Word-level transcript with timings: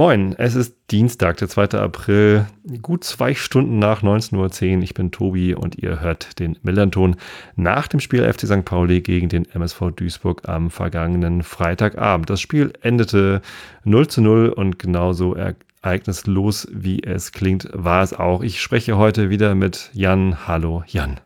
Moin, 0.00 0.34
es 0.38 0.54
ist 0.54 0.78
Dienstag, 0.90 1.36
der 1.36 1.48
2. 1.50 1.78
April, 1.78 2.46
gut 2.80 3.04
zwei 3.04 3.34
Stunden 3.34 3.78
nach 3.78 4.02
19.10 4.02 4.76
Uhr. 4.78 4.82
Ich 4.82 4.94
bin 4.94 5.10
Tobi 5.10 5.54
und 5.54 5.76
ihr 5.76 6.00
hört 6.00 6.38
den 6.38 6.56
Millanton 6.62 7.16
nach 7.54 7.86
dem 7.86 8.00
Spiel 8.00 8.24
FC 8.24 8.46
St. 8.46 8.64
Pauli 8.64 9.02
gegen 9.02 9.28
den 9.28 9.44
MSV 9.44 9.90
Duisburg 9.94 10.48
am 10.48 10.70
vergangenen 10.70 11.42
Freitagabend. 11.42 12.30
Das 12.30 12.40
Spiel 12.40 12.72
endete 12.80 13.42
0 13.84 14.08
zu 14.08 14.22
0 14.22 14.48
und 14.48 14.78
genauso 14.78 15.34
ereignislos, 15.34 16.66
wie 16.72 17.02
es 17.02 17.32
klingt, 17.32 17.68
war 17.74 18.02
es 18.02 18.14
auch. 18.14 18.42
Ich 18.42 18.62
spreche 18.62 18.96
heute 18.96 19.28
wieder 19.28 19.54
mit 19.54 19.90
Jan. 19.92 20.48
Hallo, 20.48 20.82
Jan. 20.86 21.20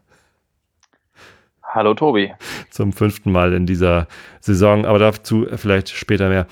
Hallo, 1.62 1.94
Tobi. 1.94 2.32
Zum 2.70 2.92
fünften 2.92 3.30
Mal 3.30 3.52
in 3.52 3.66
dieser 3.66 4.08
Saison, 4.40 4.84
aber 4.84 4.98
dazu 4.98 5.46
vielleicht 5.54 5.90
später 5.90 6.28
mehr. 6.28 6.48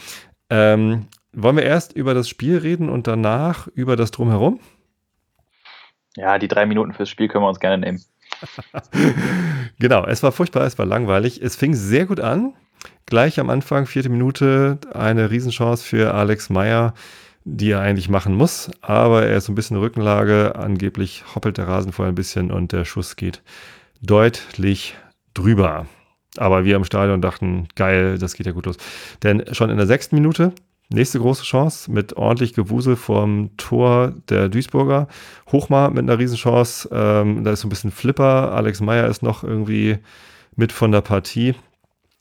Ähm, 0.51 1.09
wollen 1.32 1.56
wir 1.56 1.64
erst 1.64 1.92
über 1.92 2.14
das 2.14 2.28
Spiel 2.28 2.59
reden 2.59 2.88
und 2.88 3.06
danach 3.06 3.68
über 3.68 3.96
das 3.96 4.10
Drumherum? 4.10 4.60
Ja, 6.16 6.38
die 6.38 6.48
drei 6.48 6.66
Minuten 6.66 6.93
fürs 6.93 7.09
Spiel 7.09 7.29
können 7.29 7.45
wir 7.45 7.48
uns 7.48 7.60
gerne 7.60 7.79
nehmen. 7.79 8.02
genau, 9.79 10.04
es 10.04 10.23
war 10.23 10.32
furchtbar, 10.32 10.65
es 10.65 10.79
war 10.79 10.87
langweilig. 10.87 11.40
Es 11.42 11.57
fing 11.57 11.74
sehr 11.74 12.07
gut 12.07 12.20
an. 12.20 12.54
Gleich 13.07 13.38
am 13.40 13.51
Anfang, 13.51 13.87
vierte 13.87 14.09
Minute, 14.09 14.79
eine 14.92 15.30
Riesenchance 15.30 15.84
für 15.84 16.15
Alex 16.15 16.51
Meyer, 16.51 16.95
die 17.45 17.70
er 17.70 17.80
eigentlich 17.80 18.09
machen 18.09 18.35
muss, 18.35 18.70
aber 18.80 19.26
er 19.26 19.38
ist 19.38 19.46
so 19.46 19.52
ein 19.52 19.57
bisschen 19.57 19.76
Rückenlage, 19.76 20.54
angeblich 20.57 21.24
hoppelt 21.35 21.59
der 21.59 21.68
Rasen 21.68 21.92
vorher 21.92 22.12
ein 22.12 22.16
bisschen 22.16 22.51
und 22.51 22.73
der 22.73 22.85
Schuss 22.85 23.16
geht 23.16 23.42
deutlich 24.01 24.96
drüber. 25.35 25.87
Aber 26.38 26.64
wir 26.64 26.76
im 26.76 26.85
Stadion 26.85 27.20
dachten, 27.20 27.68
geil, 27.74 28.18
das 28.18 28.35
geht 28.35 28.46
ja 28.46 28.52
gut 28.52 28.66
los. 28.66 28.76
Denn 29.23 29.45
schon 29.52 29.70
in 29.70 29.76
der 29.76 29.87
sechsten 29.87 30.16
Minute, 30.16 30.52
nächste 30.93 31.18
große 31.18 31.43
Chance 31.45 31.90
mit 31.90 32.16
ordentlich 32.16 32.54
Gewusel 32.54 32.96
vom 32.96 33.51
Tor 33.57 34.15
der 34.29 34.48
Duisburger. 34.48 35.09
Hochmar 35.51 35.90
mit 35.90 36.01
einer 36.01 36.18
Riesenchance, 36.18 36.88
ähm, 36.93 37.45
da 37.45 37.52
ist 37.52 37.60
so 37.60 37.66
ein 37.66 37.71
bisschen 37.71 37.90
Flipper. 37.90 38.52
Alex 38.52 38.80
Meyer 38.80 39.09
ist 39.09 39.23
noch 39.23 39.45
irgendwie 39.45 39.98
mit 40.57 40.73
von 40.73 40.93
der 40.93 41.01
Partie. 41.01 41.54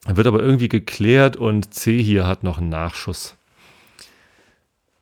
Wird 0.08 0.28
aber 0.28 0.42
irgendwie 0.42 0.70
geklärt 0.70 1.36
und 1.38 1.74
C 1.74 2.02
hier 2.02 2.26
hat 2.26 2.44
noch 2.44 2.58
einen 2.58 2.70
Nachschuss. 2.70 3.36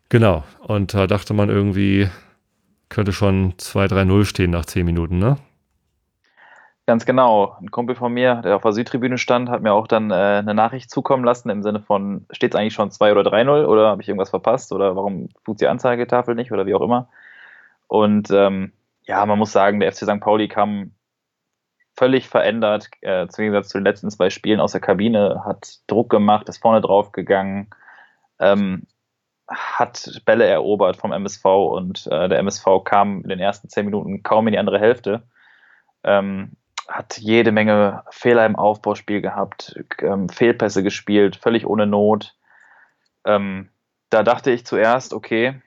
Genau. 0.09 0.43
Und 0.59 0.93
da 0.93 1.07
dachte 1.07 1.33
man 1.33 1.49
irgendwie, 1.49 2.09
könnte 2.89 3.13
schon 3.13 3.53
2-3-0 3.53 4.25
stehen 4.25 4.51
nach 4.51 4.65
10 4.65 4.85
Minuten, 4.85 5.19
ne? 5.19 5.37
Ganz 6.89 7.05
genau. 7.05 7.55
Ein 7.61 7.69
Kumpel 7.69 7.95
von 7.95 8.11
mir, 8.11 8.41
der 8.41 8.55
auf 8.55 8.63
der 8.63 8.71
Südtribüne 8.71 9.19
stand, 9.19 9.47
hat 9.47 9.61
mir 9.61 9.73
auch 9.73 9.85
dann 9.85 10.09
äh, 10.09 10.15
eine 10.15 10.55
Nachricht 10.55 10.89
zukommen 10.89 11.23
lassen 11.23 11.51
im 11.51 11.61
Sinne 11.61 11.81
von, 11.81 12.25
steht 12.31 12.55
es 12.55 12.59
eigentlich 12.59 12.73
schon 12.73 12.89
2 12.89 13.11
oder 13.11 13.21
3-0 13.21 13.65
oder 13.65 13.89
habe 13.89 14.01
ich 14.01 14.07
irgendwas 14.09 14.31
verpasst 14.31 14.71
oder 14.71 14.95
warum 14.95 15.29
tut 15.45 15.61
die 15.61 15.67
Anzeigetafel 15.67 16.33
nicht 16.33 16.51
oder 16.51 16.65
wie 16.65 16.73
auch 16.73 16.81
immer. 16.81 17.07
Und 17.85 18.31
ähm, 18.31 18.73
ja, 19.03 19.23
man 19.27 19.37
muss 19.37 19.51
sagen, 19.51 19.79
der 19.79 19.91
FC 19.91 19.97
St. 19.97 20.19
Pauli 20.19 20.47
kam 20.47 20.95
völlig 21.95 22.27
verändert, 22.27 22.89
äh, 23.01 23.27
zum 23.27 23.43
Gegensatz 23.43 23.69
zu 23.69 23.77
den 23.77 23.85
letzten 23.85 24.09
zwei 24.09 24.31
Spielen 24.31 24.59
aus 24.59 24.71
der 24.71 24.81
Kabine, 24.81 25.43
hat 25.45 25.81
Druck 25.85 26.09
gemacht, 26.09 26.49
ist 26.49 26.57
vorne 26.57 26.81
drauf 26.81 27.11
gegangen, 27.11 27.69
ähm, 28.39 28.87
hat 29.47 30.23
Bälle 30.25 30.47
erobert 30.47 30.97
vom 30.97 31.11
MSV 31.11 31.45
und 31.45 32.07
äh, 32.07 32.27
der 32.27 32.39
MSV 32.39 32.65
kam 32.83 33.21
in 33.21 33.29
den 33.29 33.39
ersten 33.39 33.69
zehn 33.69 33.85
Minuten 33.85 34.23
kaum 34.23 34.47
in 34.47 34.53
die 34.53 34.59
andere 34.59 34.79
Hälfte. 34.79 35.21
Ähm, 36.03 36.53
hat 36.89 37.17
jede 37.17 37.51
Menge 37.51 38.03
Fehler 38.09 38.45
im 38.45 38.55
Aufbauspiel 38.55 39.21
gehabt, 39.21 39.79
ähm, 39.99 40.27
Fehlpässe 40.27 40.83
gespielt, 40.83 41.35
völlig 41.35 41.65
ohne 41.65 41.85
Not. 41.85 42.35
Ähm, 43.25 43.69
da 44.09 44.23
dachte 44.23 44.51
ich 44.51 44.65
zuerst, 44.65 45.13
okay, 45.13 45.61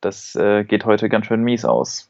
das 0.00 0.34
äh, 0.36 0.64
geht 0.64 0.84
heute 0.84 1.08
ganz 1.08 1.26
schön 1.26 1.42
mies 1.42 1.64
aus. 1.64 2.08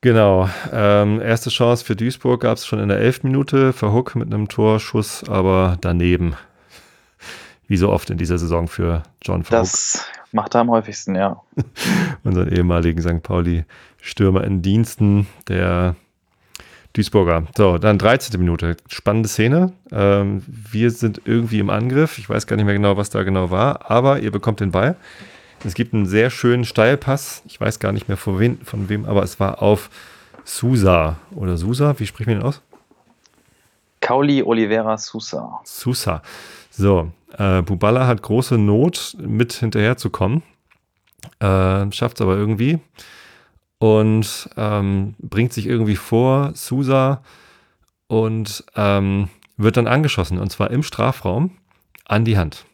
Genau. 0.00 0.48
Ähm, 0.72 1.20
erste 1.20 1.50
Chance 1.50 1.84
für 1.84 1.94
Duisburg 1.94 2.40
gab 2.40 2.56
es 2.56 2.66
schon 2.66 2.78
in 2.78 2.88
der 2.88 2.98
11. 2.98 3.24
Minute. 3.24 3.74
Verhook 3.74 4.16
mit 4.16 4.32
einem 4.32 4.48
Torschuss, 4.48 5.28
aber 5.28 5.76
daneben 5.82 6.36
wie 7.68 7.76
so 7.76 7.90
oft 7.90 8.08
in 8.08 8.16
dieser 8.16 8.38
Saison 8.38 8.66
für 8.66 9.02
John 9.20 9.44
Falk. 9.44 9.60
Das 9.60 10.06
macht 10.32 10.54
er 10.54 10.62
am 10.62 10.70
häufigsten, 10.70 11.14
ja. 11.16 11.42
Unseren 12.24 12.50
ehemaligen 12.50 13.02
St. 13.02 13.22
Pauli-Stürmer 13.22 14.44
in 14.44 14.62
Diensten, 14.62 15.26
der 15.48 15.96
Duisburger. 16.92 17.44
So, 17.56 17.78
dann 17.78 17.98
13. 17.98 18.38
Minute. 18.38 18.76
Spannende 18.88 19.28
Szene. 19.28 19.72
Ähm, 19.92 20.42
wir 20.46 20.90
sind 20.90 21.22
irgendwie 21.24 21.60
im 21.60 21.70
Angriff. 21.70 22.18
Ich 22.18 22.28
weiß 22.28 22.46
gar 22.46 22.56
nicht 22.56 22.64
mehr 22.64 22.74
genau, 22.74 22.96
was 22.96 23.10
da 23.10 23.22
genau 23.22 23.50
war, 23.50 23.90
aber 23.90 24.20
ihr 24.20 24.32
bekommt 24.32 24.60
den 24.60 24.72
Ball. 24.72 24.96
Es 25.64 25.74
gibt 25.74 25.94
einen 25.94 26.06
sehr 26.06 26.30
schönen 26.30 26.64
Steilpass. 26.64 27.42
Ich 27.46 27.60
weiß 27.60 27.78
gar 27.78 27.92
nicht 27.92 28.08
mehr 28.08 28.16
von, 28.16 28.38
wen, 28.38 28.58
von 28.64 28.88
wem, 28.88 29.04
aber 29.04 29.22
es 29.22 29.38
war 29.38 29.62
auf 29.62 29.90
Susa 30.44 31.16
oder 31.34 31.56
Susa. 31.56 31.98
Wie 31.98 32.06
spricht 32.06 32.28
man 32.28 32.38
den 32.38 32.46
aus? 32.46 32.62
Cauli 34.00 34.42
Oliveira 34.42 34.96
Susa. 34.96 35.60
Susa. 35.64 36.22
So, 36.70 37.12
äh, 37.36 37.62
Bubala 37.62 38.06
hat 38.06 38.22
große 38.22 38.56
Not, 38.56 39.16
mit 39.18 39.52
hinterherzukommen. 39.52 40.42
Äh, 41.38 41.92
Schafft 41.92 42.16
es 42.16 42.22
aber 42.22 42.36
irgendwie. 42.36 42.80
Und 43.80 44.48
ähm, 44.56 45.14
bringt 45.18 45.52
sich 45.52 45.66
irgendwie 45.66 45.96
vor, 45.96 46.52
Susa, 46.54 47.22
und 48.06 48.64
ähm, 48.76 49.28
wird 49.56 49.76
dann 49.76 49.86
angeschossen. 49.86 50.38
Und 50.38 50.50
zwar 50.50 50.70
im 50.70 50.82
Strafraum 50.82 51.56
an 52.04 52.24
die 52.24 52.36
Hand. 52.36 52.66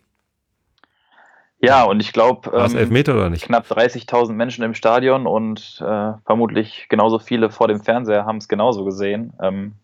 Ja, 1.58 1.84
und 1.84 2.00
ich 2.00 2.12
glaube, 2.12 2.50
ähm, 2.52 3.34
knapp 3.34 3.66
30.000 3.66 4.32
Menschen 4.32 4.62
im 4.62 4.74
Stadion 4.74 5.26
und 5.26 5.80
äh, 5.80 6.12
vermutlich 6.24 6.86
genauso 6.88 7.18
viele 7.18 7.50
vor 7.50 7.68
dem 7.68 7.80
Fernseher 7.80 8.26
haben 8.26 8.38
es 8.38 8.48
genauso 8.48 8.84
gesehen. 8.84 9.32
Ähm, 9.40 9.74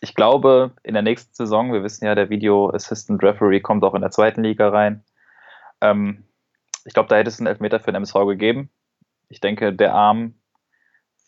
ich 0.00 0.14
glaube, 0.14 0.72
in 0.82 0.94
der 0.94 1.02
nächsten 1.02 1.34
Saison, 1.34 1.72
wir 1.72 1.82
wissen 1.82 2.06
ja, 2.06 2.14
der 2.14 2.30
Video 2.30 2.70
Assistant 2.70 3.22
Referee 3.22 3.60
kommt 3.60 3.84
auch 3.84 3.94
in 3.94 4.00
der 4.00 4.10
zweiten 4.10 4.42
Liga 4.42 4.68
rein. 4.70 5.04
Ähm, 5.80 6.24
ich 6.84 6.94
glaube, 6.94 7.08
da 7.08 7.16
hätte 7.16 7.28
es 7.28 7.38
einen 7.38 7.46
Elfmeter 7.46 7.78
für 7.78 7.92
den 7.92 7.96
MSV 7.96 8.14
gegeben. 8.26 8.70
Ich 9.30 9.40
denke, 9.40 9.72
der 9.72 9.94
Arm 9.94 10.34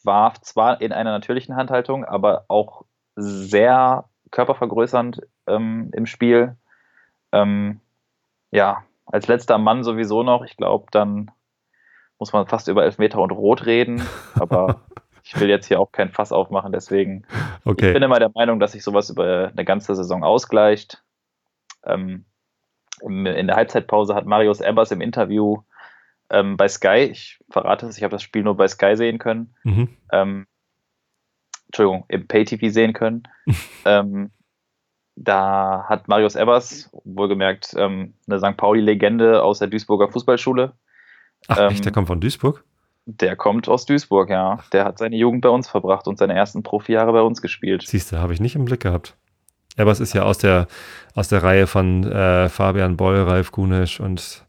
war 0.04 0.34
zwar 0.42 0.80
in 0.80 0.92
einer 0.92 1.12
natürlichen 1.12 1.56
Handhaltung, 1.56 2.04
aber 2.04 2.44
auch 2.48 2.84
sehr 3.14 4.08
körpervergrößernd 4.30 5.22
ähm, 5.46 5.90
im 5.94 6.06
Spiel. 6.06 6.56
Ähm, 7.30 7.80
ja, 8.50 8.84
als 9.06 9.28
letzter 9.28 9.58
Mann 9.58 9.84
sowieso 9.84 10.22
noch. 10.22 10.44
Ich 10.44 10.56
glaube, 10.56 10.86
dann 10.90 11.30
muss 12.18 12.32
man 12.32 12.46
fast 12.46 12.68
über 12.68 12.84
Elfmeter 12.84 13.20
und 13.20 13.30
Rot 13.30 13.66
reden. 13.66 14.02
Aber 14.38 14.80
ich 15.22 15.38
will 15.38 15.48
jetzt 15.48 15.66
hier 15.66 15.80
auch 15.80 15.92
kein 15.92 16.10
Fass 16.10 16.32
aufmachen, 16.32 16.72
deswegen. 16.72 17.24
Okay. 17.64 17.88
Ich 17.88 17.92
bin 17.94 18.02
immer 18.02 18.18
der 18.18 18.32
Meinung, 18.34 18.58
dass 18.58 18.72
sich 18.72 18.82
sowas 18.82 19.10
über 19.10 19.48
eine 19.48 19.64
ganze 19.64 19.94
Saison 19.94 20.24
ausgleicht. 20.24 21.02
Ähm, 21.84 22.24
in 23.00 23.46
der 23.46 23.56
Halbzeitpause 23.56 24.14
hat 24.14 24.26
Marius 24.26 24.60
Ebers 24.60 24.92
im 24.92 25.00
Interview 25.00 25.62
ähm, 26.32 26.56
bei 26.56 26.66
Sky, 26.68 27.08
ich 27.10 27.38
verrate 27.50 27.86
es, 27.86 27.96
ich 27.98 28.02
habe 28.02 28.12
das 28.12 28.22
Spiel 28.22 28.42
nur 28.42 28.56
bei 28.56 28.66
Sky 28.66 28.96
sehen 28.96 29.18
können, 29.18 29.54
mhm. 29.64 29.88
ähm, 30.10 30.46
Entschuldigung, 31.66 32.04
im 32.08 32.26
Pay-TV 32.26 32.68
sehen 32.70 32.92
können. 32.92 33.22
ähm, 33.84 34.30
da 35.14 35.84
hat 35.88 36.08
Marius 36.08 36.36
Ebers, 36.36 36.90
wohlgemerkt, 37.04 37.74
ähm, 37.76 38.14
eine 38.26 38.38
St. 38.38 38.56
Pauli-Legende 38.56 39.42
aus 39.42 39.58
der 39.58 39.68
Duisburger 39.68 40.10
Fußballschule. 40.10 40.72
Ach, 41.48 41.70
echt, 41.70 41.84
der 41.84 41.88
ähm, 41.88 41.94
kommt 41.94 42.08
von 42.08 42.20
Duisburg? 42.20 42.64
Der 43.04 43.36
kommt 43.36 43.68
aus 43.68 43.84
Duisburg, 43.84 44.30
ja. 44.30 44.60
Der 44.72 44.84
hat 44.84 44.98
seine 44.98 45.16
Jugend 45.16 45.42
bei 45.42 45.48
uns 45.48 45.68
verbracht 45.68 46.06
und 46.06 46.18
seine 46.18 46.34
ersten 46.34 46.62
Profijahre 46.62 47.12
bei 47.12 47.20
uns 47.20 47.42
gespielt. 47.42 47.82
Siehst 47.86 48.12
du, 48.12 48.18
habe 48.18 48.32
ich 48.32 48.40
nicht 48.40 48.54
im 48.54 48.64
Blick 48.64 48.80
gehabt. 48.80 49.16
Aber 49.76 49.90
es 49.90 50.00
ist 50.00 50.12
ja 50.12 50.22
aus 50.22 50.38
der, 50.38 50.66
aus 51.14 51.28
der 51.28 51.42
Reihe 51.42 51.66
von 51.66 52.04
äh, 52.04 52.48
Fabian 52.48 52.96
Boll, 52.96 53.22
Ralf 53.22 53.50
Gunesch 53.50 54.00
und 54.00 54.46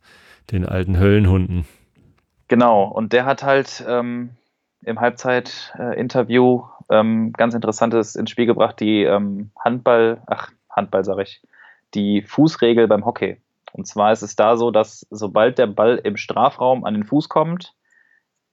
den 0.52 0.66
alten 0.66 1.00
Höllenhunden. 1.00 1.66
Genau, 2.54 2.84
und 2.84 3.14
der 3.14 3.26
hat 3.26 3.42
halt 3.42 3.84
ähm, 3.88 4.38
im 4.86 5.00
Halbzeit-Interview 5.00 6.62
äh, 6.88 7.00
ähm, 7.00 7.34
ganz 7.34 7.56
Interessantes 7.56 8.16
ins 8.16 8.30
Spiel 8.30 8.46
gebracht, 8.46 8.80
die 8.80 9.02
ähm, 9.02 9.50
Handball, 9.58 10.22
ach, 10.28 10.52
Handball 10.70 11.04
sage 11.04 11.24
ich, 11.24 11.42
die 11.96 12.22
Fußregel 12.22 12.88
beim 12.88 13.06
Hockey. 13.08 13.42
Und 13.72 13.88
zwar 13.88 14.12
ist 14.12 14.22
es 14.22 14.36
da 14.36 14.56
so, 14.56 14.70
dass 14.70 15.08
sobald 15.10 15.58
der 15.58 15.66
Ball 15.66 15.98
im 16.04 16.16
Strafraum 16.16 16.86
an 16.86 16.94
den 16.94 17.06
Fuß 17.06 17.28
kommt, 17.28 17.74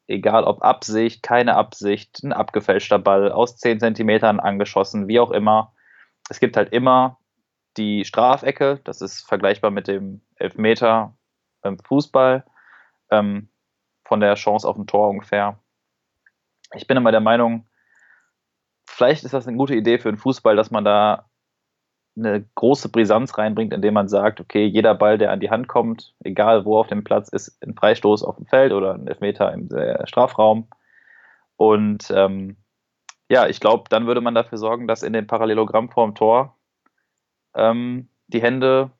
egal 0.06 0.44
ob 0.44 0.62
Absicht, 0.62 1.23
keine 1.23 1.56
Absicht, 1.56 2.23
ein 2.25 2.32
abgefälschter 2.32 2.99
Ball 2.99 3.31
aus 3.31 3.58
10 3.58 3.81
Zentimetern 3.81 4.41
angeschossen, 4.41 5.08
wie 5.08 5.20
auch 5.20 5.31
immer. 5.31 5.75
Es 6.31 6.41
gibt 6.41 6.56
halt 6.56 6.73
immer 6.73 7.19
die 7.76 8.06
Strafecke, 8.06 8.81
das 8.82 9.02
ist 9.02 9.29
vergleichbar 9.29 9.70
mit 9.70 9.88
dem 9.88 10.23
Elfmeter 10.37 11.19
beim 11.61 11.79
Fußball. 11.79 12.47
Ähm, 13.11 13.50
von 14.10 14.18
der 14.18 14.34
Chance 14.34 14.66
auf 14.68 14.76
ein 14.76 14.88
Tor 14.88 15.08
ungefähr. 15.08 15.56
Ich 16.74 16.88
bin 16.88 16.96
immer 16.96 17.12
der 17.12 17.20
Meinung, 17.20 17.68
vielleicht 18.84 19.22
ist 19.22 19.32
das 19.32 19.46
eine 19.46 19.56
gute 19.56 19.76
Idee 19.76 20.00
für 20.00 20.10
den 20.10 20.18
Fußball, 20.18 20.56
dass 20.56 20.72
man 20.72 20.84
da 20.84 21.30
eine 22.16 22.44
große 22.56 22.88
Brisanz 22.88 23.38
reinbringt, 23.38 23.72
indem 23.72 23.94
man 23.94 24.08
sagt, 24.08 24.40
okay, 24.40 24.66
jeder 24.66 24.96
Ball, 24.96 25.16
der 25.16 25.30
an 25.30 25.38
die 25.38 25.50
Hand 25.50 25.68
kommt, 25.68 26.12
egal 26.24 26.64
wo 26.64 26.76
auf 26.80 26.88
dem 26.88 27.04
Platz 27.04 27.28
ist, 27.28 27.56
ein 27.64 27.76
Freistoß 27.76 28.24
auf 28.24 28.34
dem 28.34 28.46
Feld 28.46 28.72
oder 28.72 28.94
ein 28.94 29.06
Elfmeter 29.06 29.52
im 29.52 29.70
äh, 29.70 30.04
Strafraum. 30.08 30.66
Und 31.54 32.10
ähm, 32.10 32.56
ja, 33.28 33.46
ich 33.46 33.60
glaube, 33.60 33.84
dann 33.90 34.08
würde 34.08 34.20
man 34.20 34.34
dafür 34.34 34.58
sorgen, 34.58 34.88
dass 34.88 35.04
in 35.04 35.12
dem 35.12 35.28
Parallelogramm 35.28 35.88
vorm 35.88 36.16
Tor 36.16 36.56
ähm, 37.54 38.08
die 38.26 38.42
Hände 38.42 38.90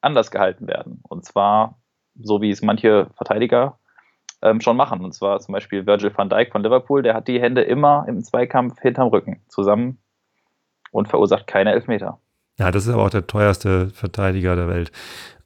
anders 0.00 0.30
gehalten 0.30 0.68
werden. 0.68 1.00
Und 1.08 1.24
zwar 1.24 1.82
so, 2.14 2.40
wie 2.40 2.50
es 2.50 2.62
manche 2.62 3.10
Verteidiger 3.16 3.79
ähm, 4.42 4.60
schon 4.60 4.76
machen. 4.76 5.04
Und 5.04 5.12
zwar 5.12 5.40
zum 5.40 5.52
Beispiel 5.52 5.86
Virgil 5.86 6.12
van 6.14 6.28
Dijk 6.28 6.52
von 6.52 6.62
Liverpool, 6.62 7.02
der 7.02 7.14
hat 7.14 7.28
die 7.28 7.40
Hände 7.40 7.62
immer 7.62 8.04
im 8.08 8.22
Zweikampf 8.22 8.80
hinterm 8.80 9.08
Rücken 9.08 9.40
zusammen 9.48 9.98
und 10.90 11.08
verursacht 11.08 11.46
keine 11.46 11.72
Elfmeter. 11.72 12.18
Ja, 12.58 12.70
das 12.70 12.86
ist 12.86 12.92
aber 12.92 13.04
auch 13.04 13.10
der 13.10 13.26
teuerste 13.26 13.90
Verteidiger 13.90 14.56
der 14.56 14.68
Welt. 14.68 14.92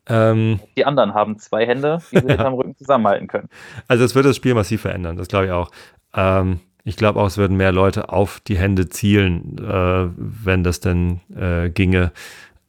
Ähm, 0.06 0.60
die 0.76 0.84
anderen 0.84 1.14
haben 1.14 1.38
zwei 1.38 1.66
Hände, 1.66 1.98
die 2.10 2.18
sie 2.18 2.26
hinterm 2.28 2.54
Rücken 2.54 2.76
zusammenhalten 2.76 3.28
können. 3.28 3.48
Also 3.88 4.04
es 4.04 4.14
wird 4.14 4.26
das 4.26 4.36
Spiel 4.36 4.54
massiv 4.54 4.82
verändern, 4.82 5.16
das 5.16 5.28
glaube 5.28 5.46
ich 5.46 5.52
auch. 5.52 5.70
Ähm, 6.14 6.60
ich 6.84 6.96
glaube 6.96 7.20
auch, 7.20 7.26
es 7.26 7.38
würden 7.38 7.56
mehr 7.56 7.72
Leute 7.72 8.10
auf 8.10 8.40
die 8.40 8.58
Hände 8.58 8.90
zielen, 8.90 9.56
äh, 9.58 10.08
wenn 10.16 10.62
das 10.62 10.80
denn 10.80 11.20
äh, 11.34 11.70
ginge. 11.70 12.12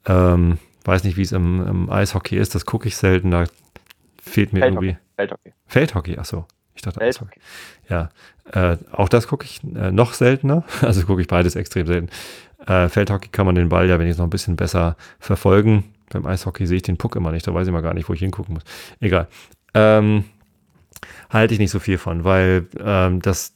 Ähm, 0.06 0.57
weiß 0.86 1.04
nicht, 1.04 1.18
wie 1.18 1.24
es 1.24 1.33
im, 1.33 1.68
im, 1.68 1.89
Eishockey 1.89 2.38
ist, 2.38 2.56
das 2.56 2.66
gucke 2.66 2.88
ich 2.88 2.95
selten, 2.95 3.31
da 3.31 3.45
fehlt 4.22 4.54
mir 4.54 4.63
irgendwie. 4.63 4.98
Feldhockey. 5.16 5.54
Feldhockey, 5.68 6.18
achso. 6.18 6.46
Ich 6.76 6.82
dachte 6.82 7.00
Feldhockey. 7.00 7.40
Ja, 7.90 8.10
äh, 8.52 8.78
auch 8.92 9.10
das 9.10 9.28
gucke 9.28 9.46
ich 9.46 9.64
äh, 9.64 9.92
noch 9.92 10.14
seltener. 10.14 10.64
Also 10.82 11.06
gucke 11.06 11.22
ich 11.22 11.28
beides 11.28 11.56
extrem 11.56 11.88
selten. 11.88 12.10
Äh, 12.68 12.90
Feldhockey 12.90 13.30
kann 13.30 13.46
man 13.46 13.56
den 13.56 13.70
Ball 13.70 13.88
ja 13.88 14.00
wenigstens 14.00 14.20
noch 14.20 14.28
ein 14.28 14.32
bisschen 14.32 14.56
besser 14.56 14.98
verfolgen. 15.20 15.86
Beim 16.12 16.26
Eishockey 16.26 16.68
sehe 16.68 16.78
ich 16.78 16.84
den 16.84 16.98
Puck 16.98 17.16
immer 17.16 17.32
nicht, 17.32 17.48
da 17.48 17.54
weiß 17.54 17.68
ich 17.68 17.74
mal 17.74 17.82
gar 17.82 17.94
nicht, 17.94 18.08
wo 18.08 18.14
ich 18.14 18.20
hingucken 18.20 18.54
muss. 18.54 18.64
Egal. 19.00 19.28
Ähm, 19.74 20.26
halte 21.30 21.54
ich 21.54 21.60
nicht 21.60 21.72
so 21.72 21.80
viel 21.80 21.98
von, 21.98 22.24
weil 22.24 22.68
ähm, 22.80 23.22
das, 23.22 23.54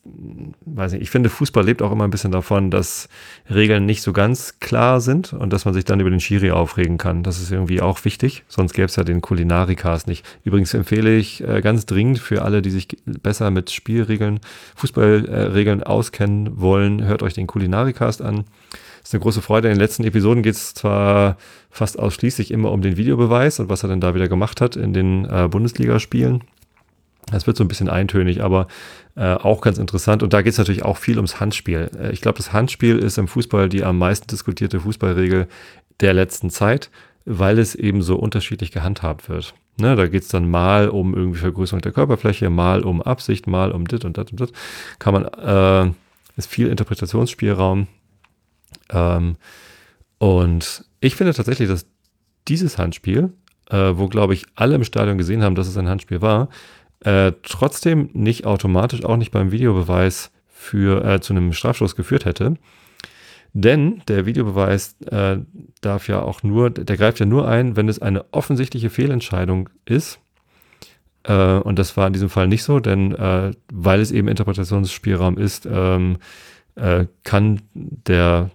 weiß 0.66 0.94
ich, 0.94 1.02
ich 1.02 1.10
finde, 1.10 1.30
Fußball 1.30 1.64
lebt 1.64 1.82
auch 1.82 1.92
immer 1.92 2.04
ein 2.04 2.10
bisschen 2.10 2.32
davon, 2.32 2.72
dass 2.72 3.10
Regeln 3.50 3.86
nicht 3.86 4.02
so 4.02 4.14
ganz 4.14 4.60
klar 4.60 5.02
sind 5.02 5.34
und 5.34 5.54
dass 5.54 5.66
man 5.66 5.74
sich 5.74 5.86
dann 5.86 6.00
über 6.00 6.10
den 6.10 6.20
Schiri 6.20 6.52
aufregen 6.52 6.98
kann. 6.98 7.24
Das 7.24 7.40
ist 7.42 7.52
irgendwie 7.52 7.82
auch 7.82 8.04
wichtig, 8.06 8.44
sonst 8.48 8.74
gäbe 8.74 8.86
es 8.86 8.96
ja 8.96 9.04
den 9.04 9.22
Kulinarikast 9.22 10.08
nicht. 10.08 10.26
Übrigens 10.44 10.74
empfehle 10.74 11.16
ich 11.16 11.46
äh, 11.48 11.62
ganz 11.62 11.86
dringend 11.86 12.20
für 12.20 12.42
alle, 12.42 12.62
die 12.62 12.72
sich 12.72 12.88
besser 13.06 13.52
mit 13.52 13.72
Spielregeln, 13.72 14.40
Fußballregeln 14.76 15.82
äh, 15.82 15.86
auskennen 15.86 16.60
wollen, 16.60 17.04
hört 17.06 17.24
euch 17.24 17.34
den 17.34 17.48
Kulinarikast 17.48 18.22
an. 18.22 18.46
Ist 19.04 19.14
eine 19.14 19.22
große 19.22 19.42
Freude. 19.42 19.70
In 19.70 19.76
den 19.76 19.80
letzten 19.80 20.04
Episoden 20.04 20.44
geht 20.44 20.56
es 20.56 20.74
zwar 20.74 21.38
fast 21.72 21.98
ausschließlich 21.98 22.52
immer 22.52 22.72
um 22.72 22.82
den 22.82 22.98
Videobeweis 22.98 23.60
und 23.60 23.70
was 23.70 23.84
er 23.84 23.90
dann 23.90 24.02
da 24.02 24.14
wieder 24.14 24.28
gemacht 24.28 24.62
hat 24.62 24.76
in 24.76 24.94
den 24.94 25.26
äh, 25.26 25.48
Bundesligaspielen. 25.50 26.44
Das 27.28 27.48
wird 27.48 27.58
so 27.58 27.64
ein 27.64 27.68
bisschen 27.68 27.90
eintönig, 27.90 28.42
aber 28.42 28.68
äh, 29.16 29.34
auch 29.34 29.62
ganz 29.62 29.78
interessant. 29.78 30.24
Und 30.24 30.34
da 30.34 30.42
geht 30.42 30.54
es 30.54 30.58
natürlich 30.58 30.84
auch 30.84 30.98
viel 30.98 31.18
ums 31.18 31.40
Handspiel. 31.40 31.92
Äh, 32.00 32.12
ich 32.12 32.22
glaube, 32.22 32.38
das 32.38 32.54
Handspiel 32.54 32.98
ist 32.98 33.18
im 33.18 33.28
Fußball 33.28 33.70
die 33.70 33.84
am 33.84 33.98
meisten 33.98 34.28
diskutierte 34.28 34.80
Fußballregel 34.80 35.48
der 36.00 36.14
letzten 36.14 36.50
Zeit, 36.50 36.90
weil 37.26 37.60
es 37.60 37.76
eben 37.76 38.02
so 38.02 38.16
unterschiedlich 38.16 38.72
gehandhabt 38.72 39.30
wird. 39.30 39.54
Ne, 39.80 39.96
da 39.96 40.08
geht 40.08 40.24
es 40.24 40.30
dann 40.30 40.50
mal 40.50 40.90
um 40.90 41.14
irgendwie 41.16 41.40
Vergrößerung 41.40 41.82
der 41.82 41.94
Körperfläche, 41.94 42.50
mal 42.50 42.84
um 42.84 43.02
Absicht, 43.02 43.48
mal 43.48 43.72
um 43.72 43.88
dit 43.88 44.04
und 44.04 44.18
dat 44.18 44.32
und 44.32 44.42
dat. 44.42 44.52
Kann 44.98 45.14
man, 45.14 45.26
äh, 45.26 45.92
ist 46.36 46.50
viel 46.50 46.68
Interpretationsspielraum. 46.68 47.88
Ähm, 48.90 49.36
und 50.18 50.86
ich 51.00 51.16
finde 51.16 51.34
tatsächlich, 51.34 51.70
dass 51.70 51.86
dieses 52.50 52.78
Handspiel, 52.78 53.32
äh, 53.70 53.92
wo 53.94 54.08
glaube 54.08 54.34
ich 54.34 54.46
alle 54.56 54.76
im 54.76 54.84
Stadion 54.84 55.18
gesehen 55.18 55.44
haben, 55.44 55.56
dass 55.56 55.68
es 55.68 55.78
ein 55.78 55.88
Handspiel 55.88 56.22
war, 56.22 56.50
äh, 57.02 57.32
trotzdem 57.44 58.10
nicht 58.14 58.46
automatisch, 58.46 59.04
auch 59.04 59.18
nicht 59.18 59.32
beim 59.32 59.52
Videobeweis 59.52 60.32
für, 60.48 61.04
äh, 61.06 61.22
zu 61.22 61.34
einem 61.34 61.54
Strafstoß 61.54 61.96
geführt 61.96 62.26
hätte. 62.26 62.56
Denn 63.54 64.02
der 64.08 64.26
Videobeweis 64.26 64.96
äh, 65.08 65.38
darf 65.82 66.08
ja 66.08 66.22
auch 66.22 66.44
nur, 66.44 66.70
der 66.70 66.98
greift 66.98 67.20
ja 67.20 67.26
nur 67.26 67.48
ein, 67.48 67.76
wenn 67.76 67.90
es 67.90 68.00
eine 68.00 68.26
offensichtliche 68.32 68.90
Fehlentscheidung 68.90 69.70
ist. 69.86 70.20
Äh, 71.24 71.58
und 71.60 71.80
das 71.80 71.98
war 71.98 72.08
in 72.08 72.14
diesem 72.14 72.30
Fall 72.30 72.48
nicht 72.48 72.64
so, 72.64 72.80
denn 72.80 73.16
äh, 73.16 73.52
weil 73.72 74.02
es 74.02 74.12
eben 74.12 74.28
Interpretationsspielraum 74.28 75.38
ist, 75.38 75.68
ähm, 75.72 76.18
äh, 76.76 77.06
kann 77.24 77.62
der 77.74 78.52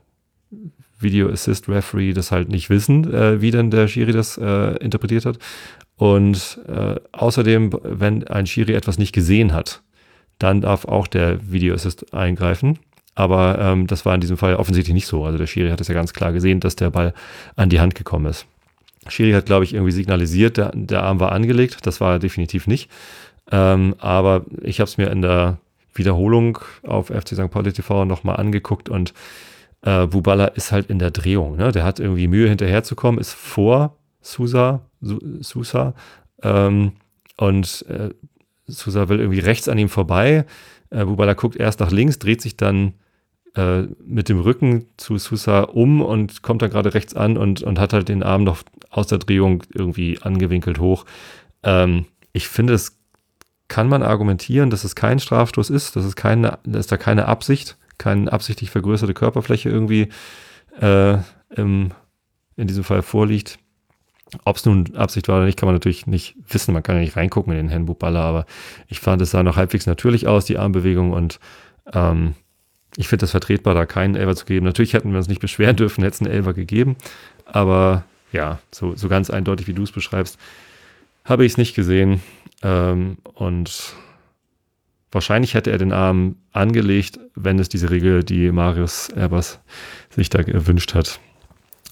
Video 1.01 1.29
Assist 1.29 1.69
Referee 1.69 2.13
das 2.13 2.31
halt 2.31 2.49
nicht 2.49 2.71
wissen, 2.71 3.13
äh, 3.13 3.41
wie 3.41 3.51
denn 3.51 3.71
der 3.71 3.89
Schiri 3.89 4.13
das 4.13 4.37
interpretiert 4.37 5.27
hat. 5.27 5.39
Und 5.97 6.61
äh, 6.67 6.97
außerdem, 7.13 7.71
wenn 7.83 8.27
ein 8.27 8.47
Schiri 8.47 8.75
etwas 8.75 8.99
nicht 8.99 9.13
gesehen 9.13 9.53
hat, 9.53 9.83
dann 10.39 10.61
darf 10.61 10.85
auch 10.85 11.07
der 11.07 11.51
Video 11.51 11.75
Assist 11.75 12.13
eingreifen. 12.13 12.79
Aber 13.15 13.59
ähm, 13.61 13.87
das 13.87 14.05
war 14.05 14.15
in 14.15 14.21
diesem 14.21 14.37
Fall 14.37 14.57
offensichtlich 14.57 14.95
nicht 14.95 15.07
so. 15.07 15.25
Also 15.25 15.39
der 15.39 15.47
Schiri 15.47 15.71
hat 15.71 15.81
es 15.81 15.89
ja 15.89 15.95
ganz 15.95 16.13
klar 16.13 16.33
gesehen, 16.33 16.59
dass 16.61 16.75
der 16.75 16.91
Ball 16.91 17.15
an 17.55 17.69
die 17.69 17.81
Hand 17.81 17.95
gekommen 17.95 18.27
ist. 18.27 18.47
Schiri 19.09 19.33
hat, 19.33 19.47
glaube 19.47 19.65
ich, 19.65 19.75
irgendwie 19.75 19.93
signalisiert, 19.93 20.57
der, 20.57 20.73
der 20.75 21.03
Arm 21.05 21.21
war 21.21 21.31
angelegt. 21.31 21.79
Das 21.87 22.01
war 22.01 22.19
definitiv 22.19 22.67
nicht. 22.67 22.91
Ähm, 23.53 23.95
aber 23.99 24.45
ich 24.63 24.81
habe 24.81 24.89
es 24.89 24.99
mir 24.99 25.11
in 25.11 25.23
der 25.23 25.59
Wiederholung 25.95 26.59
auf 26.83 27.07
FC 27.07 27.29
St. 27.35 27.51
Pauli 27.51 27.73
TV 27.73 28.05
nochmal 28.05 28.37
angeguckt 28.37 28.89
und 28.89 29.15
äh, 29.83 30.07
Bubala 30.07 30.47
ist 30.47 30.73
halt 30.73 30.91
in 30.91 30.99
der 30.99 31.11
Drehung. 31.11 31.57
Ne? 31.57 31.71
Der 31.71 31.85
hat 31.85 32.01
irgendwie 32.01 32.27
Mühe 32.27 32.49
hinterherzukommen, 32.49 33.21
ist 33.21 33.35
vor 33.35 33.97
Sousa, 34.25 34.81
Sousa 35.01 35.95
ähm, 36.43 36.93
und 37.37 37.85
äh, 37.89 38.11
Sousa 38.67 39.09
will 39.09 39.21
irgendwie 39.21 39.41
rechts 39.41 39.69
an 39.69 39.79
ihm 39.79 39.89
vorbei. 39.89 40.47
Äh, 40.91 41.05
Bubala 41.05 41.35
guckt 41.35 41.57
erst 41.57 41.81
nach 41.81 41.91
links, 41.91 42.19
dreht 42.19 42.41
sich 42.41 42.57
dann 42.57 42.95
äh, 43.55 43.83
mit 44.05 44.29
dem 44.29 44.41
Rücken 44.41 44.87
zu 44.97 45.19
Sousa 45.19 45.61
um 45.63 46.01
und 46.01 46.43
kommt 46.43 46.63
dann 46.63 46.71
gerade 46.71 46.95
rechts 46.95 47.15
an 47.15 47.37
und, 47.37 47.63
und 47.63 47.79
hat 47.79 47.93
halt 47.93 48.09
den 48.09 48.23
Arm 48.23 48.45
noch 48.45 48.63
aus 48.91 49.09
der 49.09 49.19
Drehung 49.19 49.63
irgendwie 49.73 50.19
angewinkelt 50.23 50.79
hoch. 50.79 51.05
Ähm, 51.63 52.07
ich 52.33 52.49
finde, 52.49 52.73
es 52.73 52.99
kann 53.69 53.89
man 53.89 54.03
argumentieren, 54.03 54.71
dass 54.71 54.85
es 54.85 54.95
kein 54.95 55.19
Strafstoß 55.19 55.71
ist, 55.71 55.97
dass 55.97 56.05
es 56.05 56.17
keine, 56.17 56.59
dass 56.65 56.87
da 56.87 56.97
keine 56.97 57.27
Absicht, 57.27 57.77
keine 57.99 58.33
absichtlich 58.33 58.71
vergrößerte 58.71 59.15
Körperfläche 59.15 59.69
irgendwie 59.69 60.09
äh, 60.81 61.19
im, 61.55 61.91
in 62.57 62.67
diesem 62.67 62.85
Fall 62.85 63.03
vorliegt. 63.03 63.59
Ob 64.45 64.57
es 64.57 64.65
nun 64.65 64.95
Absicht 64.97 65.29
war 65.29 65.37
oder 65.37 65.47
nicht, 65.47 65.59
kann 65.59 65.67
man 65.67 65.75
natürlich 65.75 66.07
nicht 66.07 66.37
wissen. 66.49 66.73
Man 66.73 66.83
kann 66.83 66.97
ja 66.97 67.03
nicht 67.03 67.17
reingucken 67.17 67.53
in 67.53 67.59
den 67.59 67.69
Herrn 67.69 67.87
Baller, 67.87 68.21
aber 68.21 68.47
ich 68.89 69.01
fand, 69.01 69.23
es 69.23 69.31
sah 69.31 69.43
noch 69.43 69.57
halbwegs 69.57 69.87
natürlich 69.87 70.27
aus, 70.27 70.45
die 70.45 70.59
Armbewegung 70.59 71.13
und 71.13 71.41
ähm, 71.93 72.35
ich 72.97 73.09
finde 73.09 73.23
das 73.23 73.33
vertretbar, 73.33 73.75
da 73.75 73.87
keinen 73.87 74.15
Elfer 74.15 74.37
zu 74.37 74.45
geben. 74.47 74.67
Natürlich 74.67 74.95
hätten 74.95 75.11
wir 75.11 75.19
uns 75.19 75.29
nicht 75.29 75.41
beschweren 75.41 75.77
dürfen, 75.77 76.05
hätte 76.05 76.15
es 76.15 76.21
einen 76.21 76.31
Elfer 76.31 76.55
gegeben, 76.55 76.97
aber 77.47 78.05
ja, 78.33 78.59
so, 78.71 78.97
so 78.97 79.09
ganz 79.09 79.31
eindeutig, 79.31 79.67
wie 79.67 79.75
du 79.75 79.83
es 79.83 79.93
beschreibst, 79.93 80.39
habe 81.25 81.45
ich 81.45 81.53
es 81.53 81.59
nicht 81.59 81.75
gesehen 81.75 82.21
ähm, 82.63 83.19
und 83.35 83.95
wahrscheinlich 85.11 85.55
hätte 85.55 85.71
er 85.71 85.79
den 85.79 85.93
Arm 85.93 86.37
angelegt, 86.53 87.19
wenn 87.35 87.59
es 87.59 87.69
diese 87.69 87.91
Regel, 87.91 88.25
die 88.25 88.51
Marius 88.51 89.09
Erbers 89.11 89.61
sich 90.11 90.29
da 90.29 90.43
gewünscht 90.43 90.95
hat, 90.95 91.21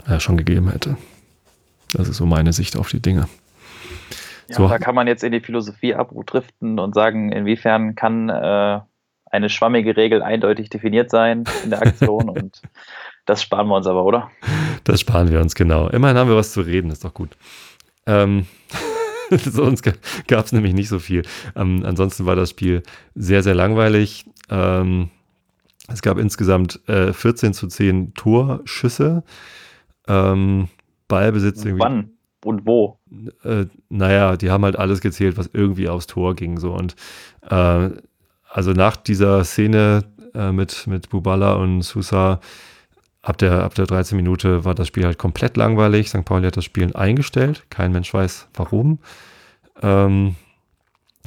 äh, 0.07 0.21
schon 0.21 0.37
gegeben 0.37 0.71
hätte. 0.71 0.97
Das 1.95 2.09
ist 2.09 2.17
so 2.17 2.27
meine 2.27 2.53
Sicht 2.53 2.77
auf 2.77 2.89
die 2.89 3.01
Dinge. 3.01 3.29
Ja, 4.49 4.57
so. 4.57 4.69
Da 4.69 4.79
kann 4.79 4.95
man 4.95 5.07
jetzt 5.07 5.25
in 5.25 5.33
die 5.33 5.41
Philosophie 5.41 5.95
abdriften 5.95 6.79
und 6.79 6.95
sagen, 6.95 7.33
inwiefern 7.33 7.95
kann 7.95 8.29
äh, 8.29 8.81
eine 9.31 9.49
schwammige 9.49 9.97
Regel 9.97 10.23
eindeutig 10.23 10.69
definiert 10.69 11.11
sein 11.11 11.45
in 11.65 11.71
der 11.71 11.83
Aktion 11.83 12.29
und 12.29 12.63
das 13.25 13.43
sparen 13.43 13.69
wir 13.69 13.77
uns 13.77 13.87
aber, 13.87 14.05
oder? 14.05 14.31
Das 14.85 15.01
sparen 15.01 15.31
wir 15.31 15.41
uns, 15.41 15.55
genau. 15.55 15.89
Immerhin 15.89 16.17
haben 16.17 16.29
wir 16.29 16.37
was 16.37 16.53
zu 16.53 16.61
reden, 16.61 16.91
ist 16.91 17.05
doch 17.05 17.15
gut. 17.15 17.37
Ähm, 18.07 18.47
sonst 19.31 19.83
gab 20.27 20.45
es 20.45 20.53
nämlich 20.53 20.75
nicht 20.75 20.89
so 20.89 20.99
viel. 20.99 21.23
Ähm, 21.55 21.83
ansonsten 21.87 22.27
war 22.27 22.37
das 22.37 22.51
Spiel 22.51 22.83
sehr, 23.15 23.43
sehr 23.43 23.55
langweilig. 23.55 24.27
Ähm, 24.51 25.11
es 25.89 26.03
gab 26.03 26.19
insgesamt 26.19 26.81
äh, 26.89 27.13
14 27.13 27.55
zu 27.55 27.69
10 27.69 28.15
Torschüsse. 28.15 29.23
Ähm, 30.09 30.69
Ballbesitz 31.12 31.64
irgendwie. 31.64 31.85
Wann 31.85 32.11
und 32.45 32.66
wo? 32.66 32.99
Äh, 33.45 33.66
naja, 33.88 34.37
die 34.37 34.50
haben 34.50 34.64
halt 34.64 34.76
alles 34.76 35.00
gezählt, 35.00 35.37
was 35.37 35.50
irgendwie 35.52 35.88
aufs 35.88 36.07
Tor 36.07 36.35
ging. 36.35 36.59
So 36.59 36.73
und 36.73 36.97
äh, 37.49 37.90
also 38.49 38.73
nach 38.73 38.97
dieser 38.97 39.45
Szene 39.45 40.04
äh, 40.35 40.52
mit, 40.52 40.87
mit 40.87 41.11
Bubala 41.11 41.54
und 41.54 41.83
Sousa 41.83 42.40
ab 43.23 43.38
der, 43.38 43.62
ab 43.62 43.75
der 43.75 43.87
13 43.87 44.16
Minute 44.16 44.64
war 44.64 44.75
das 44.75 44.88
Spiel 44.88 45.04
halt 45.04 45.19
komplett 45.19 45.57
langweilig. 45.57 46.09
St. 46.09 46.25
Pauli 46.25 46.47
hat 46.47 46.57
das 46.57 46.64
Spielen 46.64 46.95
eingestellt. 46.95 47.64
Kein 47.71 47.92
Mensch 47.92 48.12
weiß 48.12 48.49
warum. 48.54 48.99
Ähm, 49.81 50.37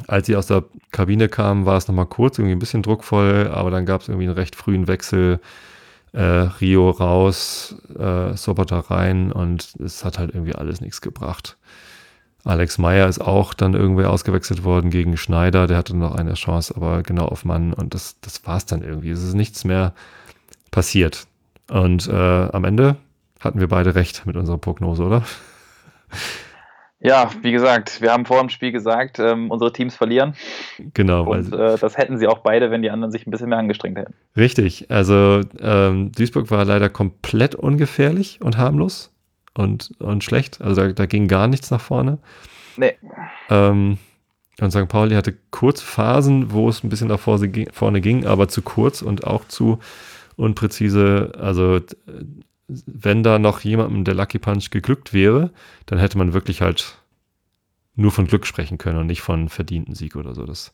Als 0.07 0.27
sie 0.27 0.35
aus 0.35 0.47
der 0.47 0.65
Kabine 0.91 1.29
kamen, 1.29 1.65
war 1.65 1.77
es 1.77 1.87
nochmal 1.87 2.07
kurz, 2.07 2.37
irgendwie 2.37 2.55
ein 2.55 2.59
bisschen 2.59 2.83
druckvoll, 2.83 3.49
aber 3.53 3.71
dann 3.71 3.85
gab 3.85 4.01
es 4.01 4.09
irgendwie 4.09 4.27
einen 4.27 4.37
recht 4.37 4.55
frühen 4.55 4.87
Wechsel. 4.87 5.39
Äh, 6.15 6.47
Rio 6.61 6.91
raus, 6.91 7.75
äh, 7.99 8.37
Sobota 8.37 8.79
rein 8.79 9.33
und 9.33 9.75
es 9.83 10.05
hat 10.05 10.17
halt 10.17 10.33
irgendwie 10.33 10.55
alles 10.55 10.79
nichts 10.79 11.01
gebracht. 11.01 11.57
Alex 12.45 12.77
Meyer 12.77 13.09
ist 13.09 13.19
auch 13.19 13.53
dann 13.53 13.73
irgendwie 13.73 14.05
ausgewechselt 14.05 14.63
worden 14.63 14.91
gegen 14.91 15.17
Schneider, 15.17 15.67
der 15.67 15.75
hatte 15.75 15.97
noch 15.97 16.15
eine 16.15 16.35
Chance, 16.35 16.73
aber 16.73 17.03
genau 17.03 17.25
auf 17.25 17.43
Mann 17.43 17.73
und 17.73 17.93
das, 17.93 18.17
das 18.21 18.45
war 18.45 18.55
es 18.55 18.65
dann 18.65 18.81
irgendwie. 18.81 19.09
Es 19.09 19.23
ist 19.23 19.33
nichts 19.33 19.65
mehr 19.65 19.93
passiert. 20.71 21.27
Und 21.69 22.07
äh, 22.07 22.13
am 22.13 22.63
Ende 22.63 22.95
hatten 23.41 23.59
wir 23.59 23.67
beide 23.67 23.95
recht 23.95 24.25
mit 24.25 24.37
unserer 24.37 24.57
Prognose, 24.57 25.03
oder? 25.03 25.23
Ja, 27.05 27.29
wie 27.43 27.51
gesagt, 27.51 28.01
wir 28.01 28.11
haben 28.11 28.25
vor 28.25 28.39
dem 28.39 28.49
Spiel 28.49 28.71
gesagt, 28.71 29.19
ähm, 29.19 29.51
unsere 29.51 29.71
Teams 29.71 29.95
verlieren. 29.95 30.33
Genau. 30.95 31.29
Und 31.31 31.53
äh, 31.53 31.77
das 31.77 31.97
hätten 31.97 32.17
sie 32.17 32.25
auch 32.25 32.39
beide, 32.39 32.71
wenn 32.71 32.81
die 32.81 32.89
anderen 32.89 33.11
sich 33.11 33.27
ein 33.27 33.31
bisschen 33.31 33.49
mehr 33.49 33.59
angestrengt 33.59 33.95
hätten. 33.99 34.15
Richtig. 34.35 34.89
Also 34.89 35.41
ähm, 35.61 36.11
Duisburg 36.13 36.49
war 36.49 36.65
leider 36.65 36.89
komplett 36.89 37.53
ungefährlich 37.53 38.39
und 38.41 38.57
harmlos 38.57 39.13
und, 39.53 39.91
und 39.99 40.23
schlecht. 40.23 40.59
Also 40.61 40.81
da, 40.81 40.93
da 40.93 41.05
ging 41.05 41.27
gar 41.27 41.47
nichts 41.47 41.69
nach 41.69 41.81
vorne. 41.81 42.17
Nee. 42.75 42.95
Ähm, 43.51 43.99
und 44.59 44.71
St. 44.71 44.87
Pauli 44.87 45.13
hatte 45.13 45.35
kurze 45.51 45.85
Phasen, 45.85 46.53
wo 46.53 46.69
es 46.69 46.83
ein 46.83 46.89
bisschen 46.89 47.09
nach 47.09 47.19
vorne 47.19 48.01
ging, 48.01 48.25
aber 48.25 48.47
zu 48.47 48.63
kurz 48.63 49.03
und 49.03 49.27
auch 49.27 49.45
zu 49.47 49.77
unpräzise. 50.37 51.33
Also 51.39 51.81
wenn 52.67 53.23
da 53.23 53.39
noch 53.39 53.59
jemandem 53.61 54.03
der 54.03 54.15
Lucky 54.15 54.39
Punch 54.39 54.69
geglückt 54.71 55.13
wäre, 55.13 55.51
dann 55.85 55.99
hätte 55.99 56.17
man 56.17 56.33
wirklich 56.33 56.61
halt 56.61 56.97
nur 57.95 58.11
von 58.11 58.27
Glück 58.27 58.45
sprechen 58.45 58.77
können 58.77 58.99
und 58.99 59.07
nicht 59.07 59.21
von 59.21 59.49
verdienten 59.49 59.95
Sieg 59.95 60.15
oder 60.15 60.33
so. 60.33 60.45
Das 60.45 60.73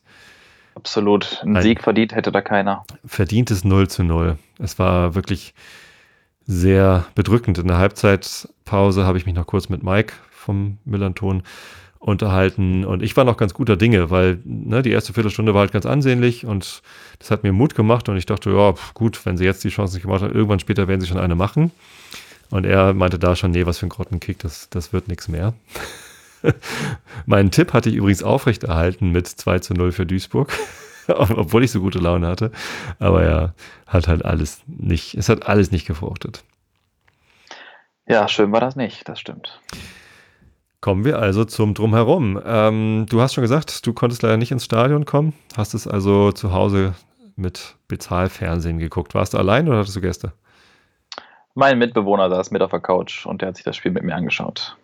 Absolut. 0.74 1.42
Ein, 1.44 1.60
Sieg 1.60 1.82
verdient 1.82 2.14
hätte 2.14 2.32
da 2.32 2.40
keiner. 2.40 2.84
Verdientes 3.04 3.64
0 3.64 3.88
zu 3.88 4.04
0. 4.04 4.38
Es 4.58 4.78
war 4.78 5.14
wirklich 5.14 5.54
sehr 6.46 7.06
bedrückend. 7.14 7.58
In 7.58 7.68
der 7.68 7.78
Halbzeitpause 7.78 9.04
habe 9.04 9.18
ich 9.18 9.26
mich 9.26 9.34
noch 9.34 9.46
kurz 9.46 9.68
mit 9.68 9.82
Mike 9.82 10.14
vom 10.30 10.78
Millanton 10.84 11.42
unterhalten 12.02 12.84
und 12.84 13.00
ich 13.00 13.16
war 13.16 13.22
noch 13.24 13.36
ganz 13.36 13.54
guter 13.54 13.76
Dinge, 13.76 14.10
weil 14.10 14.40
ne, 14.44 14.82
die 14.82 14.90
erste 14.90 15.12
Viertelstunde 15.12 15.54
war 15.54 15.60
halt 15.60 15.72
ganz 15.72 15.86
ansehnlich 15.86 16.44
und 16.44 16.82
das 17.20 17.30
hat 17.30 17.44
mir 17.44 17.52
Mut 17.52 17.76
gemacht 17.76 18.08
und 18.08 18.16
ich 18.16 18.26
dachte, 18.26 18.50
ja, 18.50 18.74
gut, 18.92 19.24
wenn 19.24 19.36
sie 19.36 19.44
jetzt 19.44 19.62
die 19.62 19.68
Chance 19.68 19.94
nicht 19.94 20.02
gemacht 20.02 20.22
haben, 20.22 20.34
irgendwann 20.34 20.58
später 20.58 20.88
werden 20.88 21.00
sie 21.00 21.06
schon 21.06 21.18
eine 21.18 21.36
machen. 21.36 21.70
Und 22.50 22.66
er 22.66 22.92
meinte 22.92 23.20
da 23.20 23.36
schon, 23.36 23.52
nee, 23.52 23.66
was 23.66 23.78
für 23.78 23.86
ein 23.86 23.88
Grottenkick, 23.88 24.40
das, 24.40 24.68
das 24.68 24.92
wird 24.92 25.06
nichts 25.06 25.28
mehr. 25.28 25.54
Meinen 27.26 27.52
Tipp 27.52 27.72
hatte 27.72 27.88
ich 27.88 27.94
übrigens 27.94 28.24
aufrechterhalten 28.24 29.10
mit 29.12 29.28
2 29.28 29.60
zu 29.60 29.72
0 29.72 29.92
für 29.92 30.04
Duisburg, 30.04 30.52
obwohl 31.06 31.62
ich 31.62 31.70
so 31.70 31.80
gute 31.80 32.00
Laune 32.00 32.26
hatte. 32.26 32.50
Aber 32.98 33.24
ja, 33.24 33.54
hat 33.86 34.08
halt 34.08 34.24
alles 34.24 34.60
nicht, 34.66 35.14
es 35.14 35.28
hat 35.28 35.46
alles 35.46 35.70
nicht 35.70 35.86
gefruchtet. 35.86 36.42
Ja, 38.08 38.26
schön 38.26 38.50
war 38.50 38.60
das 38.60 38.74
nicht, 38.74 39.08
das 39.08 39.20
stimmt. 39.20 39.60
Kommen 40.82 41.04
wir 41.04 41.20
also 41.20 41.44
zum 41.44 41.74
Drumherum. 41.74 42.42
Ähm, 42.44 43.06
du 43.08 43.20
hast 43.20 43.34
schon 43.34 43.42
gesagt, 43.42 43.86
du 43.86 43.92
konntest 43.92 44.22
leider 44.22 44.36
nicht 44.36 44.50
ins 44.50 44.64
Stadion 44.64 45.04
kommen, 45.04 45.32
hast 45.56 45.74
es 45.74 45.86
also 45.86 46.32
zu 46.32 46.52
Hause 46.52 46.94
mit 47.36 47.76
Bezahlfernsehen 47.86 48.80
geguckt. 48.80 49.14
Warst 49.14 49.32
du 49.32 49.38
allein 49.38 49.68
oder 49.68 49.78
hattest 49.78 49.94
du 49.94 50.00
Gäste? 50.00 50.32
Mein 51.54 51.78
Mitbewohner 51.78 52.28
saß 52.28 52.50
mit 52.50 52.62
auf 52.62 52.72
der 52.72 52.80
Couch 52.80 53.26
und 53.26 53.42
der 53.42 53.48
hat 53.50 53.56
sich 53.56 53.64
das 53.64 53.76
Spiel 53.76 53.92
mit 53.92 54.02
mir 54.02 54.16
angeschaut. 54.16 54.76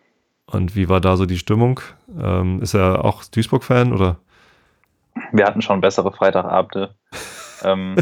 Und 0.46 0.76
wie 0.76 0.88
war 0.88 1.00
da 1.00 1.16
so 1.16 1.26
die 1.26 1.36
Stimmung? 1.36 1.80
Ähm, 2.16 2.62
ist 2.62 2.74
er 2.74 3.04
auch 3.04 3.24
Duisburg-Fan 3.24 3.92
oder? 3.92 4.18
Wir 5.32 5.46
hatten 5.46 5.62
schon 5.62 5.80
bessere 5.80 6.12
Freitagabende. 6.12 6.94
ähm, 7.64 7.96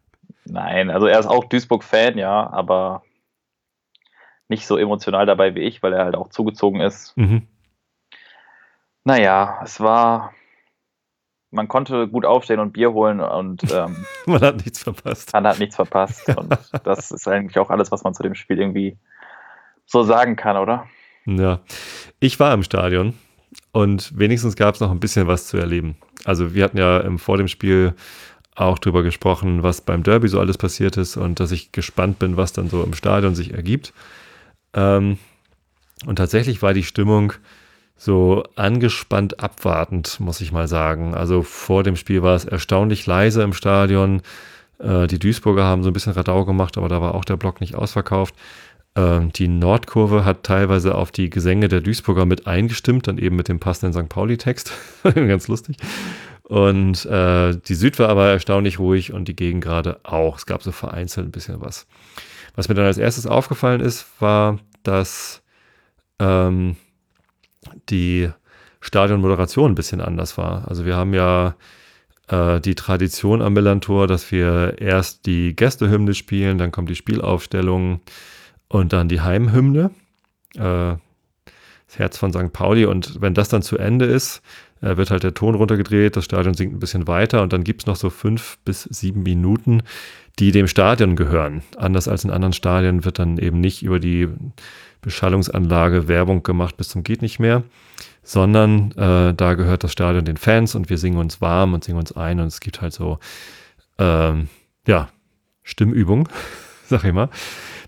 nein, 0.46 0.90
also 0.90 1.06
er 1.06 1.20
ist 1.20 1.26
auch 1.26 1.44
Duisburg-Fan, 1.44 2.16
ja, 2.16 2.50
aber 2.50 3.02
nicht 4.52 4.66
so 4.66 4.76
emotional 4.76 5.24
dabei 5.24 5.54
wie 5.54 5.60
ich, 5.60 5.82
weil 5.82 5.94
er 5.94 6.04
halt 6.04 6.14
auch 6.14 6.28
zugezogen 6.28 6.80
ist. 6.80 7.16
Mhm. 7.16 7.46
Naja, 9.04 9.60
es 9.64 9.80
war. 9.80 10.34
Man 11.50 11.68
konnte 11.68 12.08
gut 12.08 12.24
aufstehen 12.24 12.60
und 12.60 12.72
Bier 12.72 12.92
holen 12.92 13.20
und 13.20 13.62
ähm, 13.72 14.06
man 14.26 14.40
hat 14.40 14.56
nichts 14.56 14.82
verpasst. 14.82 15.32
Man 15.32 15.46
hat 15.46 15.58
nichts 15.58 15.76
verpasst. 15.76 16.28
Und 16.36 16.56
das 16.84 17.10
ist 17.10 17.26
eigentlich 17.28 17.58
auch 17.58 17.70
alles, 17.70 17.90
was 17.90 18.04
man 18.04 18.14
zu 18.14 18.22
dem 18.22 18.34
Spiel 18.34 18.58
irgendwie 18.58 18.96
so 19.86 20.02
sagen 20.02 20.36
kann, 20.36 20.56
oder? 20.56 20.86
Ja. 21.26 21.60
Ich 22.20 22.40
war 22.40 22.54
im 22.54 22.62
Stadion 22.62 23.14
und 23.72 24.18
wenigstens 24.18 24.56
gab 24.56 24.74
es 24.74 24.80
noch 24.80 24.90
ein 24.90 25.00
bisschen 25.00 25.26
was 25.26 25.46
zu 25.46 25.58
erleben. 25.58 25.96
Also 26.24 26.54
wir 26.54 26.64
hatten 26.64 26.78
ja 26.78 27.02
ähm, 27.04 27.18
vor 27.18 27.36
dem 27.36 27.48
Spiel 27.48 27.94
auch 28.54 28.78
drüber 28.78 29.02
gesprochen, 29.02 29.62
was 29.62 29.80
beim 29.80 30.02
Derby 30.02 30.28
so 30.28 30.40
alles 30.40 30.58
passiert 30.58 30.96
ist 30.96 31.16
und 31.16 31.40
dass 31.40 31.52
ich 31.52 31.72
gespannt 31.72 32.18
bin, 32.18 32.36
was 32.36 32.52
dann 32.52 32.68
so 32.68 32.82
im 32.82 32.94
Stadion 32.94 33.34
sich 33.34 33.52
ergibt. 33.52 33.92
Ähm, 34.74 35.18
und 36.06 36.16
tatsächlich 36.16 36.62
war 36.62 36.74
die 36.74 36.82
Stimmung 36.82 37.34
so 37.96 38.42
angespannt 38.56 39.40
abwartend, 39.40 40.18
muss 40.18 40.40
ich 40.40 40.50
mal 40.50 40.66
sagen. 40.66 41.14
Also 41.14 41.42
vor 41.42 41.84
dem 41.84 41.96
Spiel 41.96 42.22
war 42.22 42.34
es 42.34 42.44
erstaunlich 42.44 43.06
leise 43.06 43.42
im 43.42 43.52
Stadion. 43.52 44.22
Äh, 44.78 45.06
die 45.06 45.18
Duisburger 45.18 45.64
haben 45.64 45.82
so 45.82 45.90
ein 45.90 45.92
bisschen 45.92 46.12
Radau 46.12 46.44
gemacht, 46.44 46.76
aber 46.76 46.88
da 46.88 47.00
war 47.00 47.14
auch 47.14 47.24
der 47.24 47.36
Block 47.36 47.60
nicht 47.60 47.76
ausverkauft. 47.76 48.34
Äh, 48.94 49.20
die 49.36 49.48
Nordkurve 49.48 50.24
hat 50.24 50.42
teilweise 50.42 50.94
auf 50.94 51.12
die 51.12 51.30
Gesänge 51.30 51.68
der 51.68 51.80
Duisburger 51.80 52.26
mit 52.26 52.46
eingestimmt, 52.46 53.06
dann 53.06 53.18
eben 53.18 53.36
mit 53.36 53.48
dem 53.48 53.60
passenden 53.60 53.92
St. 53.92 54.08
Pauli-Text. 54.08 54.72
Ganz 55.14 55.48
lustig. 55.48 55.76
Und 56.42 57.06
äh, 57.06 57.56
die 57.56 57.74
Süd 57.74 57.98
war 57.98 58.08
aber 58.08 58.30
erstaunlich 58.30 58.78
ruhig 58.78 59.12
und 59.12 59.28
die 59.28 59.36
Gegend 59.36 59.62
gerade 59.62 60.00
auch. 60.02 60.36
Es 60.38 60.46
gab 60.46 60.62
so 60.62 60.72
vereinzelt 60.72 61.28
ein 61.28 61.30
bisschen 61.30 61.60
was. 61.60 61.86
Was 62.54 62.68
mir 62.68 62.74
dann 62.74 62.86
als 62.86 62.98
erstes 62.98 63.26
aufgefallen 63.26 63.80
ist, 63.80 64.06
war, 64.20 64.58
dass 64.82 65.42
ähm, 66.18 66.76
die 67.88 68.30
Stadionmoderation 68.80 69.72
ein 69.72 69.76
bisschen 69.76 70.00
anders 70.00 70.36
war. 70.36 70.68
Also 70.68 70.84
wir 70.84 70.96
haben 70.96 71.14
ja 71.14 71.54
äh, 72.28 72.60
die 72.60 72.74
Tradition 72.74 73.40
am 73.42 73.52
Millantor, 73.52 74.06
dass 74.06 74.30
wir 74.32 74.76
erst 74.78 75.26
die 75.26 75.54
Gästehymne 75.54 76.14
spielen, 76.14 76.58
dann 76.58 76.72
kommt 76.72 76.90
die 76.90 76.96
Spielaufstellung 76.96 78.00
und 78.68 78.92
dann 78.92 79.08
die 79.08 79.20
Heimhymne. 79.20 79.90
Äh, 80.56 80.96
das 81.92 81.98
Herz 81.98 82.18
von 82.18 82.32
St. 82.32 82.52
Pauli. 82.52 82.86
Und 82.86 83.20
wenn 83.20 83.34
das 83.34 83.50
dann 83.50 83.60
zu 83.62 83.76
Ende 83.76 84.06
ist, 84.06 84.40
wird 84.82 85.10
halt 85.10 85.22
der 85.22 85.34
Ton 85.34 85.54
runtergedreht, 85.54 86.16
das 86.16 86.24
Stadion 86.24 86.54
singt 86.54 86.74
ein 86.74 86.80
bisschen 86.80 87.06
weiter 87.06 87.42
und 87.42 87.52
dann 87.52 87.64
gibt 87.64 87.82
es 87.82 87.86
noch 87.86 87.96
so 87.96 88.10
fünf 88.10 88.58
bis 88.64 88.82
sieben 88.84 89.22
Minuten, 89.22 89.82
die 90.38 90.50
dem 90.50 90.66
Stadion 90.66 91.16
gehören. 91.16 91.62
Anders 91.76 92.08
als 92.08 92.24
in 92.24 92.30
anderen 92.30 92.52
Stadien 92.52 93.04
wird 93.04 93.18
dann 93.18 93.38
eben 93.38 93.60
nicht 93.60 93.82
über 93.82 94.00
die 94.00 94.28
Beschallungsanlage 95.00 96.08
Werbung 96.08 96.42
gemacht 96.42 96.76
bis 96.76 96.88
zum 96.88 97.02
geht 97.02 97.22
nicht 97.22 97.38
mehr, 97.38 97.64
sondern 98.22 98.92
äh, 98.92 99.34
da 99.34 99.54
gehört 99.54 99.84
das 99.84 99.92
Stadion 99.92 100.24
den 100.24 100.36
Fans 100.36 100.74
und 100.74 100.90
wir 100.90 100.98
singen 100.98 101.18
uns 101.18 101.40
warm 101.40 101.74
und 101.74 101.84
singen 101.84 101.98
uns 101.98 102.12
ein 102.12 102.40
und 102.40 102.46
es 102.46 102.60
gibt 102.60 102.80
halt 102.80 102.92
so, 102.92 103.18
ähm, 103.98 104.48
ja, 104.86 105.08
Stimmübung, 105.62 106.28
sag 106.86 107.04
ich 107.04 107.12
mal. 107.12 107.28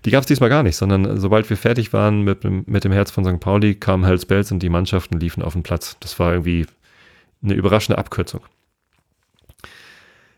Die 0.03 0.11
gab 0.11 0.21
es 0.21 0.27
diesmal 0.27 0.49
gar 0.49 0.61
nicht, 0.61 0.75
sondern 0.75 1.19
sobald 1.19 1.49
wir 1.49 1.57
fertig 1.57 1.91
waren 1.91 2.21
mit, 2.21 2.43
mit 2.43 2.83
dem 2.83 2.91
Herz 2.91 3.09
von 3.09 3.25
St. 3.25 3.39
Pauli, 3.39 3.73
kam 3.73 4.05
Hells 4.05 4.25
Bells 4.25 4.51
und 4.51 4.59
die 4.59 4.69
Mannschaften 4.69 5.19
liefen 5.19 5.41
auf 5.41 5.53
den 5.53 5.63
Platz. 5.63 5.97
Das 5.99 6.19
war 6.19 6.33
irgendwie 6.33 6.67
eine 7.45 7.53
überraschende 7.53 7.97
Abkürzung. 7.97 8.41